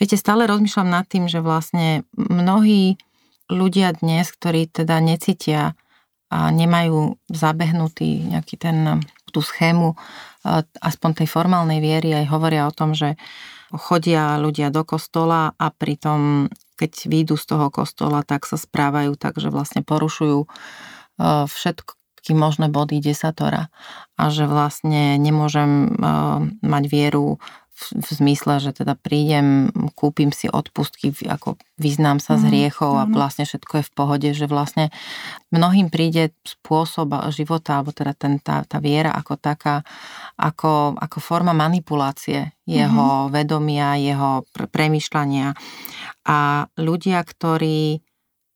Viete, 0.00 0.18
stále 0.18 0.50
rozmýšľam 0.50 0.88
nad 0.90 1.06
tým, 1.06 1.30
že 1.30 1.38
vlastne 1.38 2.02
mnohí 2.16 2.98
ľudia 3.46 3.94
dnes, 4.00 4.32
ktorí 4.34 4.66
teda 4.66 4.98
necítia 4.98 5.78
a 6.32 6.48
nemajú 6.48 7.20
zabehnutý 7.28 8.32
nejaký 8.32 8.56
ten, 8.56 9.04
tú 9.30 9.44
schému 9.44 9.94
aspoň 10.80 11.10
tej 11.22 11.28
formálnej 11.28 11.78
viery, 11.84 12.16
aj 12.16 12.32
hovoria 12.32 12.66
o 12.66 12.74
tom, 12.74 12.96
že 12.96 13.20
chodia 13.70 14.40
ľudia 14.40 14.72
do 14.72 14.82
kostola 14.82 15.52
a 15.54 15.66
pritom, 15.70 16.48
keď 16.80 16.92
výjdu 17.06 17.36
z 17.36 17.44
toho 17.46 17.68
kostola, 17.68 18.24
tak 18.24 18.48
sa 18.48 18.56
správajú 18.56 19.14
tak, 19.14 19.38
že 19.38 19.52
vlastne 19.52 19.84
porušujú 19.84 20.48
všetko, 21.46 21.92
všetky 22.22 22.38
možné 22.38 22.70
body 22.70 23.02
desatora 23.02 23.66
a 24.14 24.30
že 24.30 24.46
vlastne 24.46 25.18
nemôžem 25.18 25.90
uh, 25.98 26.38
mať 26.62 26.84
vieru 26.86 27.42
v 27.74 28.06
zmysle, 28.14 28.62
že 28.62 28.70
teda 28.78 28.94
prídem, 28.94 29.74
kúpim 29.98 30.30
si 30.30 30.46
odpustky, 30.46 31.10
ako 31.26 31.58
vyznám 31.82 32.22
sa 32.22 32.38
z 32.38 32.46
mhm, 32.46 32.48
hriechov 32.54 32.92
a 32.94 33.10
vlastne 33.10 33.42
všetko 33.42 33.82
je 33.82 33.88
v 33.90 33.94
pohode, 33.98 34.28
že 34.30 34.46
vlastne 34.46 34.94
mnohým 35.50 35.90
príde 35.90 36.30
spôsob 36.46 37.10
života, 37.34 37.82
alebo 37.82 37.90
teda 37.90 38.14
ten, 38.14 38.38
tá, 38.38 38.62
tá 38.62 38.78
viera 38.78 39.10
ako 39.10 39.34
taká, 39.34 39.82
ako, 40.38 40.94
ako 40.94 41.18
forma 41.18 41.50
manipulácie 41.50 42.54
jeho 42.70 43.26
mm-hmm. 43.26 43.34
vedomia, 43.34 43.98
jeho 43.98 44.46
premyšľania. 44.54 45.50
A 46.30 46.70
ľudia, 46.78 47.18
ktorí 47.18 47.98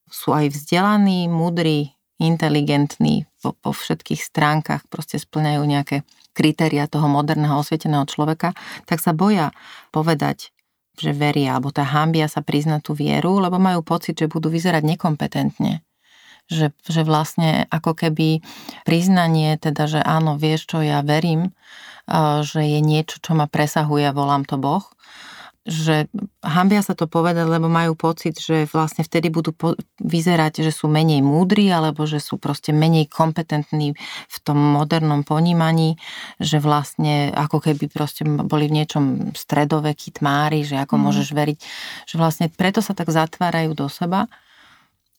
sú 0.07 0.31
aj 0.31 0.55
vzdelaní, 0.55 1.27
múdri, 1.27 1.91
inteligentní 2.15 3.26
po, 3.41 3.53
po 3.57 3.71
všetkých 3.73 4.21
stránkach, 4.21 4.85
proste 4.89 5.21
splňajú 5.21 5.61
nejaké 5.63 5.97
kritéria 6.37 6.85
toho 6.85 7.09
moderného 7.09 7.57
osvieteného 7.57 8.05
človeka, 8.05 8.53
tak 8.85 9.01
sa 9.01 9.13
boja 9.13 9.53
povedať, 9.89 10.53
že 10.97 11.13
veria, 11.13 11.57
alebo 11.57 11.69
tá 11.69 11.85
hambia 11.85 12.25
sa 12.25 12.41
priznať 12.41 12.81
tú 12.89 12.97
vieru, 12.97 13.37
lebo 13.37 13.61
majú 13.61 13.85
pocit, 13.85 14.17
že 14.17 14.29
budú 14.29 14.49
vyzerať 14.49 14.81
nekompetentne. 14.85 15.85
Že, 16.47 16.71
že 16.87 17.01
vlastne 17.03 17.67
ako 17.67 17.91
keby 17.91 18.39
priznanie, 18.87 19.59
teda, 19.59 19.83
že 19.85 19.99
áno, 19.99 20.39
vieš 20.39 20.71
čo, 20.71 20.79
ja 20.79 21.03
verím, 21.03 21.51
že 22.41 22.63
je 22.63 22.79
niečo, 22.79 23.19
čo 23.19 23.35
ma 23.35 23.51
presahuje, 23.51 24.07
volám 24.15 24.47
to 24.47 24.55
Boh, 24.55 24.87
že 25.67 26.07
hambia 26.39 26.79
sa 26.79 26.95
to 26.95 27.11
povedať, 27.11 27.43
lebo 27.43 27.67
majú 27.67 27.91
pocit, 27.99 28.39
že 28.39 28.71
vlastne 28.71 29.03
vtedy 29.03 29.27
budú 29.27 29.51
po- 29.51 29.75
vyzerať, 29.99 30.63
že 30.63 30.71
sú 30.71 30.87
menej 30.87 31.19
múdri 31.19 31.67
alebo 31.67 32.07
že 32.07 32.23
sú 32.23 32.39
proste 32.39 32.71
menej 32.71 33.11
kompetentní 33.11 33.91
v 34.31 34.37
tom 34.47 34.55
modernom 34.55 35.27
ponímaní, 35.27 35.99
že 36.39 36.63
vlastne 36.63 37.35
ako 37.35 37.59
keby 37.59 37.91
proste 37.91 38.23
boli 38.23 38.71
v 38.71 38.79
niečom 38.79 39.35
stredovekí 39.35 40.15
tmári, 40.15 40.63
že 40.63 40.79
ako 40.79 40.95
mm. 40.95 41.01
môžeš 41.03 41.27
veriť, 41.35 41.59
že 42.07 42.15
vlastne 42.15 42.47
preto 42.47 42.79
sa 42.79 42.95
tak 42.95 43.11
zatvárajú 43.11 43.75
do 43.75 43.91
seba. 43.91 44.31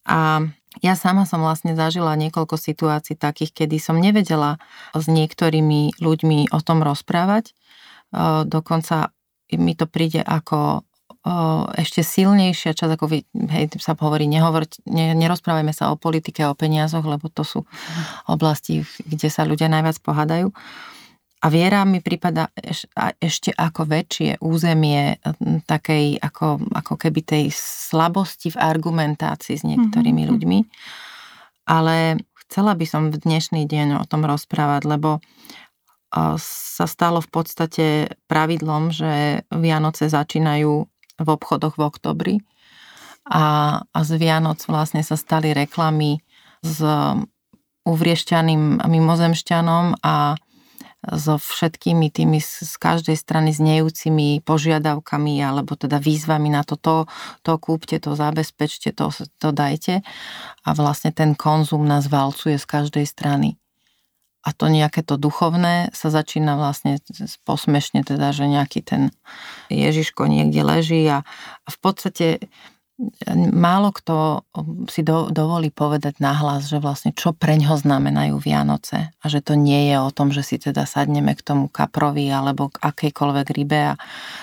A 0.09 0.49
ja 0.81 0.97
sama 0.97 1.29
som 1.29 1.45
vlastne 1.45 1.77
zažila 1.77 2.17
niekoľko 2.17 2.57
situácií 2.57 3.21
takých, 3.21 3.53
kedy 3.53 3.77
som 3.77 4.01
nevedela 4.01 4.57
s 4.97 5.05
niektorými 5.05 6.01
ľuďmi 6.01 6.57
o 6.57 6.61
tom 6.65 6.81
rozprávať. 6.81 7.53
Dokonca 8.49 9.13
mi 9.57 9.73
to 9.73 9.89
príde 9.89 10.21
ako 10.21 10.85
ešte 11.77 12.01
silnejšia 12.01 12.73
časť, 12.73 12.93
ako 12.95 13.07
vy, 13.11 13.19
hej, 13.53 13.69
sa 13.83 13.93
hovorí, 13.99 14.25
nehovor, 14.31 14.65
ne, 14.89 15.13
nerozprávajme 15.13 15.75
sa 15.75 15.93
o 15.93 15.99
politike, 16.01 16.47
o 16.47 16.57
peniazoch, 16.57 17.05
lebo 17.05 17.29
to 17.29 17.43
sú 17.45 17.61
oblasti, 18.31 18.87
kde 19.05 19.29
sa 19.29 19.45
ľudia 19.45 19.69
najviac 19.69 19.99
pohádajú. 20.01 20.55
A 21.39 21.47
viera 21.55 21.87
mi 21.87 22.03
prípada 22.03 22.51
eš, 22.59 22.91
ešte 23.23 23.55
ako 23.55 23.87
väčšie 23.87 24.43
územie 24.43 25.23
takej, 25.71 26.19
ako, 26.19 26.59
ako 26.75 26.95
keby 26.99 27.21
tej 27.23 27.45
slabosti 27.55 28.51
v 28.51 28.59
argumentácii 28.59 29.55
s 29.55 29.63
niektorými 29.63 30.27
mm-hmm. 30.27 30.33
ľuďmi. 30.35 30.59
Ale 31.71 32.19
chcela 32.47 32.75
by 32.75 32.87
som 32.89 33.15
v 33.15 33.23
dnešný 33.23 33.71
deň 33.71 34.03
o 34.03 34.05
tom 34.09 34.27
rozprávať, 34.27 34.83
lebo 34.91 35.23
sa 36.41 36.87
stalo 36.89 37.21
v 37.21 37.31
podstate 37.31 37.87
pravidlom, 38.31 38.91
že 38.95 39.45
Vianoce 39.53 40.09
začínajú 40.09 40.73
v 41.19 41.29
obchodoch 41.29 41.77
v 41.77 41.83
oktobri 41.85 42.35
a, 43.29 43.79
a 43.85 43.99
z 44.05 44.11
Vianoc 44.17 44.65
vlastne 44.65 45.05
sa 45.05 45.21
stali 45.21 45.53
reklamy 45.53 46.25
s 46.65 46.81
uvriešťaným 47.85 48.85
mimozemšťanom 48.85 50.01
a 50.01 50.37
so 50.99 51.39
všetkými 51.39 52.11
tými 52.11 52.43
z 52.43 52.75
každej 52.75 53.15
strany 53.15 53.55
znejúcimi 53.55 54.43
požiadavkami 54.43 55.39
alebo 55.39 55.79
teda 55.79 56.03
výzvami 56.03 56.51
na 56.51 56.67
to, 56.67 56.75
to, 56.75 57.07
to 57.47 57.55
kúpte, 57.55 58.03
to 58.03 58.19
zabezpečte, 58.19 58.91
to, 58.99 59.15
to 59.39 59.49
dajte. 59.55 60.03
A 60.67 60.69
vlastne 60.75 61.15
ten 61.15 61.39
konzum 61.39 61.87
nás 61.87 62.11
valcuje 62.11 62.59
z 62.59 62.67
každej 62.67 63.07
strany 63.07 63.55
a 64.49 64.57
to 64.57 64.73
nejaké 64.73 65.05
to 65.05 65.21
duchovné 65.21 65.93
sa 65.93 66.09
začína 66.09 66.57
vlastne 66.57 66.97
posmešne, 67.45 68.01
teda, 68.01 68.33
že 68.33 68.49
nejaký 68.49 68.81
ten 68.81 69.13
Ježiško 69.69 70.25
niekde 70.25 70.65
leží 70.65 71.05
a, 71.05 71.21
a 71.29 71.69
v 71.69 71.79
podstate 71.85 72.49
málo 73.55 73.95
kto 73.95 74.43
si 74.91 75.05
do, 75.05 75.29
dovolí 75.31 75.69
povedať 75.71 76.19
nahlas, 76.19 76.67
že 76.67 76.81
vlastne 76.81 77.13
čo 77.13 77.37
preňho 77.37 77.77
znamenajú 77.77 78.41
Vianoce 78.41 79.13
a 79.13 79.25
že 79.29 79.45
to 79.45 79.55
nie 79.55 79.93
je 79.93 79.97
o 80.01 80.11
tom, 80.11 80.33
že 80.33 80.43
si 80.43 80.57
teda 80.57 80.89
sadneme 80.89 81.37
k 81.37 81.45
tomu 81.45 81.69
kaprovi 81.69 82.33
alebo 82.33 82.73
k 82.73 82.81
akejkoľvek 82.83 83.47
rybe 83.53 83.95
a 83.95 84.01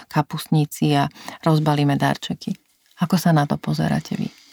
kapusníci 0.08 0.96
a 0.96 1.10
rozbalíme 1.44 1.98
darčeky. 1.98 2.56
Ako 3.02 3.20
sa 3.20 3.36
na 3.36 3.44
to 3.44 3.60
pozeráte 3.60 4.15
vy? 4.15 4.45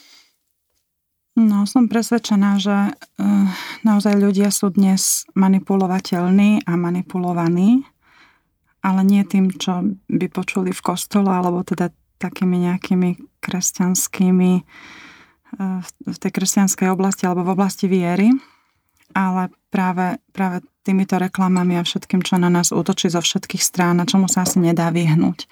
No, 1.33 1.65
som 1.65 1.89
presvedčená, 1.89 2.61
že 2.61 2.93
uh, 2.93 3.49
naozaj 3.81 4.21
ľudia 4.21 4.53
sú 4.53 4.69
dnes 4.69 5.25
manipulovateľní 5.33 6.61
a 6.69 6.77
manipulovaní, 6.77 7.89
ale 8.85 9.01
nie 9.01 9.25
tým, 9.25 9.49
čo 9.49 9.97
by 10.13 10.29
počuli 10.29 10.69
v 10.69 10.85
kostole, 10.85 11.33
alebo 11.33 11.65
teda 11.65 11.89
takými 12.21 12.69
nejakými 12.69 13.41
kresťanskými, 13.41 14.53
uh, 14.61 15.81
v 16.05 16.17
tej 16.21 16.31
kresťanskej 16.37 16.93
oblasti 16.93 17.25
alebo 17.25 17.49
v 17.49 17.53
oblasti 17.57 17.89
viery, 17.89 18.29
ale 19.17 19.49
práve, 19.73 20.21
práve 20.37 20.61
týmito 20.85 21.17
reklamami 21.17 21.81
a 21.81 21.87
všetkým, 21.87 22.21
čo 22.21 22.37
na 22.37 22.53
nás 22.53 22.69
útočí 22.69 23.09
zo 23.09 23.25
všetkých 23.25 23.63
strán 23.65 23.97
a 23.97 24.05
čomu 24.05 24.29
sa 24.29 24.45
asi 24.45 24.61
nedá 24.61 24.93
vyhnúť. 24.93 25.49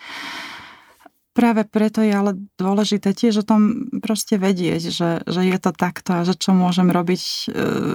Práve 1.31 1.63
preto 1.63 2.03
je 2.03 2.11
ale 2.11 2.35
dôležité 2.59 3.15
tiež 3.15 3.39
o 3.39 3.47
tom 3.47 3.87
proste 4.03 4.35
vedieť, 4.35 4.91
že, 4.91 5.09
že 5.23 5.41
je 5.47 5.57
to 5.63 5.71
takto 5.71 6.11
a 6.11 6.27
že 6.27 6.35
čo 6.35 6.51
môžem 6.51 6.91
robiť 6.91 7.23
e, 7.23 7.39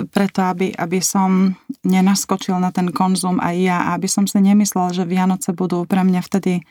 preto, 0.09 0.41
aby, 0.41 0.73
aby 0.73 1.05
som 1.05 1.53
nenaskočil 1.85 2.57
na 2.57 2.73
ten 2.73 2.89
konzum 2.97 3.37
aj 3.37 3.57
ja, 3.61 3.79
aby 3.93 4.09
som 4.09 4.25
si 4.25 4.41
nemyslel, 4.41 4.97
že 4.97 5.05
Vianoce 5.05 5.53
budú 5.53 5.85
pre 5.85 6.01
mňa 6.01 6.25
vtedy 6.25 6.53
e, 6.57 6.63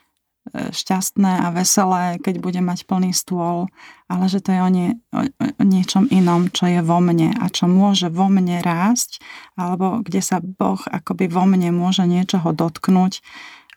šťastné 0.73 1.45
a 1.45 1.54
veselé, 1.54 2.17
keď 2.17 2.41
budem 2.41 2.65
mať 2.65 2.89
plný 2.89 3.13
stôl, 3.13 3.69
ale 4.10 4.25
že 4.25 4.41
to 4.41 4.49
je 4.49 4.62
o, 4.65 4.69
nie, 4.73 4.97
o, 5.13 5.21
o 5.21 5.62
niečom 5.62 6.10
inom, 6.10 6.49
čo 6.49 6.65
je 6.65 6.82
vo 6.82 6.97
mne 6.97 7.30
a 7.38 7.45
čo 7.54 7.69
môže 7.69 8.10
vo 8.10 8.25
mne 8.25 8.65
rásť, 8.65 9.21
alebo 9.54 10.01
kde 10.01 10.17
sa 10.17 10.41
Boh 10.41 10.82
akoby 10.89 11.30
vo 11.30 11.45
mne 11.45 11.69
môže 11.78 12.10
niečoho 12.10 12.58
dotknúť, 12.58 13.21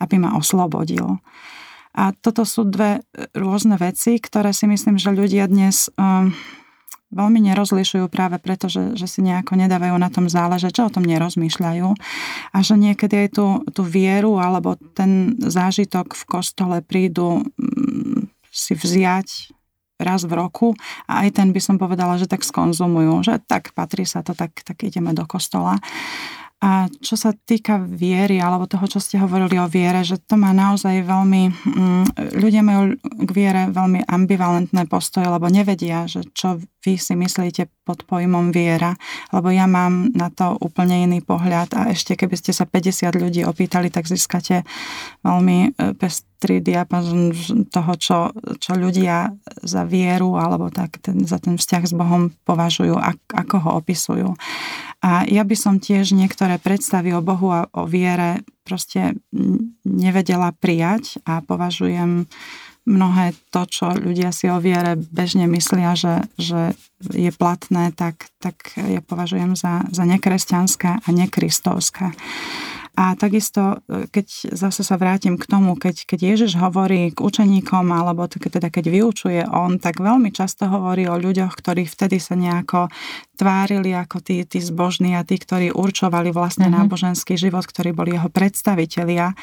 aby 0.01 0.17
ma 0.17 0.41
oslobodil. 0.41 1.21
A 1.99 2.15
toto 2.15 2.47
sú 2.47 2.63
dve 2.63 3.03
e, 3.03 3.27
rôzne 3.35 3.75
veci, 3.75 4.23
ktoré 4.23 4.55
si 4.55 4.71
myslím, 4.71 5.03
že 5.03 5.11
ľudia 5.11 5.51
dnes 5.51 5.91
um, 5.99 6.31
veľmi 7.11 7.43
nerozlišujú 7.51 8.07
práve 8.07 8.39
preto, 8.39 8.71
že, 8.71 8.95
že 8.95 9.11
si 9.11 9.19
nejako 9.27 9.59
nedávajú 9.59 9.99
na 9.99 10.07
tom 10.07 10.31
záležať, 10.31 10.79
že 10.79 10.87
o 10.87 10.95
tom 10.95 11.03
nerozmýšľajú 11.03 11.89
a 12.55 12.59
že 12.63 12.75
niekedy 12.79 13.27
aj 13.27 13.29
tú, 13.35 13.47
tú 13.75 13.83
vieru 13.83 14.39
alebo 14.39 14.79
ten 14.95 15.35
zážitok 15.43 16.15
v 16.15 16.25
kostole 16.31 16.77
prídu 16.87 17.43
um, 17.43 18.31
si 18.55 18.79
vziať 18.79 19.51
raz 19.99 20.23
v 20.23 20.39
roku 20.39 20.79
a 21.11 21.27
aj 21.27 21.43
ten 21.43 21.51
by 21.51 21.59
som 21.59 21.75
povedala, 21.75 22.15
že 22.23 22.31
tak 22.31 22.47
skonzumujú, 22.47 23.27
že 23.27 23.43
tak 23.43 23.75
patrí 23.75 24.07
sa 24.07 24.23
to, 24.23 24.31
tak, 24.39 24.55
tak 24.63 24.79
ideme 24.87 25.11
do 25.11 25.27
kostola. 25.27 25.83
A 26.59 26.91
čo 26.91 27.15
sa 27.15 27.31
týka 27.31 27.79
viery, 27.79 28.43
alebo 28.43 28.67
toho, 28.67 28.83
čo 28.91 28.99
ste 28.99 29.23
hovorili 29.23 29.63
o 29.63 29.71
viere, 29.71 30.03
že 30.03 30.19
to 30.19 30.35
má 30.35 30.51
naozaj 30.51 31.07
veľmi... 31.07 31.43
Mm, 31.55 32.05
ľudia 32.35 32.67
majú 32.67 32.99
k 32.99 33.31
viere 33.31 33.71
veľmi 33.71 34.03
ambivalentné 34.03 34.91
postoje, 34.91 35.31
lebo 35.31 35.47
nevedia, 35.47 36.11
že 36.11 36.27
čo 36.35 36.59
vy 36.87 36.95
si 36.95 37.19
myslíte 37.19 37.67
pod 37.83 38.07
pojmom 38.07 38.55
viera, 38.55 38.95
lebo 39.35 39.51
ja 39.51 39.67
mám 39.67 40.15
na 40.15 40.31
to 40.31 40.55
úplne 40.63 41.09
iný 41.09 41.19
pohľad 41.25 41.75
a 41.75 41.91
ešte 41.91 42.15
keby 42.15 42.37
ste 42.39 42.53
sa 42.55 42.69
50 42.69 43.17
ľudí 43.19 43.43
opýtali, 43.43 43.91
tak 43.91 44.07
získate 44.07 44.63
veľmi 45.25 45.59
e, 45.75 45.97
pestrý 45.97 46.63
diapazon 46.63 47.35
toho, 47.73 47.93
čo, 47.99 48.19
čo 48.63 48.73
ľudia 48.79 49.35
za 49.65 49.83
vieru 49.83 50.39
alebo 50.39 50.71
tak 50.71 51.03
ten, 51.03 51.27
za 51.27 51.43
ten 51.43 51.59
vzťah 51.59 51.83
s 51.89 51.95
Bohom 51.97 52.31
považujú, 52.47 52.95
ako 53.33 53.57
ho 53.59 53.71
opisujú. 53.83 54.29
A 55.03 55.27
ja 55.27 55.43
by 55.43 55.57
som 55.59 55.83
tiež 55.83 56.15
niektoré 56.15 56.59
predstavy 56.59 57.15
o 57.15 57.23
Bohu 57.23 57.55
a 57.55 57.67
o 57.71 57.87
viere 57.87 58.43
proste 58.67 59.17
nevedela 59.83 60.53
prijať 60.53 61.23
a 61.25 61.41
považujem 61.41 62.29
mnohé 62.89 63.37
to, 63.53 63.69
čo 63.69 63.93
ľudia 63.93 64.33
si 64.33 64.49
o 64.49 64.57
viere 64.57 64.97
bežne 64.97 65.45
myslia, 65.45 65.93
že, 65.93 66.25
že 66.41 66.73
je 67.05 67.29
platné, 67.31 67.93
tak, 67.93 68.33
tak 68.41 68.73
ja 68.75 69.05
považujem 69.05 69.53
za, 69.55 69.85
za 69.93 70.09
nekresťanské 70.09 71.05
a 71.05 71.09
nekristovské. 71.13 72.17
A 72.99 73.15
takisto, 73.15 73.79
e, 73.87 74.11
keď 74.11 74.59
zase 74.59 74.83
sa 74.83 74.99
vrátim 74.99 75.39
k 75.39 75.47
tomu, 75.47 75.79
keď, 75.79 76.03
keď 76.03 76.35
Ježiš 76.35 76.59
hovorí 76.59 77.15
k 77.15 77.23
učeníkom, 77.23 77.87
alebo 77.95 78.27
teda 78.27 78.75
keď 78.75 78.91
vyučuje 78.91 79.47
on, 79.47 79.79
tak 79.79 80.03
veľmi 80.03 80.35
často 80.35 80.67
hovorí 80.67 81.07
o 81.07 81.15
ľuďoch, 81.15 81.55
ktorí 81.55 81.87
vtedy 81.87 82.19
sa 82.19 82.35
nejako 82.35 82.91
tvárili 83.39 83.95
ako 83.95 84.19
tí, 84.19 84.43
tí 84.43 84.59
zbožní 84.59 85.15
a 85.15 85.23
tí, 85.23 85.39
ktorí 85.39 85.71
určovali 85.71 86.35
vlastne 86.35 86.67
uh-huh. 86.67 86.91
náboženský 86.91 87.39
život, 87.39 87.63
ktorí 87.71 87.95
boli 87.95 88.19
jeho 88.19 88.27
predstavitelia, 88.35 89.39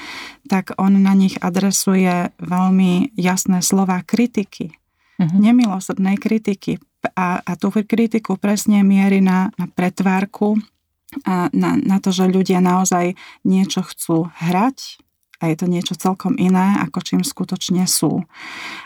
tak 0.52 0.76
on 0.76 1.00
na 1.00 1.16
nich 1.16 1.40
adresuje 1.40 2.36
veľmi 2.44 3.16
jasné 3.16 3.64
slova 3.64 4.04
kritiky. 4.04 4.76
Uh-huh. 5.16 5.32
Nemilosrdnej 5.32 6.20
kritiky. 6.20 6.84
A, 7.16 7.40
a 7.40 7.52
tú 7.56 7.72
kritiku 7.72 8.36
presne 8.36 8.84
mieri 8.84 9.24
na, 9.24 9.48
na 9.56 9.72
pretvárku, 9.72 10.60
na, 11.24 11.72
na 11.80 11.98
to, 12.04 12.12
že 12.12 12.28
ľudia 12.28 12.60
naozaj 12.60 13.16
niečo 13.48 13.86
chcú 13.86 14.28
hrať 14.42 15.00
a 15.44 15.52
je 15.52 15.56
to 15.60 15.68
niečo 15.68 15.94
celkom 16.00 16.40
iné, 16.40 16.80
ako 16.82 17.04
čím 17.04 17.22
skutočne 17.22 17.84
sú. 17.86 18.24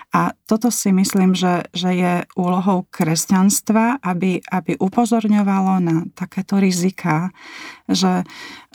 A 0.10 0.34
toto 0.50 0.74
si 0.74 0.90
myslím, 0.90 1.38
že, 1.38 1.70
že 1.70 1.94
je 1.94 2.14
úlohou 2.34 2.90
kresťanstva, 2.90 4.02
aby, 4.02 4.42
aby 4.42 4.74
upozorňovalo 4.82 5.74
na 5.78 6.10
takéto 6.18 6.58
rizika, 6.58 7.30
že 7.86 8.26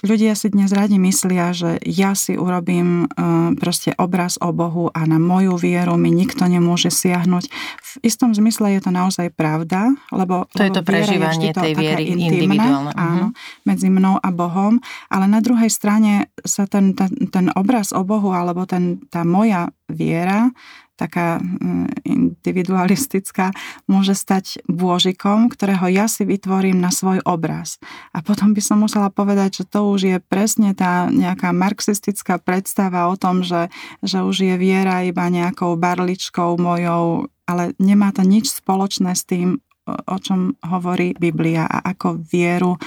ľudia 0.06 0.38
si 0.38 0.54
dnes 0.54 0.70
radi 0.70 0.94
myslia, 1.02 1.50
že 1.50 1.82
ja 1.82 2.14
si 2.14 2.38
urobím 2.38 3.10
e, 3.10 3.18
proste 3.58 3.98
obraz 3.98 4.38
o 4.38 4.54
Bohu 4.54 4.94
a 4.94 5.02
na 5.10 5.18
moju 5.18 5.58
vieru 5.58 5.98
mi 5.98 6.14
nikto 6.14 6.46
nemôže 6.46 6.94
siahnuť. 6.94 7.44
V 7.82 7.92
istom 8.06 8.30
zmysle 8.30 8.78
je 8.78 8.80
to 8.86 8.94
naozaj 8.94 9.26
pravda, 9.34 9.90
lebo 10.14 10.46
to 10.54 10.62
je 10.62 10.70
to 10.70 10.86
prežívanie 10.86 11.50
je 11.50 11.58
tej 11.58 11.74
viery 11.74 12.14
individuálne. 12.14 12.94
Áno, 12.94 13.34
uh-huh. 13.34 13.66
medzi 13.66 13.90
mnou 13.90 14.22
a 14.22 14.28
Bohom, 14.30 14.78
ale 15.10 15.26
na 15.26 15.42
druhej 15.42 15.72
strane 15.72 16.30
sa 16.46 16.70
ten, 16.70 16.94
ten, 16.94 17.10
ten 17.26 17.50
obraz 17.58 17.90
o 17.90 18.06
Bohu 18.06 18.30
alebo 18.30 18.70
ten, 18.70 19.02
tá 19.10 19.26
moja 19.26 19.74
viera 19.90 20.54
taká 20.94 21.42
mm, 21.42 22.06
individualistická, 22.06 23.50
môže 23.90 24.14
stať 24.14 24.62
bôžikom, 24.70 25.50
ktorého 25.50 25.90
ja 25.90 26.06
si 26.06 26.22
vytvorím 26.22 26.78
na 26.78 26.94
svoj 26.94 27.20
obraz. 27.26 27.82
A 28.14 28.22
potom 28.22 28.54
by 28.54 28.62
som 28.62 28.82
musela 28.82 29.10
povedať, 29.10 29.62
že 29.62 29.64
to 29.66 29.90
už 29.90 30.00
je 30.06 30.18
presne 30.22 30.72
tá 30.72 31.10
nejaká 31.10 31.50
marxistická 31.50 32.38
predstava 32.38 33.10
o 33.10 33.18
tom, 33.18 33.42
že, 33.42 33.68
že 34.06 34.22
už 34.22 34.46
je 34.46 34.54
viera 34.54 35.02
iba 35.02 35.26
nejakou 35.26 35.74
barličkou 35.74 36.56
mojou, 36.56 37.26
ale 37.44 37.74
nemá 37.82 38.14
to 38.14 38.22
nič 38.22 38.54
spoločné 38.54 39.12
s 39.12 39.26
tým, 39.26 39.60
o 39.86 40.16
čom 40.16 40.56
hovorí 40.64 41.12
Biblia 41.16 41.68
a 41.68 41.84
ako 41.92 42.24
vieru 42.24 42.76
e, 42.76 42.80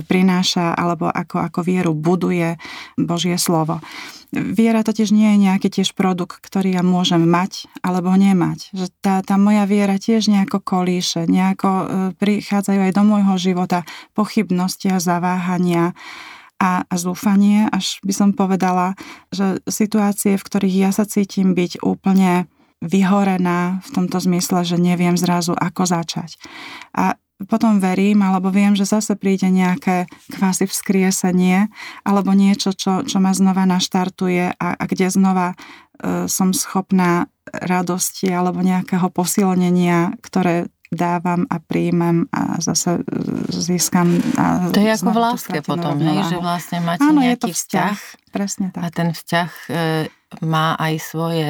prináša 0.00 0.72
alebo 0.72 1.08
ako, 1.12 1.44
ako 1.44 1.60
vieru 1.60 1.92
buduje 1.92 2.56
Božie 2.96 3.36
slovo. 3.36 3.84
Viera 4.32 4.84
totiž 4.84 5.08
nie 5.08 5.36
je 5.36 5.44
nejaký 5.48 5.68
tiež 5.72 5.96
produkt, 5.96 6.44
ktorý 6.44 6.76
ja 6.76 6.84
môžem 6.84 7.24
mať 7.24 7.64
alebo 7.80 8.12
nemať. 8.12 8.76
Že 8.76 8.86
tá, 9.00 9.14
tá 9.24 9.40
moja 9.40 9.64
viera 9.64 9.96
tiež 9.96 10.28
nejako 10.28 10.60
kolíše, 10.60 11.28
nejako 11.28 11.68
e, 11.68 11.84
prichádzajú 12.16 12.80
aj 12.80 12.92
do 12.96 13.02
môjho 13.04 13.34
života 13.36 13.84
pochybnosti 14.12 14.88
a 14.92 15.00
zaváhania 15.00 15.96
a, 16.58 16.82
zúfanie, 16.98 17.70
až 17.70 18.02
by 18.02 18.12
som 18.12 18.30
povedala, 18.34 18.98
že 19.30 19.62
situácie, 19.70 20.34
v 20.34 20.42
ktorých 20.42 20.76
ja 20.76 20.90
sa 20.90 21.06
cítim 21.06 21.54
byť 21.54 21.86
úplne 21.86 22.50
vyhorená 22.78 23.82
v 23.82 23.88
tomto 23.94 24.18
zmysle, 24.22 24.62
že 24.62 24.78
neviem 24.78 25.18
zrazu, 25.18 25.54
ako 25.54 25.86
začať. 25.86 26.38
A 26.94 27.18
potom 27.46 27.78
verím, 27.78 28.26
alebo 28.26 28.50
viem, 28.50 28.74
že 28.74 28.82
zase 28.82 29.14
príde 29.14 29.46
nejaké 29.46 30.10
kvázi 30.34 30.66
vzkriesenie, 30.66 31.70
alebo 32.02 32.34
niečo, 32.34 32.74
čo, 32.74 33.06
čo 33.06 33.22
ma 33.22 33.30
znova 33.30 33.62
naštartuje 33.62 34.58
a, 34.58 34.68
a 34.74 34.84
kde 34.90 35.06
znova 35.06 35.54
e, 35.54 36.26
som 36.26 36.50
schopná 36.50 37.30
radosti 37.46 38.26
alebo 38.26 38.58
nejakého 38.66 39.06
posilnenia, 39.14 40.18
ktoré 40.18 40.66
dávam 40.90 41.44
a 41.52 41.60
príjmem 41.60 42.26
a 42.34 42.58
zase 42.58 42.98
e, 42.98 43.02
získam. 43.54 44.18
A 44.34 44.74
to 44.74 44.82
je 44.82 44.90
ako 44.98 45.10
v 45.14 45.20
láske 45.20 45.58
potom, 45.62 45.94
hej, 46.00 46.34
že 46.34 46.36
vlastne 46.42 46.82
máte 46.82 47.06
Áno, 47.06 47.22
nejaký 47.22 47.30
je 47.30 47.36
to 47.38 47.48
vzťah, 47.54 47.94
vzťah. 47.94 48.32
Presne 48.34 48.66
tak. 48.74 48.82
A 48.82 48.86
ten 48.90 49.08
vzťah 49.14 49.50
e, 49.68 49.72
má 50.42 50.74
aj 50.74 50.94
svoje 50.98 51.48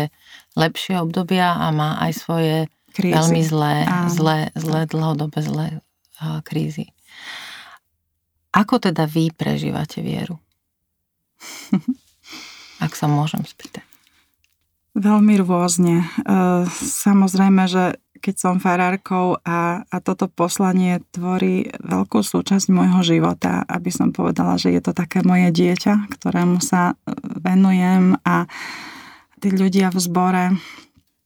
lepšie 0.59 0.99
obdobia 0.99 1.55
a 1.55 1.71
má 1.71 2.03
aj 2.03 2.12
svoje 2.18 2.57
krízy. 2.90 3.14
veľmi 3.14 3.42
zlé, 3.47 3.75
zlé, 4.11 4.38
zlé, 4.59 4.81
dlhodobé 4.90 5.38
zlé 5.38 5.66
krízy. 6.42 6.90
Ako 8.51 8.83
teda 8.83 9.07
vy 9.07 9.31
prežívate 9.31 10.03
vieru? 10.03 10.42
Ak 12.85 12.99
sa 12.99 13.07
môžem 13.07 13.47
spýtať. 13.47 13.87
Veľmi 14.99 15.38
rôzne. 15.38 16.03
E, 16.03 16.07
samozrejme, 16.75 17.71
že 17.71 18.03
keď 18.18 18.35
som 18.35 18.55
farárkou 18.59 19.38
a, 19.47 19.87
a 19.87 19.97
toto 20.03 20.27
poslanie 20.27 20.99
tvorí 21.14 21.71
veľkú 21.79 22.18
súčasť 22.18 22.66
môjho 22.75 23.07
života, 23.07 23.62
aby 23.71 23.94
som 23.94 24.11
povedala, 24.11 24.59
že 24.59 24.75
je 24.75 24.83
to 24.83 24.90
také 24.90 25.23
moje 25.23 25.55
dieťa, 25.55 26.11
ktorému 26.18 26.59
sa 26.59 26.99
venujem 27.38 28.18
a 28.27 28.51
tí 29.38 29.55
ľudia 29.55 29.94
v 29.94 29.98
zbore 30.03 30.44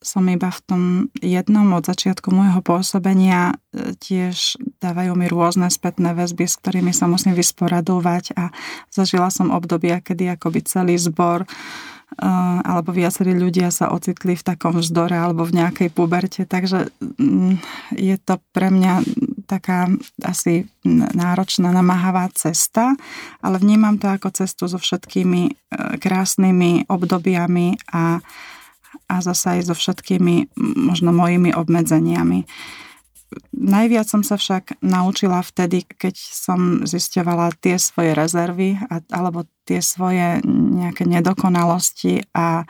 som 0.03 0.27
iba 0.27 0.51
v 0.51 0.61
tom 0.66 0.83
jednom 1.22 1.79
od 1.79 1.87
začiatku 1.87 2.35
môjho 2.35 2.59
pôsobenia 2.61 3.55
e, 3.70 3.94
tiež 3.96 4.59
dávajú 4.83 5.14
mi 5.14 5.31
rôzne 5.31 5.70
spätné 5.70 6.12
väzby, 6.12 6.51
s 6.51 6.59
ktorými 6.59 6.90
sa 6.90 7.07
musím 7.07 7.38
vysporadovať 7.38 8.35
a 8.35 8.51
zažila 8.90 9.31
som 9.31 9.55
obdobia, 9.55 10.03
kedy 10.03 10.35
akoby 10.35 10.66
celý 10.66 10.98
zbor 10.98 11.46
e, 11.46 11.48
alebo 12.66 12.90
viacerí 12.90 13.33
ľudia 13.33 13.70
sa 13.70 13.94
ocitli 13.94 14.35
v 14.35 14.42
takom 14.42 14.75
vzdore 14.83 15.14
alebo 15.14 15.46
v 15.46 15.62
nejakej 15.62 15.88
puberte, 15.94 16.42
takže 16.44 16.90
mm, 16.98 17.62
je 17.94 18.16
to 18.18 18.42
pre 18.51 18.75
mňa 18.75 19.07
taká 19.52 19.92
asi 20.24 20.64
náročná, 20.88 21.68
namáhavá 21.68 22.32
cesta, 22.32 22.96
ale 23.44 23.60
vnímam 23.60 24.00
to 24.00 24.08
ako 24.08 24.32
cestu 24.32 24.64
so 24.64 24.80
všetkými 24.80 25.42
e, 25.44 25.52
krásnymi 26.00 26.88
obdobiami 26.88 27.76
a, 27.92 28.24
a 29.12 29.14
zase 29.20 29.60
aj 29.60 29.60
so 29.68 29.74
všetkými 29.76 30.56
možno 30.56 31.12
mojimi 31.12 31.52
obmedzeniami. 31.52 32.48
Najviac 33.52 34.08
som 34.08 34.24
sa 34.24 34.40
však 34.40 34.80
naučila 34.80 35.44
vtedy, 35.44 35.84
keď 35.84 36.16
som 36.16 36.84
zisťovala 36.88 37.52
tie 37.60 37.76
svoje 37.76 38.16
rezervy 38.16 38.80
a, 38.88 39.04
alebo 39.12 39.44
tie 39.68 39.84
svoje 39.84 40.40
nejaké 40.48 41.04
nedokonalosti 41.04 42.24
a, 42.32 42.64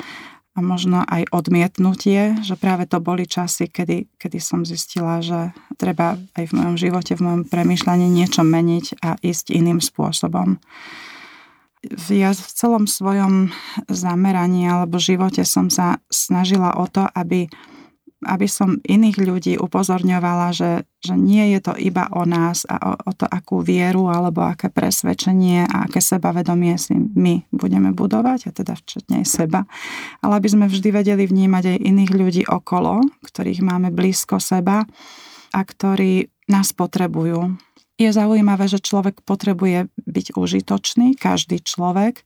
a 0.52 0.60
možno 0.60 1.00
aj 1.08 1.32
odmietnutie, 1.32 2.36
že 2.44 2.60
práve 2.60 2.84
to 2.84 3.00
boli 3.00 3.24
časy, 3.24 3.72
kedy, 3.72 4.04
kedy 4.20 4.36
som 4.36 4.68
zistila, 4.68 5.24
že 5.24 5.56
treba 5.80 6.20
aj 6.36 6.44
v 6.52 6.56
mojom 6.60 6.76
živote, 6.76 7.16
v 7.16 7.24
mojom 7.24 7.42
premyšľaní 7.48 8.04
niečo 8.12 8.44
meniť 8.44 9.00
a 9.00 9.16
ísť 9.24 9.48
iným 9.48 9.80
spôsobom. 9.80 10.60
Ja 12.12 12.30
v 12.36 12.52
celom 12.52 12.84
svojom 12.86 13.50
zameraní 13.88 14.68
alebo 14.68 15.02
živote 15.02 15.42
som 15.42 15.72
sa 15.72 15.98
snažila 16.12 16.76
o 16.78 16.86
to, 16.86 17.08
aby 17.16 17.48
aby 18.24 18.46
som 18.46 18.78
iných 18.82 19.18
ľudí 19.18 19.52
upozorňovala, 19.58 20.54
že, 20.54 20.87
že 21.02 21.14
nie 21.18 21.54
je 21.56 21.61
to 21.62 21.72
iba 21.78 22.06
o 22.14 22.22
nás 22.22 22.64
a 22.66 22.78
o, 22.80 22.92
o 22.94 23.12
to, 23.12 23.26
akú 23.26 23.61
vieru 23.61 24.08
alebo 24.08 24.42
aké 24.46 24.70
presvedčenie 24.70 25.66
a 25.66 25.90
aké 25.90 25.98
sebavedomie 25.98 26.78
si 26.78 26.94
my 26.94 27.46
budeme 27.50 27.90
budovať, 27.90 28.48
a 28.48 28.50
teda 28.54 28.74
včetne 28.78 29.22
aj 29.22 29.26
seba, 29.26 29.61
ale 30.22 30.38
aby 30.38 30.48
sme 30.48 30.66
vždy 30.70 30.88
vedeli 30.90 31.24
vnímať 31.26 31.64
aj 31.76 31.78
iných 31.82 32.12
ľudí 32.12 32.42
okolo, 32.46 33.02
ktorých 33.26 33.61
máme 33.62 33.90
blízko 33.90 34.38
seba 34.38 34.87
a 35.52 35.61
ktorí 35.61 36.32
nás 36.50 36.72
potrebujú. 36.72 37.54
Je 38.00 38.11
zaujímavé, 38.11 38.66
že 38.66 38.82
človek 38.82 39.22
potrebuje 39.22 39.87
byť 40.08 40.26
užitočný, 40.35 41.14
každý 41.14 41.62
človek, 41.62 42.24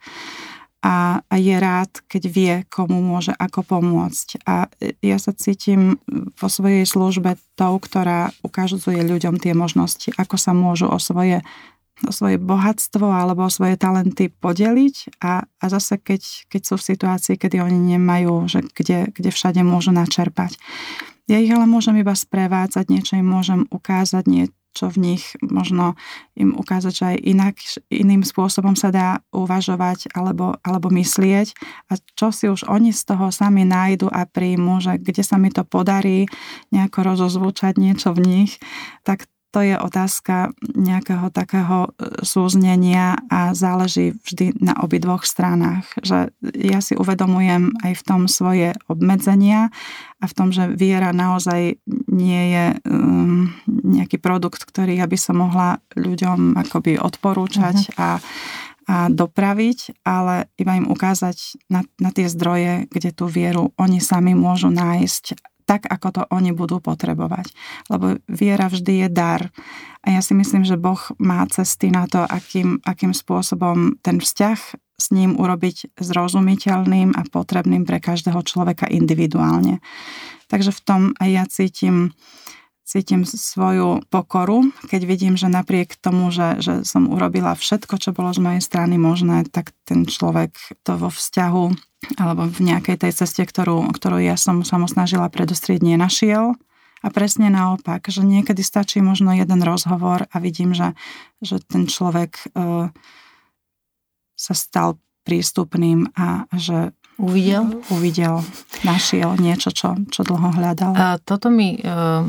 a, 0.84 1.24
a 1.24 1.34
je 1.40 1.56
rád, 1.56 1.90
keď 2.06 2.22
vie, 2.28 2.54
komu 2.68 3.00
môže 3.00 3.32
ako 3.36 3.64
pomôcť. 3.64 4.44
A 4.46 4.68
ja 5.00 5.18
sa 5.18 5.32
cítim 5.32 5.98
vo 6.36 6.48
svojej 6.48 6.84
službe 6.84 7.40
tou, 7.56 7.80
ktorá 7.80 8.30
ukazuje 8.44 9.00
ľuďom 9.02 9.40
tie 9.40 9.56
možnosti, 9.56 10.12
ako 10.14 10.36
sa 10.36 10.52
môžu 10.52 10.86
o 10.92 10.98
svoje 11.00 11.42
o 12.04 12.12
svoje 12.12 12.36
bohatstvo 12.36 13.08
alebo 13.08 13.48
o 13.48 13.52
svoje 13.52 13.80
talenty 13.80 14.28
podeliť 14.28 15.16
a, 15.24 15.48
a 15.48 15.64
zase 15.72 15.96
keď, 15.96 16.44
keď 16.52 16.62
sú 16.68 16.74
v 16.76 16.86
situácii, 16.92 17.34
kedy 17.40 17.56
oni 17.64 17.96
nemajú, 17.96 18.44
že 18.52 18.60
kde, 18.68 19.08
kde 19.16 19.32
všade 19.32 19.64
môžu 19.64 19.96
načerpať. 19.96 20.60
Ja 21.24 21.40
ich 21.40 21.48
ale 21.48 21.64
môžem 21.64 21.96
iba 21.96 22.12
sprevádzať, 22.12 22.92
niečo 22.92 23.16
im 23.16 23.24
môžem 23.24 23.64
ukázať, 23.72 24.24
nie, 24.28 24.52
čo 24.76 24.92
v 24.92 25.00
nich 25.00 25.32
možno 25.40 25.96
im 26.36 26.52
ukázať, 26.52 26.92
že 26.92 27.04
aj 27.16 27.18
inak, 27.24 27.54
iným 27.88 28.20
spôsobom 28.20 28.76
sa 28.76 28.92
dá 28.92 29.24
uvažovať 29.32 30.12
alebo, 30.12 30.60
alebo 30.60 30.92
myslieť. 30.92 31.56
A 31.88 31.96
čo 32.12 32.28
si 32.28 32.52
už 32.52 32.68
oni 32.68 32.92
z 32.92 33.02
toho 33.08 33.32
sami 33.32 33.64
nájdu 33.64 34.12
a 34.12 34.28
príjmu, 34.28 34.84
že 34.84 35.00
kde 35.00 35.24
sa 35.24 35.40
mi 35.40 35.48
to 35.48 35.64
podarí 35.64 36.28
nejako 36.68 37.16
rozozvúčať 37.16 37.80
niečo 37.80 38.12
v 38.12 38.20
nich, 38.20 38.52
tak 39.00 39.24
to 39.56 39.64
je 39.64 39.72
otázka 39.72 40.52
nejakého 40.76 41.32
takého 41.32 41.88
e, 41.88 42.20
súznenia 42.20 43.16
a 43.32 43.56
záleží 43.56 44.12
vždy 44.12 44.60
na 44.60 44.76
obidvoch 44.84 45.24
stranách. 45.24 45.88
Že 46.04 46.28
ja 46.60 46.84
si 46.84 46.92
uvedomujem 46.92 47.72
aj 47.80 47.92
v 47.96 48.02
tom 48.04 48.28
svoje 48.28 48.76
obmedzenia 48.84 49.72
a 50.20 50.24
v 50.28 50.36
tom, 50.36 50.52
že 50.52 50.68
viera 50.76 51.08
naozaj 51.16 51.80
nie 52.12 52.42
je 52.52 52.66
um, 52.84 53.48
nejaký 53.64 54.20
produkt, 54.20 54.68
ktorý 54.68 55.00
ja 55.00 55.08
by 55.08 55.16
som 55.16 55.40
mohla 55.40 55.80
ľuďom 55.96 56.60
akoby 56.60 57.00
odporúčať 57.00 57.96
uh-huh. 57.96 57.96
a 57.96 58.08
a 58.86 59.10
dopraviť, 59.10 60.06
ale 60.06 60.46
iba 60.54 60.78
im 60.78 60.86
ukázať 60.86 61.58
na, 61.66 61.82
na 61.98 62.14
tie 62.14 62.30
zdroje, 62.30 62.86
kde 62.86 63.10
tú 63.10 63.26
vieru 63.26 63.74
oni 63.74 63.98
sami 63.98 64.30
môžu 64.38 64.70
nájsť 64.70 65.55
tak, 65.66 65.84
ako 65.90 66.08
to 66.14 66.22
oni 66.30 66.54
budú 66.54 66.78
potrebovať. 66.78 67.50
Lebo 67.90 68.22
viera 68.30 68.70
vždy 68.70 69.06
je 69.06 69.08
dar. 69.10 69.50
A 70.06 70.14
ja 70.14 70.22
si 70.22 70.32
myslím, 70.38 70.62
že 70.62 70.78
Boh 70.78 71.02
má 71.18 71.42
cesty 71.50 71.90
na 71.90 72.06
to, 72.06 72.22
akým, 72.22 72.78
akým 72.86 73.10
spôsobom 73.10 73.98
ten 74.00 74.22
vzťah 74.22 74.58
s 74.96 75.06
ním 75.12 75.36
urobiť 75.36 75.98
zrozumiteľným 75.98 77.12
a 77.12 77.22
potrebným 77.28 77.84
pre 77.84 78.00
každého 78.00 78.40
človeka 78.46 78.88
individuálne. 78.88 79.84
Takže 80.46 80.72
v 80.72 80.80
tom 80.80 81.00
aj 81.18 81.28
ja 81.28 81.44
cítim 81.50 82.16
cítim 82.86 83.26
svoju 83.26 84.06
pokoru, 84.14 84.70
keď 84.86 85.02
vidím, 85.10 85.34
že 85.34 85.50
napriek 85.50 85.98
tomu, 85.98 86.30
že, 86.30 86.62
že 86.62 86.86
som 86.86 87.10
urobila 87.10 87.58
všetko, 87.58 87.98
čo 87.98 88.14
bolo 88.14 88.30
z 88.30 88.38
mojej 88.38 88.62
strany 88.62 88.94
možné, 88.94 89.42
tak 89.50 89.74
ten 89.82 90.06
človek 90.06 90.54
to 90.86 90.94
vo 90.94 91.10
vzťahu 91.10 91.64
alebo 92.22 92.46
v 92.46 92.60
nejakej 92.62 93.02
tej 93.02 93.12
ceste, 93.18 93.42
ktorú, 93.42 93.90
ktorú 93.90 94.22
ja 94.22 94.38
som 94.38 94.62
sa 94.62 94.78
mu 94.78 94.86
snažila 94.86 95.26
predostrieť, 95.26 95.82
nenašiel. 95.82 96.54
A 97.02 97.06
presne 97.10 97.50
naopak, 97.50 98.06
že 98.06 98.22
niekedy 98.22 98.62
stačí 98.62 99.02
možno 99.02 99.34
jeden 99.34 99.60
rozhovor 99.66 100.30
a 100.30 100.36
vidím, 100.38 100.70
že, 100.70 100.94
že 101.42 101.58
ten 101.58 101.90
človek 101.90 102.38
uh, 102.54 102.88
sa 104.38 104.54
stal 104.54 104.96
prístupným 105.26 106.14
a 106.14 106.46
že 106.54 106.94
Uvidel? 107.16 107.80
Uvidel, 107.88 108.44
našiel 108.84 109.40
niečo, 109.40 109.72
čo, 109.72 109.96
čo 110.12 110.20
dlho 110.20 110.52
hľadal. 110.52 110.92
A 110.92 111.16
toto 111.16 111.48
mi 111.48 111.80
uh, 111.80 112.28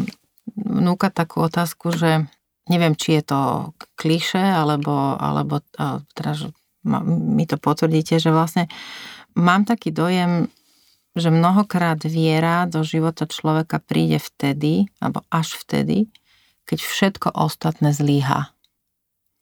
vnúka 0.58 1.14
takú 1.14 1.45
otázku, 1.45 1.93
že 1.93 2.26
neviem, 2.68 2.97
či 2.97 3.22
je 3.22 3.24
to 3.30 3.41
kliše, 3.95 4.41
alebo, 4.41 5.16
alebo 5.16 5.62
teda, 6.18 6.51
mi 7.05 7.45
to 7.47 7.55
potvrdíte, 7.62 8.18
že 8.18 8.34
vlastne 8.34 8.68
mám 9.38 9.64
taký 9.64 9.93
dojem, 9.93 10.49
že 11.18 11.34
mnohokrát 11.34 12.01
viera 12.05 12.70
do 12.70 12.86
života 12.86 13.26
človeka 13.26 13.82
príde 13.82 14.22
vtedy, 14.22 14.89
alebo 15.01 15.26
až 15.34 15.58
vtedy, 15.58 16.10
keď 16.68 16.80
všetko 16.84 17.28
ostatné 17.34 17.95
zlíha. 17.95 18.53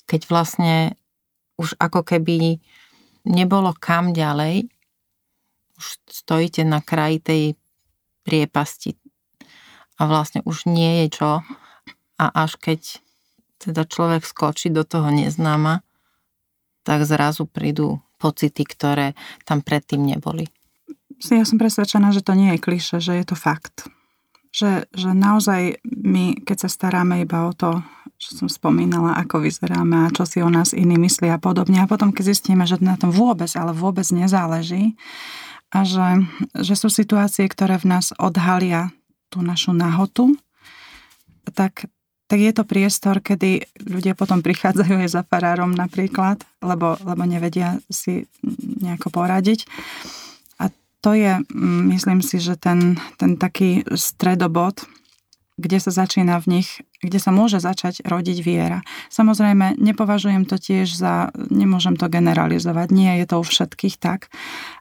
Keď 0.06 0.22
vlastne 0.30 0.96
už 1.58 1.76
ako 1.82 2.06
keby 2.06 2.62
nebolo 3.26 3.74
kam 3.74 4.14
ďalej, 4.14 4.70
už 5.76 5.86
stojíte 6.08 6.64
na 6.64 6.80
kraji 6.80 7.20
tej 7.20 7.42
priepasti 8.24 8.96
a 9.96 10.02
vlastne 10.08 10.44
už 10.44 10.68
nie 10.68 11.06
je 11.06 11.22
čo 11.22 11.32
a 12.16 12.26
až 12.32 12.60
keď 12.60 13.04
teda 13.60 13.88
človek 13.88 14.28
skočí 14.28 14.70
do 14.70 14.84
toho 14.84 15.10
neznáma, 15.12 15.82
tak 16.86 17.08
zrazu 17.08 17.50
prídu 17.50 18.04
pocity, 18.22 18.64
ktoré 18.64 19.18
tam 19.44 19.66
predtým 19.66 20.06
neboli. 20.06 20.48
Ja 21.32 21.48
som 21.48 21.58
presvedčená, 21.58 22.12
že 22.12 22.22
to 22.22 22.36
nie 22.36 22.56
je 22.56 22.64
kliše, 22.64 22.98
že 23.00 23.16
je 23.16 23.26
to 23.26 23.36
fakt. 23.40 23.88
Že, 24.52 24.88
že 24.92 25.10
naozaj 25.12 25.84
my, 25.84 26.46
keď 26.48 26.68
sa 26.68 26.70
staráme 26.72 27.24
iba 27.24 27.48
o 27.48 27.52
to, 27.52 27.84
čo 28.16 28.44
som 28.44 28.48
spomínala, 28.48 29.20
ako 29.20 29.44
vyzeráme 29.44 30.08
a 30.08 30.14
čo 30.14 30.24
si 30.24 30.40
o 30.40 30.48
nás 30.48 30.72
iní 30.72 30.96
myslia 30.96 31.36
a 31.36 31.42
podobne. 31.42 31.84
A 31.84 31.90
potom, 31.90 32.16
keď 32.16 32.32
zistíme, 32.32 32.64
že 32.64 32.80
na 32.80 32.96
tom 32.96 33.12
vôbec, 33.12 33.52
ale 33.60 33.76
vôbec 33.76 34.08
nezáleží 34.16 34.96
a 35.76 35.84
že, 35.84 36.24
že 36.56 36.76
sú 36.80 36.88
situácie, 36.88 37.44
ktoré 37.52 37.76
v 37.76 38.00
nás 38.00 38.16
odhalia 38.16 38.96
tú 39.36 39.44
našu 39.44 39.76
nahotu, 39.76 40.32
tak, 41.52 41.92
tak 42.32 42.40
je 42.40 42.52
to 42.56 42.64
priestor, 42.64 43.20
kedy 43.20 43.68
ľudia 43.84 44.16
potom 44.16 44.40
prichádzajú 44.40 44.96
aj 45.04 45.10
za 45.12 45.22
farárom 45.28 45.76
napríklad, 45.76 46.40
lebo, 46.64 46.96
lebo 47.04 47.22
nevedia 47.28 47.84
si 47.92 48.32
nejako 48.80 49.12
poradiť. 49.12 49.68
A 50.64 50.72
to 51.04 51.12
je, 51.12 51.36
mm, 51.36 51.92
myslím 51.92 52.24
si, 52.24 52.40
že 52.40 52.56
ten, 52.56 52.96
ten 53.20 53.36
taký 53.36 53.84
stredobod, 53.92 54.88
kde 55.56 55.78
sa 55.80 55.92
začína 55.92 56.44
v 56.44 56.60
nich, 56.60 56.84
kde 57.00 57.16
sa 57.16 57.32
môže 57.32 57.64
začať 57.64 58.04
rodiť 58.04 58.38
viera. 58.44 58.80
Samozrejme, 59.08 59.80
nepovažujem 59.80 60.44
to 60.44 60.60
tiež 60.60 60.92
za, 60.92 61.32
nemôžem 61.48 61.96
to 61.96 62.12
generalizovať, 62.12 62.88
nie 62.92 63.12
je 63.24 63.26
to 63.26 63.36
u 63.40 63.46
všetkých 63.48 63.96
tak, 63.96 64.28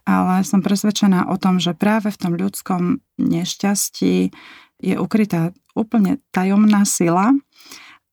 ale 0.02 0.42
som 0.42 0.66
presvedčená 0.66 1.30
o 1.30 1.38
tom, 1.38 1.62
že 1.62 1.78
práve 1.78 2.10
v 2.10 2.20
tom 2.20 2.32
ľudskom 2.34 2.82
nešťastí 3.22 4.34
je 4.82 4.94
ukrytá 4.98 5.54
úplne 5.78 6.18
tajomná 6.34 6.82
sila 6.82 7.34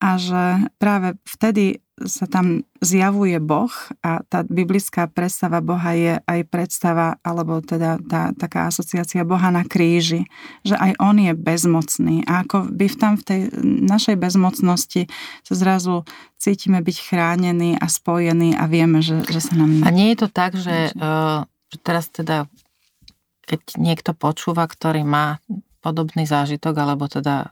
a 0.01 0.09
že 0.18 0.70
práve 0.78 1.18
vtedy 1.26 1.82
sa 2.05 2.25
tam 2.25 2.65
zjavuje 2.81 3.37
Boh 3.37 3.71
a 4.01 4.25
tá 4.25 4.41
biblická 4.45 5.05
predstava 5.09 5.61
Boha 5.61 5.93
je 5.93 6.13
aj 6.23 6.39
predstava, 6.49 7.21
alebo 7.21 7.61
teda 7.61 8.01
tá 8.05 8.33
taká 8.33 8.69
asociácia 8.69 9.21
Boha 9.27 9.49
na 9.53 9.61
kríži, 9.65 10.25
že 10.65 10.77
aj 10.77 10.97
On 10.97 11.15
je 11.17 11.33
bezmocný. 11.33 12.25
A 12.25 12.45
ako 12.45 12.71
by 12.73 12.85
tam 12.97 13.13
v 13.17 13.23
tej 13.25 13.39
našej 13.63 14.15
bezmocnosti 14.17 15.09
sa 15.45 15.53
zrazu 15.53 16.07
cítime 16.41 16.81
byť 16.81 16.97
chránení 17.05 17.77
a 17.77 17.85
spojení 17.85 18.57
a 18.57 18.65
vieme, 18.65 19.05
že, 19.05 19.21
že 19.29 19.41
sa 19.41 19.53
nám... 19.57 19.85
A 19.85 19.89
nie 19.93 20.13
je 20.13 20.25
to 20.25 20.27
tak, 20.29 20.57
že, 20.57 20.93
uh, 20.97 21.45
že 21.69 21.77
teraz 21.81 22.09
teda 22.09 22.49
keď 23.45 23.61
niekto 23.75 24.11
počúva, 24.15 24.63
ktorý 24.63 25.03
má 25.03 25.43
podobný 25.83 26.23
zážitok, 26.23 26.71
alebo 26.77 27.11
teda 27.11 27.51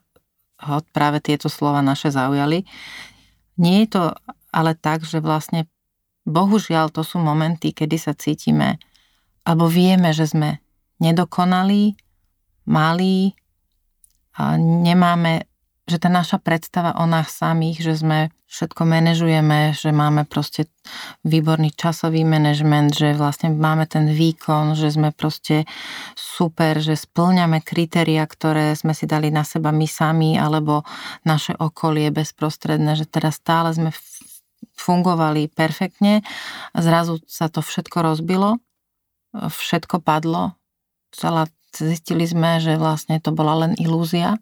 ho 0.64 0.80
práve 0.96 1.20
tieto 1.20 1.52
slova 1.52 1.84
naše 1.84 2.14
zaujali, 2.14 2.64
nie 3.60 3.84
je 3.84 4.00
to 4.00 4.04
ale 4.50 4.74
tak, 4.78 5.06
že 5.06 5.22
vlastne 5.22 5.70
bohužiaľ 6.26 6.94
to 6.94 7.02
sú 7.02 7.18
momenty, 7.22 7.74
kedy 7.74 7.98
sa 7.98 8.14
cítime 8.14 8.78
alebo 9.48 9.66
vieme, 9.66 10.14
že 10.14 10.30
sme 10.30 10.62
nedokonalí, 11.02 11.98
malí 12.70 13.34
a 14.38 14.60
nemáme, 14.60 15.50
že 15.90 15.98
tá 15.98 16.12
naša 16.12 16.38
predstava 16.38 16.94
o 17.02 17.10
nás 17.10 17.34
samých, 17.34 17.82
že 17.82 17.94
sme 17.98 18.20
všetko 18.50 18.82
manažujeme, 18.82 19.78
že 19.78 19.94
máme 19.94 20.26
proste 20.26 20.66
výborný 21.22 21.74
časový 21.74 22.26
manažment, 22.26 22.94
že 22.94 23.14
vlastne 23.14 23.54
máme 23.54 23.86
ten 23.86 24.10
výkon, 24.10 24.74
že 24.74 24.90
sme 24.90 25.14
proste 25.14 25.70
super, 26.18 26.82
že 26.82 26.98
splňame 26.98 27.62
kritéria, 27.62 28.26
ktoré 28.26 28.74
sme 28.74 28.98
si 28.98 29.06
dali 29.06 29.30
na 29.30 29.46
seba 29.46 29.70
my 29.70 29.86
sami, 29.86 30.38
alebo 30.38 30.82
naše 31.26 31.54
okolie 31.58 32.10
bezprostredné, 32.10 32.98
že 32.98 33.06
teraz 33.06 33.38
stále 33.38 33.70
sme 33.70 33.94
fungovali 34.80 35.52
perfektne 35.52 36.24
zrazu 36.72 37.20
sa 37.28 37.52
to 37.52 37.60
všetko 37.60 38.00
rozbilo, 38.00 38.64
všetko 39.36 40.00
padlo, 40.00 40.56
celá, 41.12 41.52
zistili 41.76 42.26
sme, 42.26 42.64
že 42.64 42.80
vlastne 42.80 43.20
to 43.20 43.36
bola 43.36 43.68
len 43.68 43.76
ilúzia. 43.78 44.40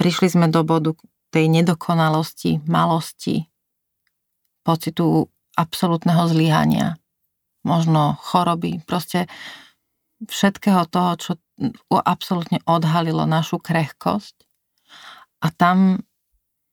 Prišli 0.00 0.32
sme 0.32 0.46
do 0.50 0.66
bodu 0.66 0.96
tej 1.30 1.46
nedokonalosti, 1.52 2.64
malosti, 2.66 3.46
pocitu 4.66 5.30
absolútneho 5.54 6.26
zlyhania, 6.26 6.98
možno 7.62 8.18
choroby, 8.18 8.82
proste 8.82 9.30
všetkého 10.24 10.88
toho, 10.90 11.10
čo 11.20 11.32
absolútne 11.94 12.58
odhalilo 12.66 13.28
našu 13.28 13.62
krehkosť. 13.62 14.34
A 15.44 15.52
tam 15.54 16.02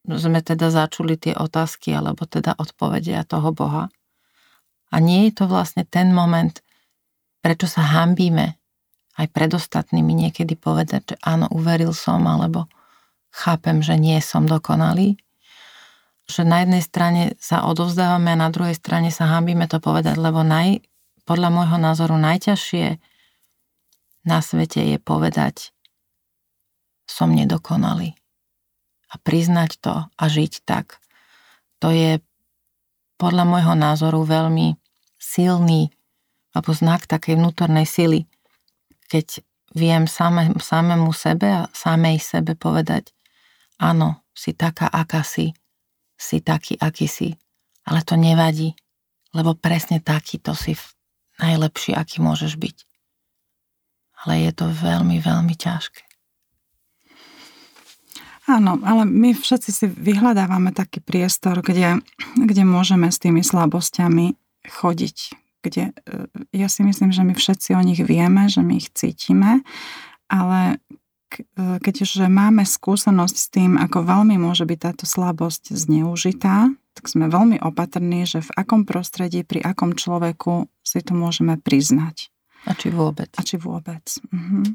sme 0.07 0.41
teda 0.41 0.73
začuli 0.73 1.17
tie 1.17 1.33
otázky 1.37 1.93
alebo 1.93 2.25
teda 2.25 2.57
odpovedia 2.57 3.21
toho 3.21 3.53
Boha. 3.53 3.93
A 4.91 4.95
nie 4.97 5.29
je 5.29 5.43
to 5.43 5.45
vlastne 5.47 5.85
ten 5.87 6.11
moment, 6.11 6.59
prečo 7.39 7.69
sa 7.69 7.85
hambíme 7.85 8.57
aj 9.19 9.27
pred 9.29 9.51
ostatnými 9.53 10.11
niekedy 10.11 10.57
povedať, 10.57 11.13
že 11.13 11.17
áno, 11.21 11.47
uveril 11.51 11.93
som, 11.93 12.23
alebo 12.25 12.65
chápem, 13.31 13.83
že 13.83 13.95
nie 13.99 14.17
som 14.23 14.49
dokonalý. 14.49 15.19
Že 16.31 16.47
na 16.47 16.57
jednej 16.63 16.83
strane 16.83 17.21
sa 17.37 17.67
odovzdávame 17.67 18.33
a 18.33 18.41
na 18.41 18.49
druhej 18.49 18.75
strane 18.75 19.11
sa 19.11 19.27
hambíme 19.29 19.67
to 19.67 19.83
povedať, 19.83 20.15
lebo 20.15 20.41
naj, 20.41 20.81
podľa 21.27 21.49
môjho 21.53 21.77
názoru 21.77 22.15
najťažšie 22.17 22.97
na 24.25 24.39
svete 24.39 24.81
je 24.95 24.97
povedať, 24.97 25.75
som 27.05 27.31
nedokonalý 27.31 28.20
a 29.11 29.15
priznať 29.19 29.83
to 29.83 29.95
a 30.07 30.23
žiť 30.23 30.63
tak. 30.63 31.03
To 31.83 31.91
je 31.91 32.23
podľa 33.19 33.43
môjho 33.43 33.75
názoru 33.75 34.23
veľmi 34.23 34.79
silný 35.19 35.91
alebo 36.55 36.71
znak 36.71 37.07
takej 37.07 37.39
vnútornej 37.39 37.87
sily, 37.87 38.27
keď 39.07 39.43
viem 39.71 40.07
same, 40.07 40.51
samému 40.59 41.11
sebe 41.15 41.47
a 41.47 41.69
samej 41.71 42.19
sebe 42.19 42.59
povedať, 42.59 43.15
áno, 43.79 44.19
si 44.35 44.51
taká, 44.51 44.87
aká 44.91 45.23
si, 45.23 45.55
si 46.19 46.43
taký, 46.43 46.75
aký 46.79 47.07
si. 47.07 47.29
Ale 47.87 48.03
to 48.03 48.19
nevadí, 48.19 48.75
lebo 49.31 49.55
presne 49.55 50.03
takýto 50.03 50.51
si 50.53 50.75
najlepší, 51.39 51.95
aký 51.95 52.19
môžeš 52.19 52.59
byť. 52.59 52.77
Ale 54.21 54.43
je 54.43 54.51
to 54.53 54.69
veľmi, 54.69 55.17
veľmi 55.17 55.55
ťažké. 55.55 56.10
Áno, 58.51 58.75
ale 58.83 59.07
my 59.07 59.31
všetci 59.31 59.69
si 59.71 59.85
vyhľadávame 59.87 60.75
taký 60.75 60.99
priestor, 60.99 61.63
kde, 61.63 62.03
kde 62.35 62.63
môžeme 62.67 63.07
s 63.07 63.15
tými 63.15 63.47
slabosťami 63.47 64.35
chodiť. 64.67 65.17
Kde, 65.63 65.95
e, 65.95 66.27
ja 66.51 66.67
si 66.67 66.83
myslím, 66.83 67.15
že 67.15 67.23
my 67.23 67.31
všetci 67.31 67.71
o 67.79 67.81
nich 67.85 68.03
vieme, 68.03 68.51
že 68.51 68.59
my 68.59 68.75
ich 68.75 68.91
cítime, 68.91 69.63
ale 70.27 70.83
e, 71.31 71.79
keďže 71.79 72.27
máme 72.27 72.67
skúsenosť 72.67 73.35
s 73.39 73.47
tým, 73.47 73.79
ako 73.79 74.03
veľmi 74.03 74.35
môže 74.35 74.67
byť 74.67 74.79
táto 74.83 75.05
slabosť 75.07 75.71
zneužitá, 75.71 76.75
tak 76.91 77.03
sme 77.07 77.31
veľmi 77.31 77.63
opatrní, 77.63 78.27
že 78.27 78.43
v 78.43 78.51
akom 78.59 78.83
prostredí, 78.83 79.47
pri 79.47 79.63
akom 79.63 79.95
človeku 79.95 80.67
si 80.83 80.99
to 80.99 81.15
môžeme 81.15 81.55
priznať. 81.55 82.27
A 82.69 82.77
či 82.77 82.93
vôbec. 82.93 83.29
A 83.33 83.41
či 83.41 83.57
vôbec. 83.57 84.05
Uh-huh. 84.29 84.65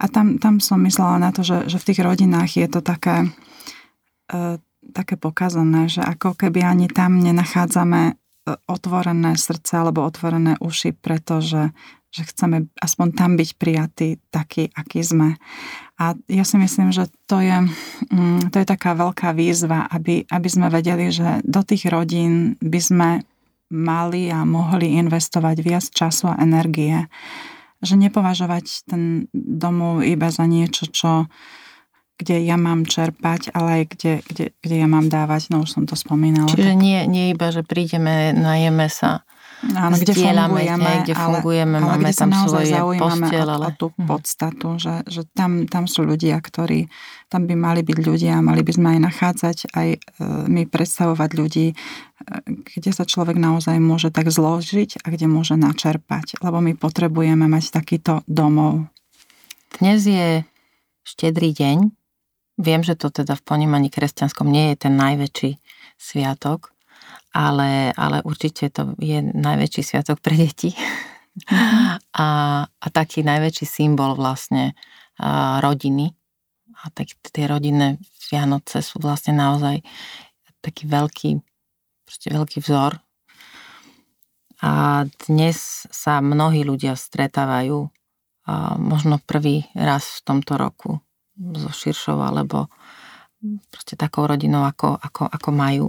A 0.00 0.04
tam, 0.08 0.40
tam 0.40 0.64
som 0.64 0.80
myslela 0.80 1.20
na 1.20 1.30
to, 1.30 1.44
že, 1.44 1.68
že 1.68 1.76
v 1.76 1.86
tých 1.92 2.00
rodinách 2.00 2.50
je 2.56 2.68
to 2.68 2.80
také, 2.80 3.28
uh, 4.32 4.56
také 4.96 5.20
pokazané, 5.20 5.92
že 5.92 6.00
ako 6.00 6.36
keby 6.36 6.64
ani 6.64 6.86
tam 6.92 7.16
nenachádzame 7.20 8.02
e, 8.04 8.12
otvorené 8.68 9.32
srdce 9.40 9.80
alebo 9.80 10.04
otvorené 10.04 10.60
uši, 10.60 10.92
pretože 10.92 11.72
že 12.14 12.22
chceme 12.30 12.70
aspoň 12.78 13.08
tam 13.18 13.34
byť 13.34 13.50
prijatí 13.58 14.08
taký, 14.30 14.70
aký 14.70 15.02
sme. 15.02 15.34
A 15.98 16.14
ja 16.30 16.46
si 16.46 16.54
myslím, 16.62 16.94
že 16.94 17.10
to 17.26 17.42
je, 17.42 17.58
mm, 18.14 18.54
to 18.54 18.62
je 18.62 18.66
taká 18.70 18.94
veľká 18.94 19.34
výzva, 19.34 19.90
aby, 19.90 20.22
aby 20.30 20.48
sme 20.50 20.70
vedeli, 20.70 21.10
že 21.10 21.42
do 21.42 21.66
tých 21.66 21.90
rodín 21.90 22.54
by 22.62 22.78
sme 22.78 23.10
mali 23.74 24.30
a 24.30 24.46
mohli 24.46 24.94
investovať 25.02 25.56
viac 25.58 25.84
času 25.90 26.30
a 26.30 26.38
energie. 26.38 27.10
Že 27.82 28.08
nepovažovať 28.08 28.86
ten 28.86 29.26
domov 29.34 30.06
iba 30.06 30.30
za 30.30 30.46
niečo, 30.46 30.86
čo, 30.88 31.26
kde 32.16 32.40
ja 32.46 32.54
mám 32.54 32.86
čerpať, 32.86 33.50
ale 33.50 33.82
aj 33.82 33.84
kde, 33.98 34.12
kde, 34.22 34.44
kde 34.62 34.76
ja 34.78 34.86
mám 34.86 35.10
dávať, 35.10 35.50
no 35.50 35.66
už 35.66 35.74
som 35.74 35.84
to 35.84 35.98
spomínala. 35.98 36.48
Čiže 36.48 36.72
tak... 36.72 36.80
nie, 36.80 36.98
nie 37.10 37.34
iba, 37.34 37.50
že 37.50 37.66
prídeme, 37.66 38.30
najeme 38.30 38.86
sa, 38.86 39.26
Áno, 39.72 39.96
kde 39.96 40.12
fungujeme, 40.12 40.90
kde 41.08 41.14
fungujeme 41.16 41.76
ale, 41.80 41.88
máme 41.96 42.10
ale 42.12 42.12
tam 42.12 42.30
svoje 42.36 42.76
postiel, 43.00 43.48
ale... 43.48 43.64
o, 43.64 43.70
tú 43.72 43.86
mhm. 43.96 44.04
podstatu, 44.04 44.68
že, 44.76 45.00
že 45.08 45.24
tam, 45.32 45.64
tam 45.64 45.88
sú 45.88 46.04
ľudia, 46.04 46.36
ktorí, 46.44 46.92
tam 47.32 47.48
by 47.48 47.56
mali 47.56 47.80
byť 47.80 47.98
ľudia 48.04 48.32
a 48.38 48.44
mali 48.44 48.60
by 48.60 48.72
sme 48.76 48.88
aj 48.98 49.00
nachádzať, 49.00 49.56
aj 49.72 49.88
e, 49.96 49.98
my 50.52 50.68
predstavovať 50.68 51.30
ľudí, 51.32 51.66
e, 51.72 51.74
kde 52.76 52.90
sa 52.92 53.08
človek 53.08 53.40
naozaj 53.40 53.80
môže 53.80 54.12
tak 54.12 54.28
zložiť 54.28 55.00
a 55.00 55.06
kde 55.08 55.26
môže 55.32 55.56
načerpať, 55.56 56.44
lebo 56.44 56.60
my 56.60 56.76
potrebujeme 56.76 57.48
mať 57.48 57.72
takýto 57.72 58.20
domov. 58.28 58.84
Dnes 59.80 60.04
je 60.04 60.44
štedrý 61.08 61.56
deň. 61.56 61.88
Viem, 62.54 62.86
že 62.86 62.94
to 62.94 63.10
teda 63.10 63.34
v 63.34 63.42
ponímaní 63.42 63.90
kresťanskom 63.90 64.46
nie 64.46 64.74
je 64.74 64.86
ten 64.86 64.94
najväčší 64.94 65.58
sviatok, 65.98 66.73
ale, 67.34 67.90
ale 67.98 68.22
určite 68.22 68.70
to 68.70 68.94
je 69.02 69.18
najväčší 69.20 69.82
sviatok 69.82 70.22
pre 70.22 70.38
deti. 70.38 70.70
Mhm. 71.34 71.98
a, 72.14 72.28
a 72.62 72.86
taký 72.94 73.26
najväčší 73.26 73.66
symbol 73.66 74.14
vlastne 74.14 74.78
a, 75.18 75.58
rodiny. 75.58 76.14
A 76.78 76.94
tak 76.94 77.10
tie 77.34 77.50
rodinné 77.50 77.98
Vianoce 78.30 78.78
sú 78.78 79.02
vlastne 79.02 79.34
naozaj 79.34 79.82
taký 80.62 80.86
veľký, 80.86 81.42
proste 82.06 82.28
veľký 82.30 82.62
vzor. 82.62 83.02
A 84.64 85.04
dnes 85.28 85.84
sa 85.90 86.24
mnohí 86.24 86.64
ľudia 86.64 86.96
stretávajú 86.96 87.90
a 88.44 88.76
možno 88.76 89.18
prvý 89.24 89.66
raz 89.74 90.20
v 90.20 90.24
tomto 90.24 90.54
roku 90.60 91.00
so 91.34 91.72
širšou 91.72 92.20
alebo 92.20 92.68
proste 93.68 93.96
takou 93.96 94.24
rodinou, 94.24 94.64
ako, 94.64 94.96
ako, 94.96 95.28
ako 95.28 95.50
majú. 95.52 95.86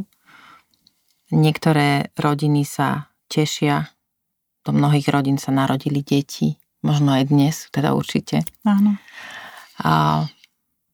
Niektoré 1.34 2.14
rodiny 2.14 2.62
sa 2.66 3.10
tešia, 3.26 3.90
do 4.66 4.74
mnohých 4.74 5.10
rodín 5.10 5.42
sa 5.42 5.50
narodili 5.50 6.06
deti, 6.06 6.58
možno 6.86 7.18
aj 7.18 7.34
dnes, 7.34 7.56
teda 7.74 7.98
určite. 7.98 8.46
Áno. 8.66 8.98
A 9.82 10.26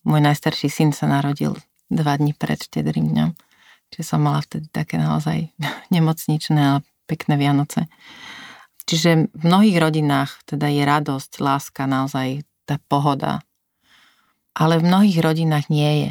môj 0.08 0.22
najstarší 0.24 0.72
syn 0.72 0.92
sa 0.96 1.08
narodil 1.08 1.60
dva 1.92 2.16
dní 2.16 2.32
pred 2.32 2.60
štedrým 2.60 3.12
dňom, 3.12 3.32
čiže 3.92 4.06
som 4.08 4.24
mala 4.24 4.40
vtedy 4.40 4.72
také 4.72 4.96
naozaj 4.96 5.52
nemocničné 5.96 6.62
a 6.62 6.84
pekné 7.08 7.36
Vianoce. 7.36 7.92
Čiže 8.88 9.32
v 9.36 9.44
mnohých 9.44 9.78
rodinách 9.78 10.48
teda 10.48 10.72
je 10.72 10.84
radosť, 10.88 11.32
láska, 11.44 11.88
naozaj 11.88 12.44
tá 12.66 12.80
pohoda. 12.88 13.44
Ale 14.52 14.80
v 14.80 14.88
mnohých 14.88 15.20
rodinách 15.24 15.72
nie 15.72 15.92
je 16.08 16.10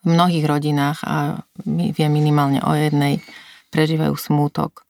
v 0.00 0.06
mnohých 0.08 0.46
rodinách, 0.48 1.04
a 1.04 1.44
viem 1.68 2.12
minimálne 2.12 2.64
o 2.64 2.72
jednej, 2.72 3.20
prežívajú 3.68 4.16
smútok, 4.16 4.82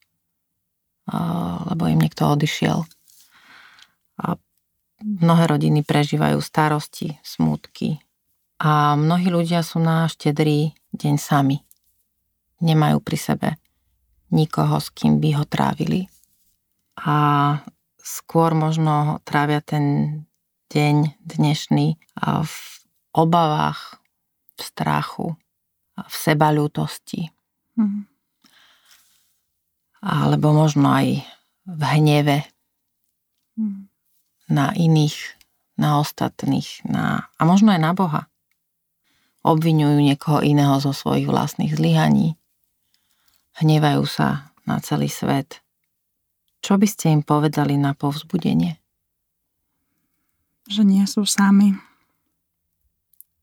lebo 1.67 1.83
im 1.91 1.99
niekto 1.99 2.31
odišiel. 2.31 2.87
A 4.23 4.39
mnohé 5.03 5.45
rodiny 5.51 5.83
prežívajú 5.83 6.39
starosti, 6.39 7.19
smútky. 7.27 7.99
A 8.61 8.95
mnohí 8.95 9.33
ľudia 9.33 9.65
sú 9.65 9.81
na 9.81 10.07
štedrý 10.07 10.77
deň 10.93 11.15
sami. 11.17 11.65
Nemajú 12.61 13.01
pri 13.01 13.19
sebe 13.19 13.49
nikoho, 14.31 14.79
s 14.79 14.93
kým 14.93 15.19
by 15.19 15.41
ho 15.41 15.45
trávili. 15.49 16.07
A 17.01 17.57
skôr 17.99 18.53
možno 18.53 19.19
trávia 19.25 19.65
ten 19.65 20.15
deň 20.71 21.19
dnešný 21.25 21.99
v 22.25 22.57
obavách, 23.17 24.00
v 24.61 24.69
strachu, 24.69 25.27
v 25.97 26.15
sebaľútosti. 26.15 27.33
Mm. 27.81 28.05
Alebo 30.01 30.53
možno 30.53 30.93
aj 30.93 31.25
v 31.65 31.83
hneve 31.97 32.45
mm. 33.57 33.89
na 34.53 34.73
iných, 34.77 35.17
na 35.81 36.01
ostatných, 36.01 36.85
na, 36.85 37.29
a 37.37 37.43
možno 37.49 37.73
aj 37.73 37.81
na 37.81 37.93
Boha. 37.97 38.23
Obvinujú 39.41 40.05
niekoho 40.05 40.45
iného 40.45 40.77
zo 40.85 40.93
svojich 40.93 41.25
vlastných 41.25 41.73
zlyhaní. 41.73 42.37
Hnevajú 43.57 44.05
sa 44.05 44.53
na 44.69 44.81
celý 44.85 45.09
svet. 45.09 45.65
Čo 46.61 46.77
by 46.77 46.85
ste 46.85 47.17
im 47.17 47.25
povedali 47.25 47.81
na 47.81 47.97
povzbudenie? 47.97 48.77
Že 50.69 50.83
nie 50.85 51.05
sú 51.09 51.25
sami 51.25 51.90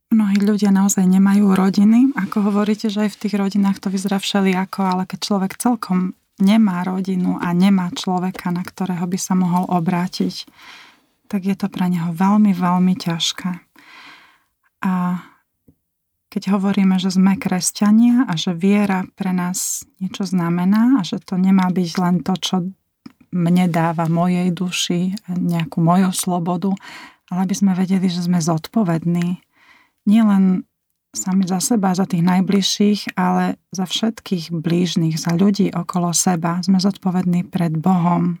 Mnohí 0.08 0.40
ľudia 0.40 0.72
naozaj 0.72 1.04
nemajú 1.04 1.52
rodiny. 1.52 2.16
Ako 2.16 2.48
hovoríte, 2.48 2.88
že 2.88 3.04
aj 3.04 3.10
v 3.12 3.20
tých 3.28 3.34
rodinách 3.36 3.76
to 3.76 3.92
vyzerá 3.92 4.16
všelijako, 4.16 4.80
ale 4.80 5.02
keď 5.04 5.18
človek 5.20 5.60
celkom 5.60 6.16
nemá 6.40 6.80
rodinu 6.80 7.36
a 7.36 7.52
nemá 7.52 7.92
človeka, 7.92 8.48
na 8.48 8.64
ktorého 8.64 9.04
by 9.04 9.18
sa 9.20 9.36
mohol 9.36 9.68
obrátiť, 9.68 10.48
tak 11.28 11.44
je 11.44 11.52
to 11.52 11.68
pre 11.68 11.92
neho 11.92 12.16
veľmi, 12.16 12.56
veľmi 12.56 12.94
ťažké. 12.96 13.52
A 14.80 14.92
keď 16.32 16.56
hovoríme, 16.56 16.96
že 16.96 17.12
sme 17.12 17.36
kresťania 17.36 18.24
a 18.24 18.32
že 18.32 18.56
viera 18.56 19.04
pre 19.12 19.36
nás 19.36 19.84
niečo 20.00 20.24
znamená 20.24 21.00
a 21.00 21.02
že 21.04 21.20
to 21.20 21.36
nemá 21.36 21.68
byť 21.68 21.90
len 22.00 22.24
to, 22.24 22.32
čo 22.36 22.56
mne 23.28 23.68
dáva 23.68 24.08
mojej 24.08 24.48
duši 24.56 25.20
nejakú 25.28 25.84
moju 25.84 26.16
slobodu, 26.16 26.72
ale 27.28 27.44
aby 27.44 27.54
sme 27.56 27.76
vedeli, 27.76 28.08
že 28.08 28.24
sme 28.24 28.40
zodpovední 28.40 29.47
nielen 30.08 30.64
sami 31.12 31.44
za 31.44 31.60
seba, 31.60 31.92
za 31.92 32.08
tých 32.08 32.24
najbližších, 32.24 33.16
ale 33.16 33.60
za 33.72 33.84
všetkých 33.84 34.52
blížnych, 34.52 35.20
za 35.20 35.36
ľudí 35.36 35.72
okolo 35.72 36.16
seba. 36.16 36.60
Sme 36.64 36.80
zodpovední 36.80 37.48
pred 37.48 37.76
Bohom. 37.76 38.40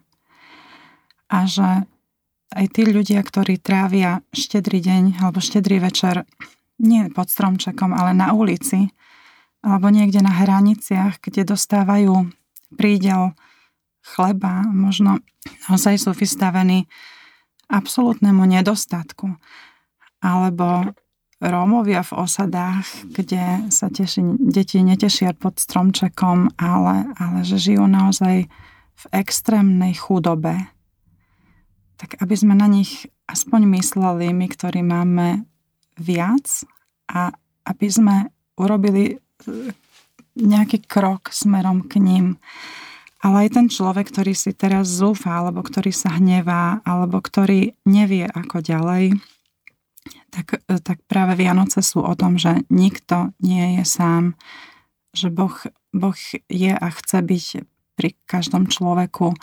A 1.28 1.44
že 1.44 1.84
aj 2.56 2.66
tí 2.72 2.88
ľudia, 2.88 3.20
ktorí 3.20 3.60
trávia 3.60 4.24
štedrý 4.32 4.80
deň 4.80 5.20
alebo 5.20 5.44
štedrý 5.44 5.84
večer 5.84 6.24
nie 6.80 7.12
pod 7.12 7.28
stromčekom, 7.28 7.92
ale 7.92 8.16
na 8.16 8.32
ulici, 8.32 8.88
alebo 9.60 9.90
niekde 9.92 10.24
na 10.24 10.32
hraniciach, 10.32 11.20
kde 11.20 11.44
dostávajú 11.44 12.30
prídel 12.78 13.34
chleba, 14.00 14.64
možno 14.64 15.20
naozaj 15.68 16.00
sú 16.00 16.10
vystavení 16.16 16.88
absolútnemu 17.68 18.48
nedostatku. 18.48 19.36
Alebo 20.24 20.96
Rómovia 21.38 22.02
v 22.02 22.18
osadách, 22.18 23.06
kde 23.14 23.70
sa 23.70 23.86
teší, 23.86 24.42
deti 24.42 24.82
netešia 24.82 25.38
pod 25.38 25.62
stromčekom, 25.62 26.58
ale, 26.58 27.14
ale 27.14 27.46
že 27.46 27.62
žijú 27.62 27.86
naozaj 27.86 28.50
v 28.98 29.04
extrémnej 29.14 29.94
chudobe. 29.94 30.58
Tak 31.94 32.18
aby 32.18 32.34
sme 32.34 32.58
na 32.58 32.66
nich 32.66 33.06
aspoň 33.30 33.70
mysleli, 33.78 34.34
my, 34.34 34.46
ktorí 34.50 34.82
máme 34.82 35.46
viac 35.94 36.66
a 37.06 37.30
aby 37.70 37.86
sme 37.86 38.16
urobili 38.58 39.14
e, 39.14 39.16
nejaký 40.34 40.90
krok 40.90 41.30
smerom 41.30 41.86
k 41.86 42.02
ním. 42.02 42.42
Ale 43.22 43.46
aj 43.46 43.62
ten 43.62 43.66
človek, 43.70 44.10
ktorý 44.10 44.34
si 44.34 44.50
teraz 44.54 44.90
zúfa, 44.90 45.38
alebo 45.38 45.62
ktorý 45.62 45.94
sa 45.94 46.18
hnevá, 46.18 46.82
alebo 46.82 47.22
ktorý 47.22 47.78
nevie 47.86 48.26
ako 48.26 48.58
ďalej, 48.58 49.18
tak, 50.30 50.60
e, 50.66 50.76
tak 50.80 50.98
práve 51.06 51.38
Vianoce 51.38 51.80
sú 51.80 52.04
o 52.04 52.14
tom, 52.14 52.36
že 52.36 52.64
nikto 52.68 53.32
nie 53.40 53.80
je 53.80 53.84
sám, 53.84 54.34
že 55.16 55.32
Boh, 55.32 55.54
boh 55.90 56.18
je 56.48 56.72
a 56.72 56.86
chce 56.92 57.18
byť 57.24 57.46
pri 57.98 58.14
každom 58.30 58.70
človeku 58.70 59.34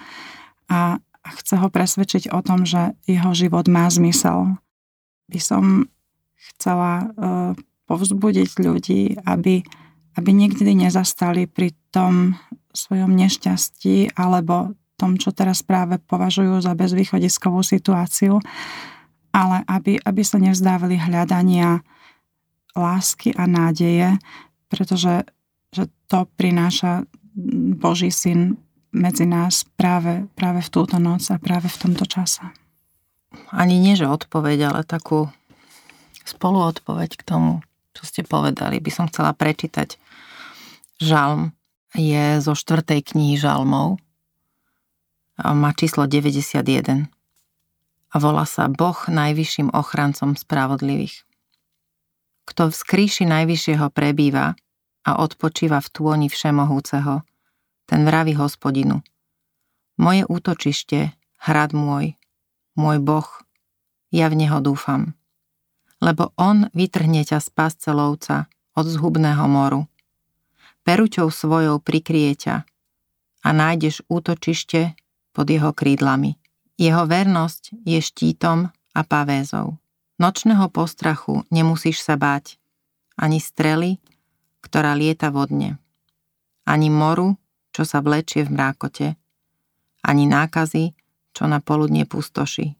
a 0.71 1.03
chce 1.25 1.55
ho 1.57 1.67
presvedčiť 1.67 2.31
o 2.31 2.39
tom, 2.45 2.63
že 2.63 2.93
jeho 3.09 3.33
život 3.33 3.65
má 3.67 3.89
zmysel. 3.89 4.55
By 5.27 5.39
som 5.41 5.89
chcela 6.53 6.93
e, 7.01 7.05
povzbudiť 7.89 8.49
ľudí, 8.61 9.03
aby, 9.25 9.65
aby 10.17 10.29
nikdy 10.29 10.71
nezastali 10.77 11.49
pri 11.49 11.73
tom 11.89 12.37
svojom 12.75 13.13
nešťastí 13.15 14.13
alebo 14.13 14.77
tom, 14.95 15.19
čo 15.19 15.35
teraz 15.35 15.61
práve 15.61 15.99
považujú 15.99 16.63
za 16.63 16.71
bezvýchodiskovú 16.71 17.61
situáciu, 17.61 18.39
ale 19.35 19.67
aby, 19.67 19.99
aby 19.99 20.21
sa 20.23 20.39
nevzdávali 20.39 20.95
hľadania 20.95 21.83
lásky 22.71 23.35
a 23.35 23.43
nádeje, 23.43 24.15
pretože 24.71 25.27
že 25.75 25.91
to 26.07 26.23
prináša 26.39 27.03
Boží 27.75 28.07
syn 28.15 28.55
medzi 28.95 29.27
nás 29.27 29.67
práve, 29.75 30.23
práve 30.39 30.63
v 30.63 30.71
túto 30.71 30.95
noc 31.03 31.27
a 31.27 31.35
práve 31.35 31.67
v 31.67 31.79
tomto 31.83 32.07
čase. 32.07 32.47
Ani 33.51 33.75
nie, 33.75 33.99
že 33.99 34.07
odpoveď, 34.07 34.71
ale 34.71 34.81
takú 34.87 35.27
spoluodpoveď 36.23 37.19
k 37.19 37.27
tomu, 37.27 37.59
čo 37.91 38.07
ste 38.07 38.23
povedali, 38.23 38.79
by 38.79 38.87
som 38.87 39.11
chcela 39.11 39.35
prečítať. 39.35 39.99
Žalm 41.03 41.51
je 41.91 42.39
zo 42.39 42.55
štvrtej 42.55 43.11
knihy 43.11 43.35
Žalmov. 43.35 43.99
Má 45.43 45.75
číslo 45.75 46.07
91 46.07 47.11
volá 48.21 48.47
sa 48.47 48.71
Boh 48.71 48.97
najvyšším 49.07 49.73
ochrancom 49.75 50.39
spravodlivých. 50.39 51.25
Kto 52.45 52.69
v 52.69 52.75
skríši 52.75 53.25
najvyššieho 53.25 53.89
prebýva 53.89 54.53
a 55.05 55.11
odpočíva 55.21 55.81
v 55.81 55.91
tôni 55.91 56.27
všemohúceho, 56.29 57.25
ten 57.85 58.01
vraví 58.05 58.33
hospodinu. 58.37 59.01
Moje 59.97 60.25
útočište, 60.25 61.13
hrad 61.45 61.71
môj, 61.73 62.17
môj 62.77 62.97
Boh, 63.01 63.29
ja 64.13 64.29
v 64.29 64.35
neho 64.39 64.61
dúfam. 64.61 65.17
Lebo 65.99 66.35
on 66.35 66.67
vytrhne 66.75 67.23
ťa 67.23 67.39
z 67.41 67.49
pásce 67.51 67.89
lovca 67.89 68.51
od 68.75 68.85
zhubného 68.85 69.45
moru. 69.47 69.87
Peruťou 70.85 71.33
svojou 71.33 71.81
prikrie 71.81 72.35
ťa 72.37 72.67
a 73.45 73.49
nájdeš 73.49 74.05
útočište 74.05 74.93
pod 75.33 75.49
jeho 75.49 75.73
krídlami. 75.73 76.37
Jeho 76.75 77.07
vernosť 77.07 77.87
je 77.87 77.99
štítom 78.03 78.67
a 78.71 79.01
pavézou. 79.07 79.79
Nočného 80.19 80.67
postrachu 80.71 81.47
nemusíš 81.51 82.03
sa 82.03 82.19
báť, 82.19 82.59
ani 83.15 83.39
strely, 83.39 83.99
ktorá 84.59 84.95
lieta 84.95 85.31
vodne, 85.31 85.79
ani 86.67 86.91
moru, 86.91 87.39
čo 87.71 87.83
sa 87.83 87.99
vlečie 87.99 88.47
v 88.47 88.55
mrákote, 88.55 89.07
ani 90.03 90.23
nákazy, 90.27 90.95
čo 91.35 91.43
na 91.47 91.59
poludne 91.59 92.07
pustoší. 92.07 92.79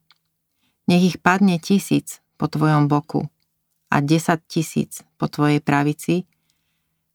Nech 0.88 1.04
ich 1.04 1.18
padne 1.20 1.60
tisíc 1.60 2.24
po 2.40 2.48
tvojom 2.48 2.88
boku 2.88 3.28
a 3.92 4.00
desať 4.00 4.40
tisíc 4.48 5.04
po 5.20 5.28
tvojej 5.28 5.60
pravici, 5.60 6.24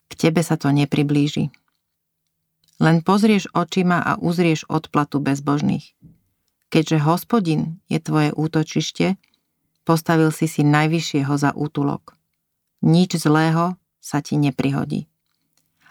k 0.08 0.12
tebe 0.16 0.40
sa 0.44 0.60
to 0.60 0.72
nepriblíži. 0.72 1.48
Len 2.80 3.04
pozrieš 3.04 3.52
očima 3.52 4.00
a 4.00 4.16
uzrieš 4.16 4.64
odplatu 4.68 5.20
bezbožných. 5.20 5.92
Keďže 6.70 7.02
hospodin 7.02 7.82
je 7.90 7.98
tvoje 7.98 8.30
útočište, 8.30 9.18
postavil 9.82 10.30
si 10.30 10.46
si 10.46 10.62
najvyššieho 10.62 11.34
za 11.34 11.50
útulok. 11.58 12.14
Nič 12.86 13.18
zlého 13.18 13.74
sa 13.98 14.22
ti 14.22 14.38
neprihodí. 14.38 15.10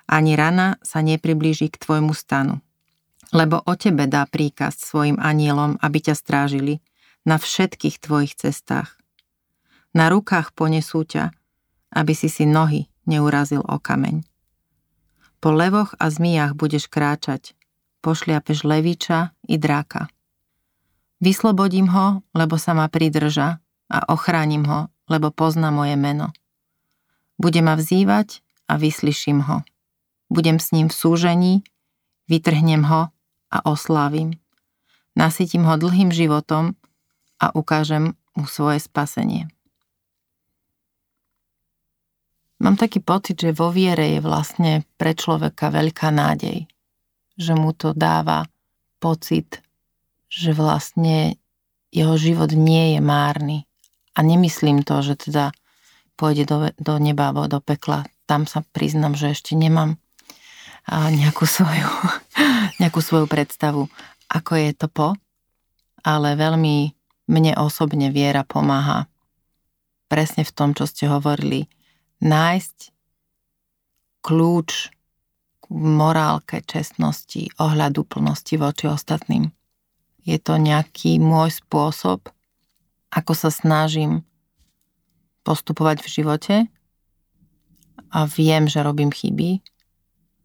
Ani 0.09 0.33
rana 0.33 0.79
sa 0.81 1.03
nepriblíži 1.03 1.69
k 1.69 1.77
tvojmu 1.77 2.15
stanu. 2.15 2.63
Lebo 3.29 3.61
o 3.61 3.73
tebe 3.77 4.09
dá 4.09 4.25
príkaz 4.25 4.81
svojim 4.81 5.21
anielom, 5.21 5.77
aby 5.83 6.01
ťa 6.01 6.15
strážili 6.17 6.81
na 7.27 7.37
všetkých 7.37 8.01
tvojich 8.01 8.33
cestách. 8.33 8.97
Na 9.93 10.09
rukách 10.09 10.55
ponesú 10.57 11.05
ťa, 11.05 11.29
aby 11.93 12.13
si 12.17 12.31
si 12.31 12.49
nohy 12.49 12.89
neurazil 13.05 13.61
o 13.61 13.77
kameň. 13.77 14.25
Po 15.43 15.53
levoch 15.53 15.93
a 16.01 16.09
zmijach 16.09 16.57
budeš 16.57 16.89
kráčať, 16.89 17.53
pošliapeš 18.01 18.65
leviča 18.65 19.37
i 19.45 19.61
dráka. 19.61 20.09
Vyslobodím 21.19 21.91
ho, 21.91 22.23
lebo 22.31 22.55
sa 22.55 22.71
ma 22.71 22.87
pridrža 22.87 23.59
a 23.91 23.97
ochránim 24.07 24.63
ho, 24.63 24.87
lebo 25.11 25.35
pozná 25.35 25.67
moje 25.67 25.99
meno. 25.99 26.31
Bude 27.35 27.59
ma 27.59 27.75
vzývať 27.75 28.39
a 28.71 28.79
vyslyším 28.79 29.43
ho. 29.43 29.67
Budem 30.31 30.63
s 30.63 30.71
ním 30.71 30.87
v 30.87 30.95
súžení, 30.95 31.53
vytrhnem 32.31 32.87
ho 32.87 33.11
a 33.51 33.57
oslávim. 33.67 34.37
Nasytím 35.17 35.67
ho 35.67 35.75
dlhým 35.75 36.13
životom 36.15 36.79
a 37.41 37.51
ukážem 37.51 38.15
mu 38.37 38.45
svoje 38.47 38.79
spasenie. 38.79 39.51
Mám 42.59 42.75
taký 42.75 42.99
pocit, 42.99 43.39
že 43.39 43.55
vo 43.55 43.71
viere 43.71 44.15
je 44.15 44.19
vlastne 44.19 44.83
pre 44.99 45.15
človeka 45.15 45.71
veľká 45.71 46.11
nádej, 46.11 46.67
že 47.39 47.53
mu 47.55 47.71
to 47.71 47.95
dáva 47.95 48.47
pocit 48.99 49.63
že 50.39 50.55
vlastne 50.55 51.35
jeho 51.91 52.15
život 52.15 52.55
nie 52.55 52.95
je 52.95 52.99
márny. 53.03 53.67
A 54.15 54.23
nemyslím 54.23 54.87
to, 54.87 55.03
že 55.03 55.29
teda 55.29 55.51
pôjde 56.15 56.47
do, 56.47 56.57
do 56.79 56.93
neba 56.99 57.31
alebo 57.31 57.51
do 57.51 57.59
pekla. 57.59 58.07
Tam 58.23 58.47
sa 58.47 58.63
priznam, 58.71 59.19
že 59.19 59.35
ešte 59.35 59.59
nemám 59.59 59.99
nejakú 60.89 61.43
svoju, 61.43 61.87
nejakú 62.81 62.99
svoju 63.03 63.27
predstavu, 63.27 63.91
ako 64.31 64.51
je 64.55 64.71
to 64.73 64.87
po, 64.87 65.19
ale 66.01 66.39
veľmi 66.39 66.95
mne 67.29 67.53
osobne 67.61 68.09
viera 68.09 68.41
pomáha 68.41 69.05
presne 70.09 70.41
v 70.41 70.55
tom, 70.55 70.73
čo 70.73 70.89
ste 70.89 71.05
hovorili, 71.05 71.69
nájsť 72.25 72.77
kľúč 74.25 74.69
k 75.61 75.65
morálke, 75.69 76.65
čestnosti, 76.65 77.53
ohľadu 77.61 78.01
plnosti 78.09 78.57
voči 78.57 78.89
ostatným. 78.89 79.53
Je 80.29 80.37
to 80.37 80.61
nejaký 80.61 81.17
môj 81.17 81.57
spôsob, 81.57 82.29
ako 83.09 83.33
sa 83.33 83.49
snažím 83.49 84.21
postupovať 85.41 86.05
v 86.05 86.11
živote 86.13 86.55
a 88.13 88.19
viem, 88.29 88.69
že 88.69 88.85
robím 88.85 89.09
chyby 89.09 89.65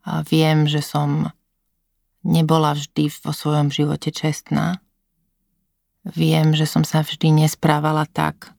a 0.09 0.24
viem, 0.24 0.64
že 0.64 0.80
som 0.80 1.28
nebola 2.24 2.72
vždy 2.72 3.12
vo 3.20 3.37
svojom 3.37 3.68
živote 3.68 4.09
čestná. 4.09 4.80
Viem, 6.09 6.57
že 6.57 6.64
som 6.64 6.80
sa 6.80 7.05
vždy 7.05 7.45
nesprávala 7.45 8.09
tak, 8.09 8.57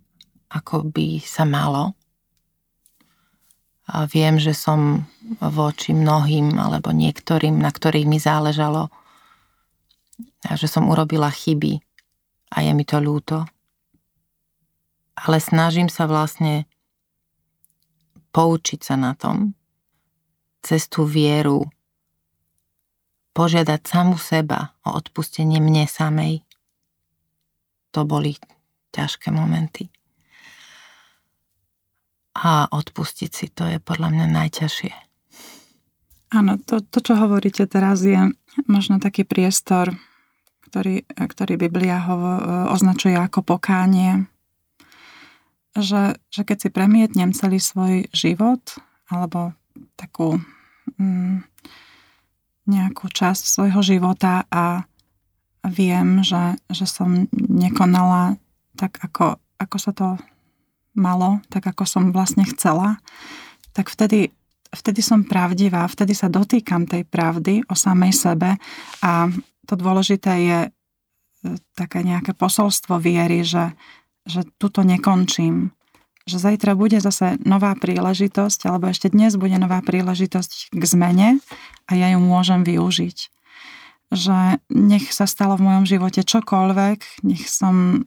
ako 0.53 0.85
by 0.93 1.21
sa 1.25 1.41
malo. 1.45 1.97
A 3.89 4.05
viem, 4.05 4.37
že 4.37 4.53
som 4.53 5.09
voči 5.41 5.93
mnohým 5.93 6.57
alebo 6.57 6.93
niektorým, 6.93 7.57
na 7.57 7.73
ktorých 7.73 8.05
mi 8.05 8.21
záležalo, 8.21 8.93
a 10.45 10.53
že 10.55 10.69
som 10.69 10.87
urobila 10.87 11.27
chyby 11.31 11.81
a 12.55 12.57
je 12.63 12.71
mi 12.71 12.85
to 12.87 13.01
ľúto. 13.01 13.43
Ale 15.15 15.39
snažím 15.39 15.87
sa 15.87 16.07
vlastne 16.07 16.67
poučiť 18.35 18.79
sa 18.83 18.99
na 18.99 19.15
tom, 19.15 19.55
cez 20.59 20.91
tú 20.91 21.07
vieru, 21.07 21.63
požiadať 23.35 23.81
samu 23.83 24.19
seba 24.19 24.75
o 24.87 24.95
odpustenie 24.95 25.59
mne 25.59 25.87
samej. 25.87 26.43
To 27.95 28.03
boli 28.03 28.35
ťažké 28.91 29.31
momenty. 29.31 29.91
A 32.35 32.67
odpustiť 32.67 33.31
si 33.31 33.47
to 33.51 33.63
je 33.67 33.79
podľa 33.79 34.11
mňa 34.11 34.27
najťažšie. 34.31 35.14
Áno, 36.33 36.57
to, 36.57 36.81
to, 36.81 36.99
čo 37.03 37.13
hovoríte 37.17 37.65
teraz, 37.69 38.01
je 38.01 38.33
možno 38.65 38.97
taký 38.97 39.23
priestor 39.27 39.93
ktorý, 40.75 41.07
ktorý 41.07 41.55
Biblia 41.55 42.03
ho 42.03 42.17
označuje 42.67 43.15
ako 43.15 43.47
pokánie. 43.47 44.27
Že, 45.71 46.19
že 46.27 46.41
keď 46.43 46.57
si 46.59 46.69
premietnem 46.71 47.31
celý 47.31 47.63
svoj 47.63 48.11
život 48.11 48.59
alebo 49.07 49.55
takú 49.95 50.35
mm, 50.99 51.47
nejakú 52.67 53.07
časť 53.07 53.43
svojho 53.47 53.79
života 53.79 54.43
a 54.51 54.83
viem, 55.63 56.19
že, 56.27 56.59
že 56.67 56.83
som 56.83 57.31
nekonala 57.31 58.35
tak, 58.75 58.99
ako, 58.99 59.39
ako 59.55 59.77
sa 59.79 59.91
to 59.95 60.19
malo, 60.91 61.39
tak 61.47 61.71
ako 61.71 61.87
som 61.87 62.11
vlastne 62.11 62.43
chcela, 62.51 62.99
tak 63.71 63.87
vtedy, 63.87 64.35
vtedy 64.75 65.01
som 65.01 65.23
pravdivá, 65.23 65.87
vtedy 65.87 66.11
sa 66.11 66.27
dotýkam 66.27 66.85
tej 66.85 67.07
pravdy 67.07 67.65
o 67.65 67.75
samej 67.75 68.13
sebe 68.13 68.59
a 69.01 69.31
to 69.65 69.73
dôležité 69.73 70.33
je 70.45 70.59
e, 70.67 70.69
také 71.73 72.05
nejaké 72.05 72.37
posolstvo 72.37 73.01
viery, 73.01 73.41
že, 73.41 73.73
že 74.27 74.45
tuto 74.61 74.85
nekončím, 74.85 75.73
že 76.25 76.37
zajtra 76.41 76.73
bude 76.73 76.97
zase 77.01 77.37
nová 77.45 77.73
príležitosť, 77.77 78.69
alebo 78.69 78.89
ešte 78.89 79.13
dnes 79.13 79.37
bude 79.37 79.57
nová 79.57 79.81
príležitosť 79.81 80.73
k 80.73 80.83
zmene 80.85 81.29
a 81.85 81.91
ja 81.93 82.13
ju 82.13 82.19
môžem 82.21 82.65
využiť. 82.65 83.17
Že 84.13 84.61
nech 84.69 85.09
sa 85.09 85.25
stalo 85.25 85.57
v 85.57 85.65
mojom 85.65 85.85
živote 85.89 86.21
čokoľvek, 86.21 87.25
nech 87.25 87.45
som 87.49 88.05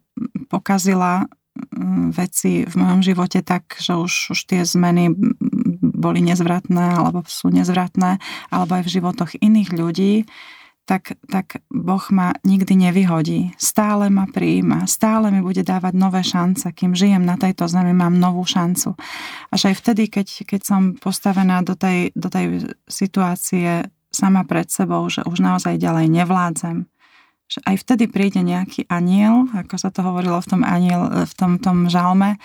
pokazila 0.50 1.26
veci 2.14 2.62
v 2.66 2.74
mojom 2.74 3.00
živote 3.02 3.42
tak, 3.42 3.78
že 3.78 3.98
už, 3.98 4.34
už 4.34 4.40
tie 4.46 4.62
zmeny 4.62 5.10
boli 5.98 6.22
nezvratné 6.22 7.02
alebo 7.02 7.26
sú 7.26 7.50
nezvratné, 7.50 8.22
alebo 8.54 8.78
aj 8.78 8.86
v 8.86 8.92
životoch 8.94 9.30
iných 9.42 9.70
ľudí, 9.74 10.14
tak, 10.88 11.20
tak 11.28 11.60
Boh 11.68 12.00
ma 12.08 12.32
nikdy 12.48 12.88
nevyhodí. 12.88 13.52
Stále 13.60 14.08
ma 14.08 14.24
prijíma, 14.24 14.88
stále 14.88 15.28
mi 15.28 15.44
bude 15.44 15.60
dávať 15.60 15.92
nové 15.92 16.24
šance. 16.24 16.64
Kým 16.72 16.96
žijem 16.96 17.28
na 17.28 17.36
tejto 17.36 17.68
zemi, 17.68 17.92
mám 17.92 18.16
novú 18.16 18.48
šancu. 18.48 18.96
Až 19.52 19.68
aj 19.68 19.74
vtedy, 19.84 20.08
keď, 20.08 20.48
keď 20.48 20.60
som 20.64 20.96
postavená 20.96 21.60
do 21.60 21.76
tej, 21.76 22.16
do 22.16 22.32
tej 22.32 22.72
situácie 22.88 23.84
sama 24.08 24.48
pred 24.48 24.72
sebou, 24.72 25.04
že 25.12 25.20
už 25.28 25.44
naozaj 25.44 25.76
ďalej 25.76 26.08
nevládzem, 26.08 26.88
že 27.48 27.60
aj 27.68 27.76
vtedy 27.84 28.08
príde 28.08 28.40
nejaký 28.40 28.88
aniel, 28.88 29.44
ako 29.52 29.76
sa 29.76 29.92
to 29.92 30.00
hovorilo 30.00 30.40
v 30.40 30.48
tom, 30.48 30.62
aniel, 30.64 31.08
v 31.28 31.32
tom, 31.36 31.60
tom 31.60 31.92
žalme, 31.92 32.40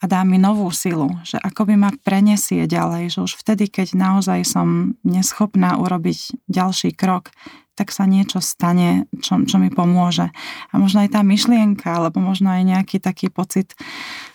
a 0.00 0.04
dá 0.08 0.24
mi 0.24 0.40
novú 0.40 0.72
silu, 0.72 1.12
že 1.28 1.36
ako 1.36 1.68
by 1.68 1.74
ma 1.76 1.90
prenesie 2.00 2.64
ďalej, 2.64 3.12
že 3.12 3.18
už 3.20 3.32
vtedy, 3.36 3.68
keď 3.68 3.92
naozaj 3.92 4.48
som 4.48 4.96
neschopná 5.04 5.76
urobiť 5.76 6.48
ďalší 6.48 6.96
krok, 6.96 7.28
tak 7.76 7.92
sa 7.96 8.04
niečo 8.04 8.44
stane, 8.44 9.08
čo, 9.24 9.40
čo 9.48 9.56
mi 9.56 9.72
pomôže. 9.72 10.28
A 10.68 10.74
možno 10.76 11.00
aj 11.00 11.16
tá 11.16 11.24
myšlienka, 11.24 11.88
alebo 11.88 12.20
možno 12.20 12.52
aj 12.52 12.64
nejaký 12.64 13.00
taký 13.00 13.32
pocit 13.32 13.72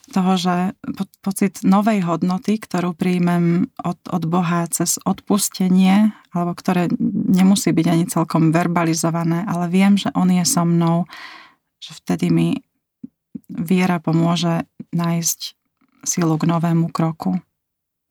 toho, 0.10 0.34
že 0.34 0.74
po, 0.82 1.06
pocit 1.22 1.62
novej 1.62 2.02
hodnoty, 2.06 2.58
ktorú 2.58 2.98
príjmem 2.98 3.70
od, 3.82 4.02
od 4.10 4.24
Boha 4.26 4.66
cez 4.70 4.98
odpustenie, 5.02 6.14
alebo 6.34 6.58
ktoré 6.58 6.90
nemusí 7.30 7.70
byť 7.70 7.88
ani 7.90 8.06
celkom 8.10 8.50
verbalizované, 8.50 9.46
ale 9.46 9.70
viem, 9.70 9.94
že 9.98 10.10
On 10.18 10.30
je 10.30 10.46
so 10.46 10.66
mnou, 10.66 11.06
že 11.78 11.94
vtedy 12.02 12.34
mi 12.34 12.50
viera 13.46 14.02
pomôže 14.02 14.66
nájsť 14.96 15.40
silu 16.08 16.40
k 16.40 16.48
novému 16.48 16.90
kroku. 16.96 17.36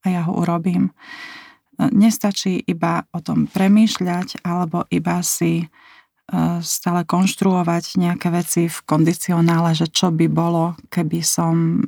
A 0.05 0.07
ja 0.13 0.29
ho 0.29 0.37
urobím. 0.37 0.93
Nestačí 1.81 2.61
iba 2.69 3.09
o 3.11 3.19
tom 3.25 3.51
premýšľať 3.51 4.45
alebo 4.47 4.87
iba 4.93 5.19
si 5.27 5.65
e, 5.65 5.67
stále 6.63 7.03
konštruovať 7.03 7.99
nejaké 7.99 8.29
veci 8.31 8.71
v 8.71 8.79
kondicionále, 8.87 9.75
že 9.75 9.91
čo 9.91 10.15
by 10.15 10.31
bolo, 10.31 10.79
keby 10.93 11.19
som 11.25 11.83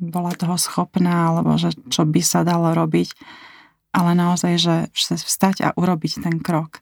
bola 0.00 0.32
toho 0.32 0.56
schopná, 0.56 1.34
alebo 1.34 1.60
že 1.60 1.76
čo 1.92 2.08
by 2.08 2.22
sa 2.24 2.40
dalo 2.40 2.72
robiť, 2.72 3.12
ale 3.92 4.16
naozaj, 4.16 4.52
že 4.56 4.76
vstať 4.94 5.56
a 5.66 5.68
urobiť 5.76 6.24
ten 6.24 6.40
krok 6.40 6.80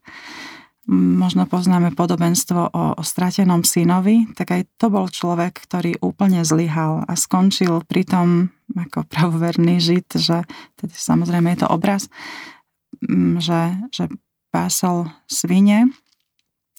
možno 0.89 1.45
poznáme 1.45 1.93
podobenstvo 1.93 2.73
o, 2.73 2.85
o 2.97 3.03
stratenom 3.05 3.61
synovi, 3.61 4.25
tak 4.33 4.57
aj 4.57 4.63
to 4.81 4.89
bol 4.89 5.05
človek, 5.05 5.61
ktorý 5.61 6.01
úplne 6.01 6.41
zlyhal 6.49 7.05
a 7.05 7.13
skončil 7.13 7.85
pri 7.85 8.09
tom 8.09 8.29
ako 8.73 9.05
pravoverný 9.05 9.85
žid, 9.85 10.09
že 10.17 10.49
tedy 10.81 10.95
samozrejme 10.97 11.53
je 11.53 11.61
to 11.61 11.69
obraz, 11.69 12.09
že, 13.37 13.77
že 13.93 14.09
pásol 14.49 15.13
svine 15.29 15.93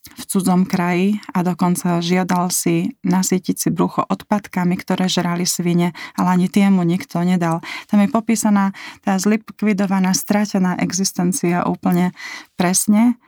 v 0.09 0.23
cudzom 0.25 0.65
kraji 0.65 1.21
a 1.35 1.45
dokonca 1.45 2.01
žiadal 2.01 2.49
si 2.49 2.97
nasytiť 3.05 3.55
si 3.61 3.69
brucho 3.69 4.01
odpadkami, 4.01 4.73
ktoré 4.73 5.05
žrali 5.05 5.45
svine, 5.45 5.93
ale 6.17 6.27
ani 6.33 6.47
tiemu 6.49 6.81
nikto 6.81 7.21
nedal. 7.21 7.61
Tam 7.85 8.01
je 8.01 8.09
popísaná 8.09 8.73
tá 9.05 9.21
zlikvidovaná, 9.21 10.17
stratená 10.17 10.81
existencia 10.81 11.61
úplne 11.67 12.15
presne 12.57 13.21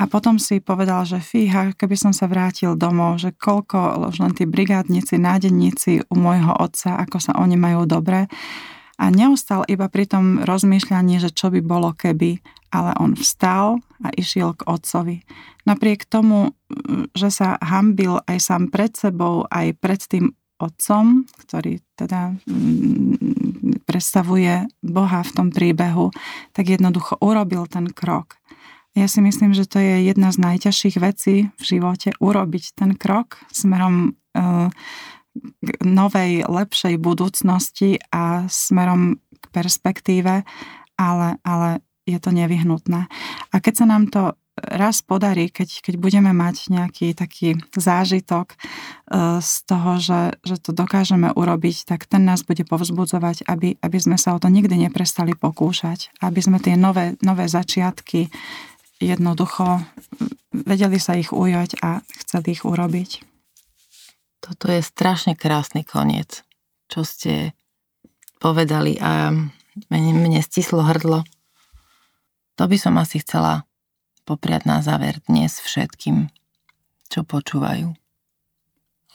a 0.00 0.08
potom 0.08 0.40
si 0.40 0.64
povedal, 0.64 1.04
že 1.04 1.20
fíha, 1.20 1.76
keby 1.76 1.92
som 1.92 2.16
sa 2.16 2.24
vrátil 2.24 2.72
domov, 2.72 3.20
že 3.20 3.36
koľko 3.36 4.08
už 4.08 4.24
len 4.24 4.32
tí 4.32 4.48
brigádnici, 4.48 5.20
nádenníci 5.20 6.08
u 6.08 6.14
môjho 6.16 6.56
otca, 6.56 6.96
ako 7.04 7.20
sa 7.20 7.36
oni 7.36 7.60
majú 7.60 7.84
dobre. 7.84 8.24
A 8.96 9.12
neustal 9.12 9.60
iba 9.68 9.92
pri 9.92 10.08
tom 10.08 10.40
rozmýšľaní, 10.40 11.20
že 11.20 11.28
čo 11.28 11.52
by 11.52 11.60
bolo 11.60 11.92
keby, 11.92 12.40
ale 12.72 12.96
on 12.96 13.12
vstal 13.12 13.84
a 14.00 14.08
išiel 14.16 14.56
k 14.56 14.64
otcovi. 14.64 15.20
Napriek 15.68 16.08
tomu, 16.08 16.56
že 17.12 17.28
sa 17.28 17.60
hambil 17.60 18.24
aj 18.24 18.40
sám 18.40 18.72
pred 18.72 18.96
sebou, 18.96 19.44
aj 19.52 19.76
pred 19.76 20.00
tým 20.00 20.32
otcom, 20.60 21.28
ktorý 21.44 21.76
teda 22.00 22.40
mm, 22.48 23.84
predstavuje 23.84 24.64
Boha 24.80 25.20
v 25.20 25.34
tom 25.36 25.48
príbehu, 25.52 26.08
tak 26.56 26.72
jednoducho 26.72 27.20
urobil 27.20 27.68
ten 27.68 27.88
krok. 27.92 28.40
Ja 28.98 29.06
si 29.06 29.22
myslím, 29.22 29.54
že 29.54 29.70
to 29.70 29.78
je 29.78 30.10
jedna 30.10 30.34
z 30.34 30.42
najťažších 30.42 30.96
vecí 30.98 31.46
v 31.54 31.62
živote, 31.62 32.10
urobiť 32.18 32.74
ten 32.74 32.98
krok 32.98 33.38
smerom 33.54 34.18
e, 34.34 34.70
k 35.62 35.68
novej, 35.86 36.42
lepšej 36.50 36.98
budúcnosti 36.98 38.02
a 38.10 38.50
smerom 38.50 39.22
k 39.38 39.44
perspektíve, 39.54 40.42
ale, 40.98 41.28
ale 41.46 41.86
je 42.02 42.18
to 42.18 42.34
nevyhnutné. 42.34 43.06
A 43.54 43.56
keď 43.62 43.74
sa 43.78 43.86
nám 43.86 44.10
to 44.10 44.34
raz 44.58 45.00
podarí, 45.00 45.48
keď, 45.48 45.80
keď 45.80 45.94
budeme 45.96 46.34
mať 46.34 46.68
nejaký 46.68 47.14
taký 47.16 47.56
zážitok 47.72 48.52
e, 48.52 48.56
z 49.40 49.54
toho, 49.64 50.02
že, 50.02 50.36
že 50.44 50.56
to 50.60 50.74
dokážeme 50.74 51.32
urobiť, 51.32 51.88
tak 51.88 52.04
ten 52.04 52.26
nás 52.26 52.44
bude 52.44 52.66
povzbudzovať, 52.66 53.46
aby, 53.48 53.78
aby 53.80 53.98
sme 54.02 54.18
sa 54.20 54.36
o 54.36 54.42
to 54.42 54.52
nikdy 54.52 54.76
neprestali 54.76 55.32
pokúšať, 55.38 56.12
aby 56.20 56.40
sme 56.42 56.58
tie 56.60 56.76
nové, 56.76 57.16
nové 57.24 57.48
začiatky 57.48 58.28
jednoducho 59.00 59.80
vedeli 60.52 61.00
sa 61.00 61.16
ich 61.16 61.32
ujať 61.32 61.80
a 61.80 62.04
chceli 62.20 62.54
ich 62.54 62.62
urobiť. 62.62 63.24
Toto 64.40 64.68
je 64.68 64.80
strašne 64.84 65.36
krásny 65.36 65.84
koniec, 65.84 66.44
čo 66.88 67.04
ste 67.04 67.56
povedali 68.40 68.96
a 69.00 69.32
mne, 69.88 70.12
mne 70.16 70.40
stislo 70.40 70.84
hrdlo. 70.84 71.24
To 72.56 72.64
by 72.68 72.76
som 72.76 73.00
asi 73.00 73.20
chcela 73.20 73.64
popriať 74.28 74.68
na 74.68 74.84
záver 74.84 75.20
dnes 75.28 75.60
všetkým, 75.60 76.28
čo 77.08 77.24
počúvajú. 77.24 77.96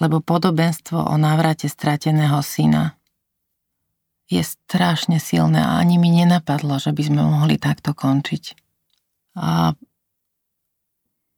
Lebo 0.01 0.19
podobenstvo 0.19 0.99
o 0.99 1.15
návrate 1.15 1.71
strateného 1.71 2.41
syna 2.43 2.99
je 4.25 4.41
strašne 4.41 5.21
silné 5.21 5.61
a 5.61 5.77
ani 5.77 6.01
mi 6.01 6.09
nenapadlo, 6.09 6.81
že 6.81 6.91
by 6.91 7.01
sme 7.05 7.21
mohli 7.21 7.61
takto 7.61 7.93
končiť. 7.93 8.64
A 9.35 9.75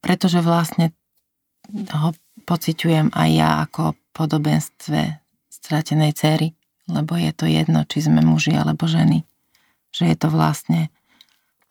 pretože 0.02 0.39
vlastne 0.39 0.93
ho 1.91 2.16
pociťujem 2.48 3.12
aj 3.12 3.30
ja 3.34 3.50
ako 3.68 3.98
podobenstve 4.16 5.20
stratenej 5.52 6.16
céry, 6.16 6.56
lebo 6.88 7.20
je 7.20 7.36
to 7.36 7.43
jedno, 7.43 7.84
či 7.84 8.08
sme 8.08 8.24
muži 8.24 8.56
alebo 8.56 8.88
ženy. 8.88 9.28
Že 9.91 10.04
je 10.14 10.16
to 10.16 10.28
vlastne 10.32 10.82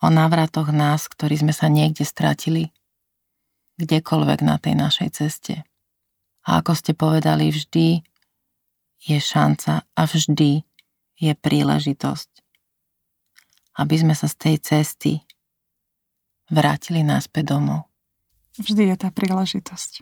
o 0.03 0.13
návratoch 0.13 0.69
nás, 0.69 1.09
ktorí 1.09 1.41
sme 1.41 1.53
sa 1.55 1.71
niekde 1.71 2.05
stratili, 2.05 2.69
kdekoľvek 3.81 4.39
na 4.45 4.61
tej 4.61 4.77
našej 4.77 5.09
ceste. 5.17 5.55
A 6.45 6.61
ako 6.61 6.77
ste 6.77 6.93
povedali, 6.93 7.49
vždy 7.49 8.05
je 9.01 9.17
šanca 9.17 9.81
a 9.83 10.01
vždy 10.05 10.61
je 11.17 11.33
príležitosť, 11.33 12.31
aby 13.81 13.95
sme 13.97 14.13
sa 14.13 14.29
z 14.29 14.35
tej 14.37 14.55
cesty 14.61 15.26
vrátili 16.51 17.03
náspäť 17.03 17.55
domov. 17.55 17.87
Vždy 18.57 18.93
je 18.93 18.95
tá 18.97 19.09
príležitosť. 19.13 20.01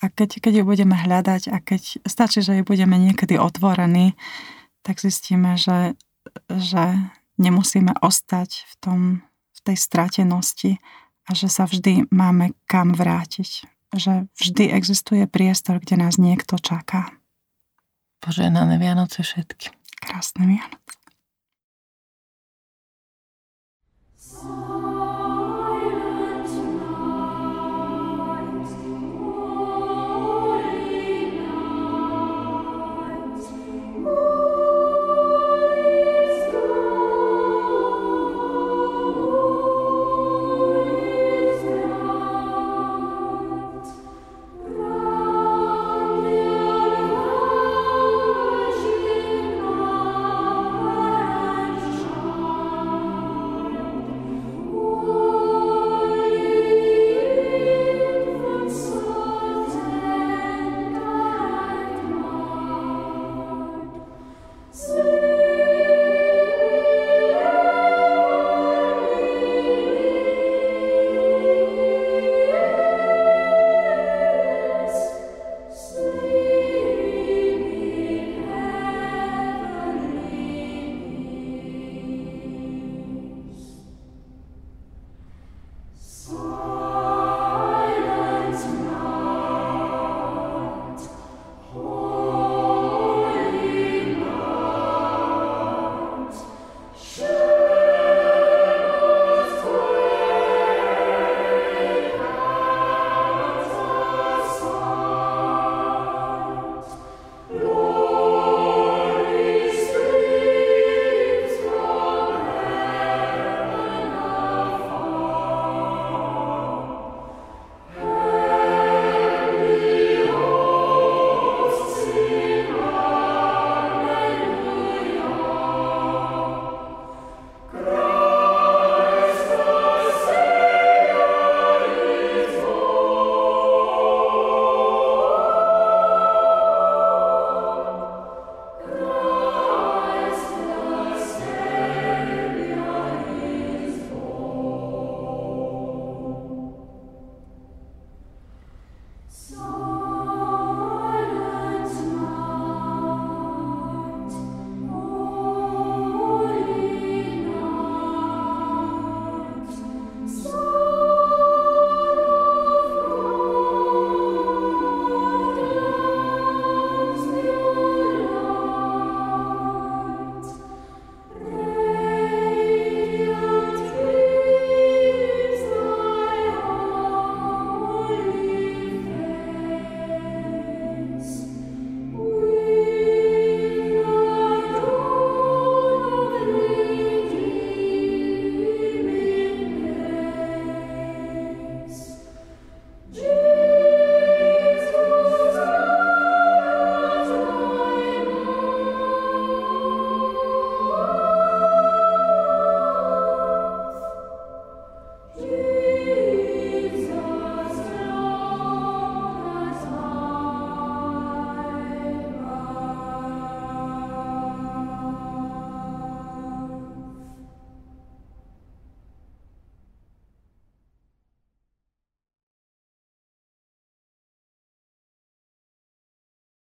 A 0.00 0.08
keď, 0.08 0.40
keď 0.40 0.62
ju 0.62 0.64
budeme 0.64 0.96
hľadať 0.96 1.52
a 1.52 1.60
keď 1.60 2.00
stačí, 2.08 2.40
že 2.40 2.56
ju 2.56 2.64
budeme 2.64 2.96
niekedy 2.96 3.36
otvorení, 3.36 4.16
tak 4.80 4.96
zistíme, 4.96 5.60
že, 5.60 5.98
že 6.48 6.96
nemusíme 7.36 7.92
ostať 8.00 8.64
v, 8.64 8.74
tom, 8.80 9.00
v 9.52 9.60
tej 9.60 9.76
stratenosti 9.76 10.72
a 11.28 11.36
že 11.36 11.52
sa 11.52 11.68
vždy 11.68 12.08
máme 12.08 12.56
kam 12.64 12.96
vrátiť. 12.96 13.68
Že 13.90 14.30
vždy 14.38 14.64
existuje 14.70 15.26
priestor, 15.26 15.82
kde 15.82 15.98
nás 16.00 16.16
niekto 16.16 16.56
čaká. 16.56 17.10
Poženané 18.22 18.78
Vianoce 18.78 19.26
všetky. 19.26 19.74
Krásne 20.00 20.46
Vianoce. 20.46 20.78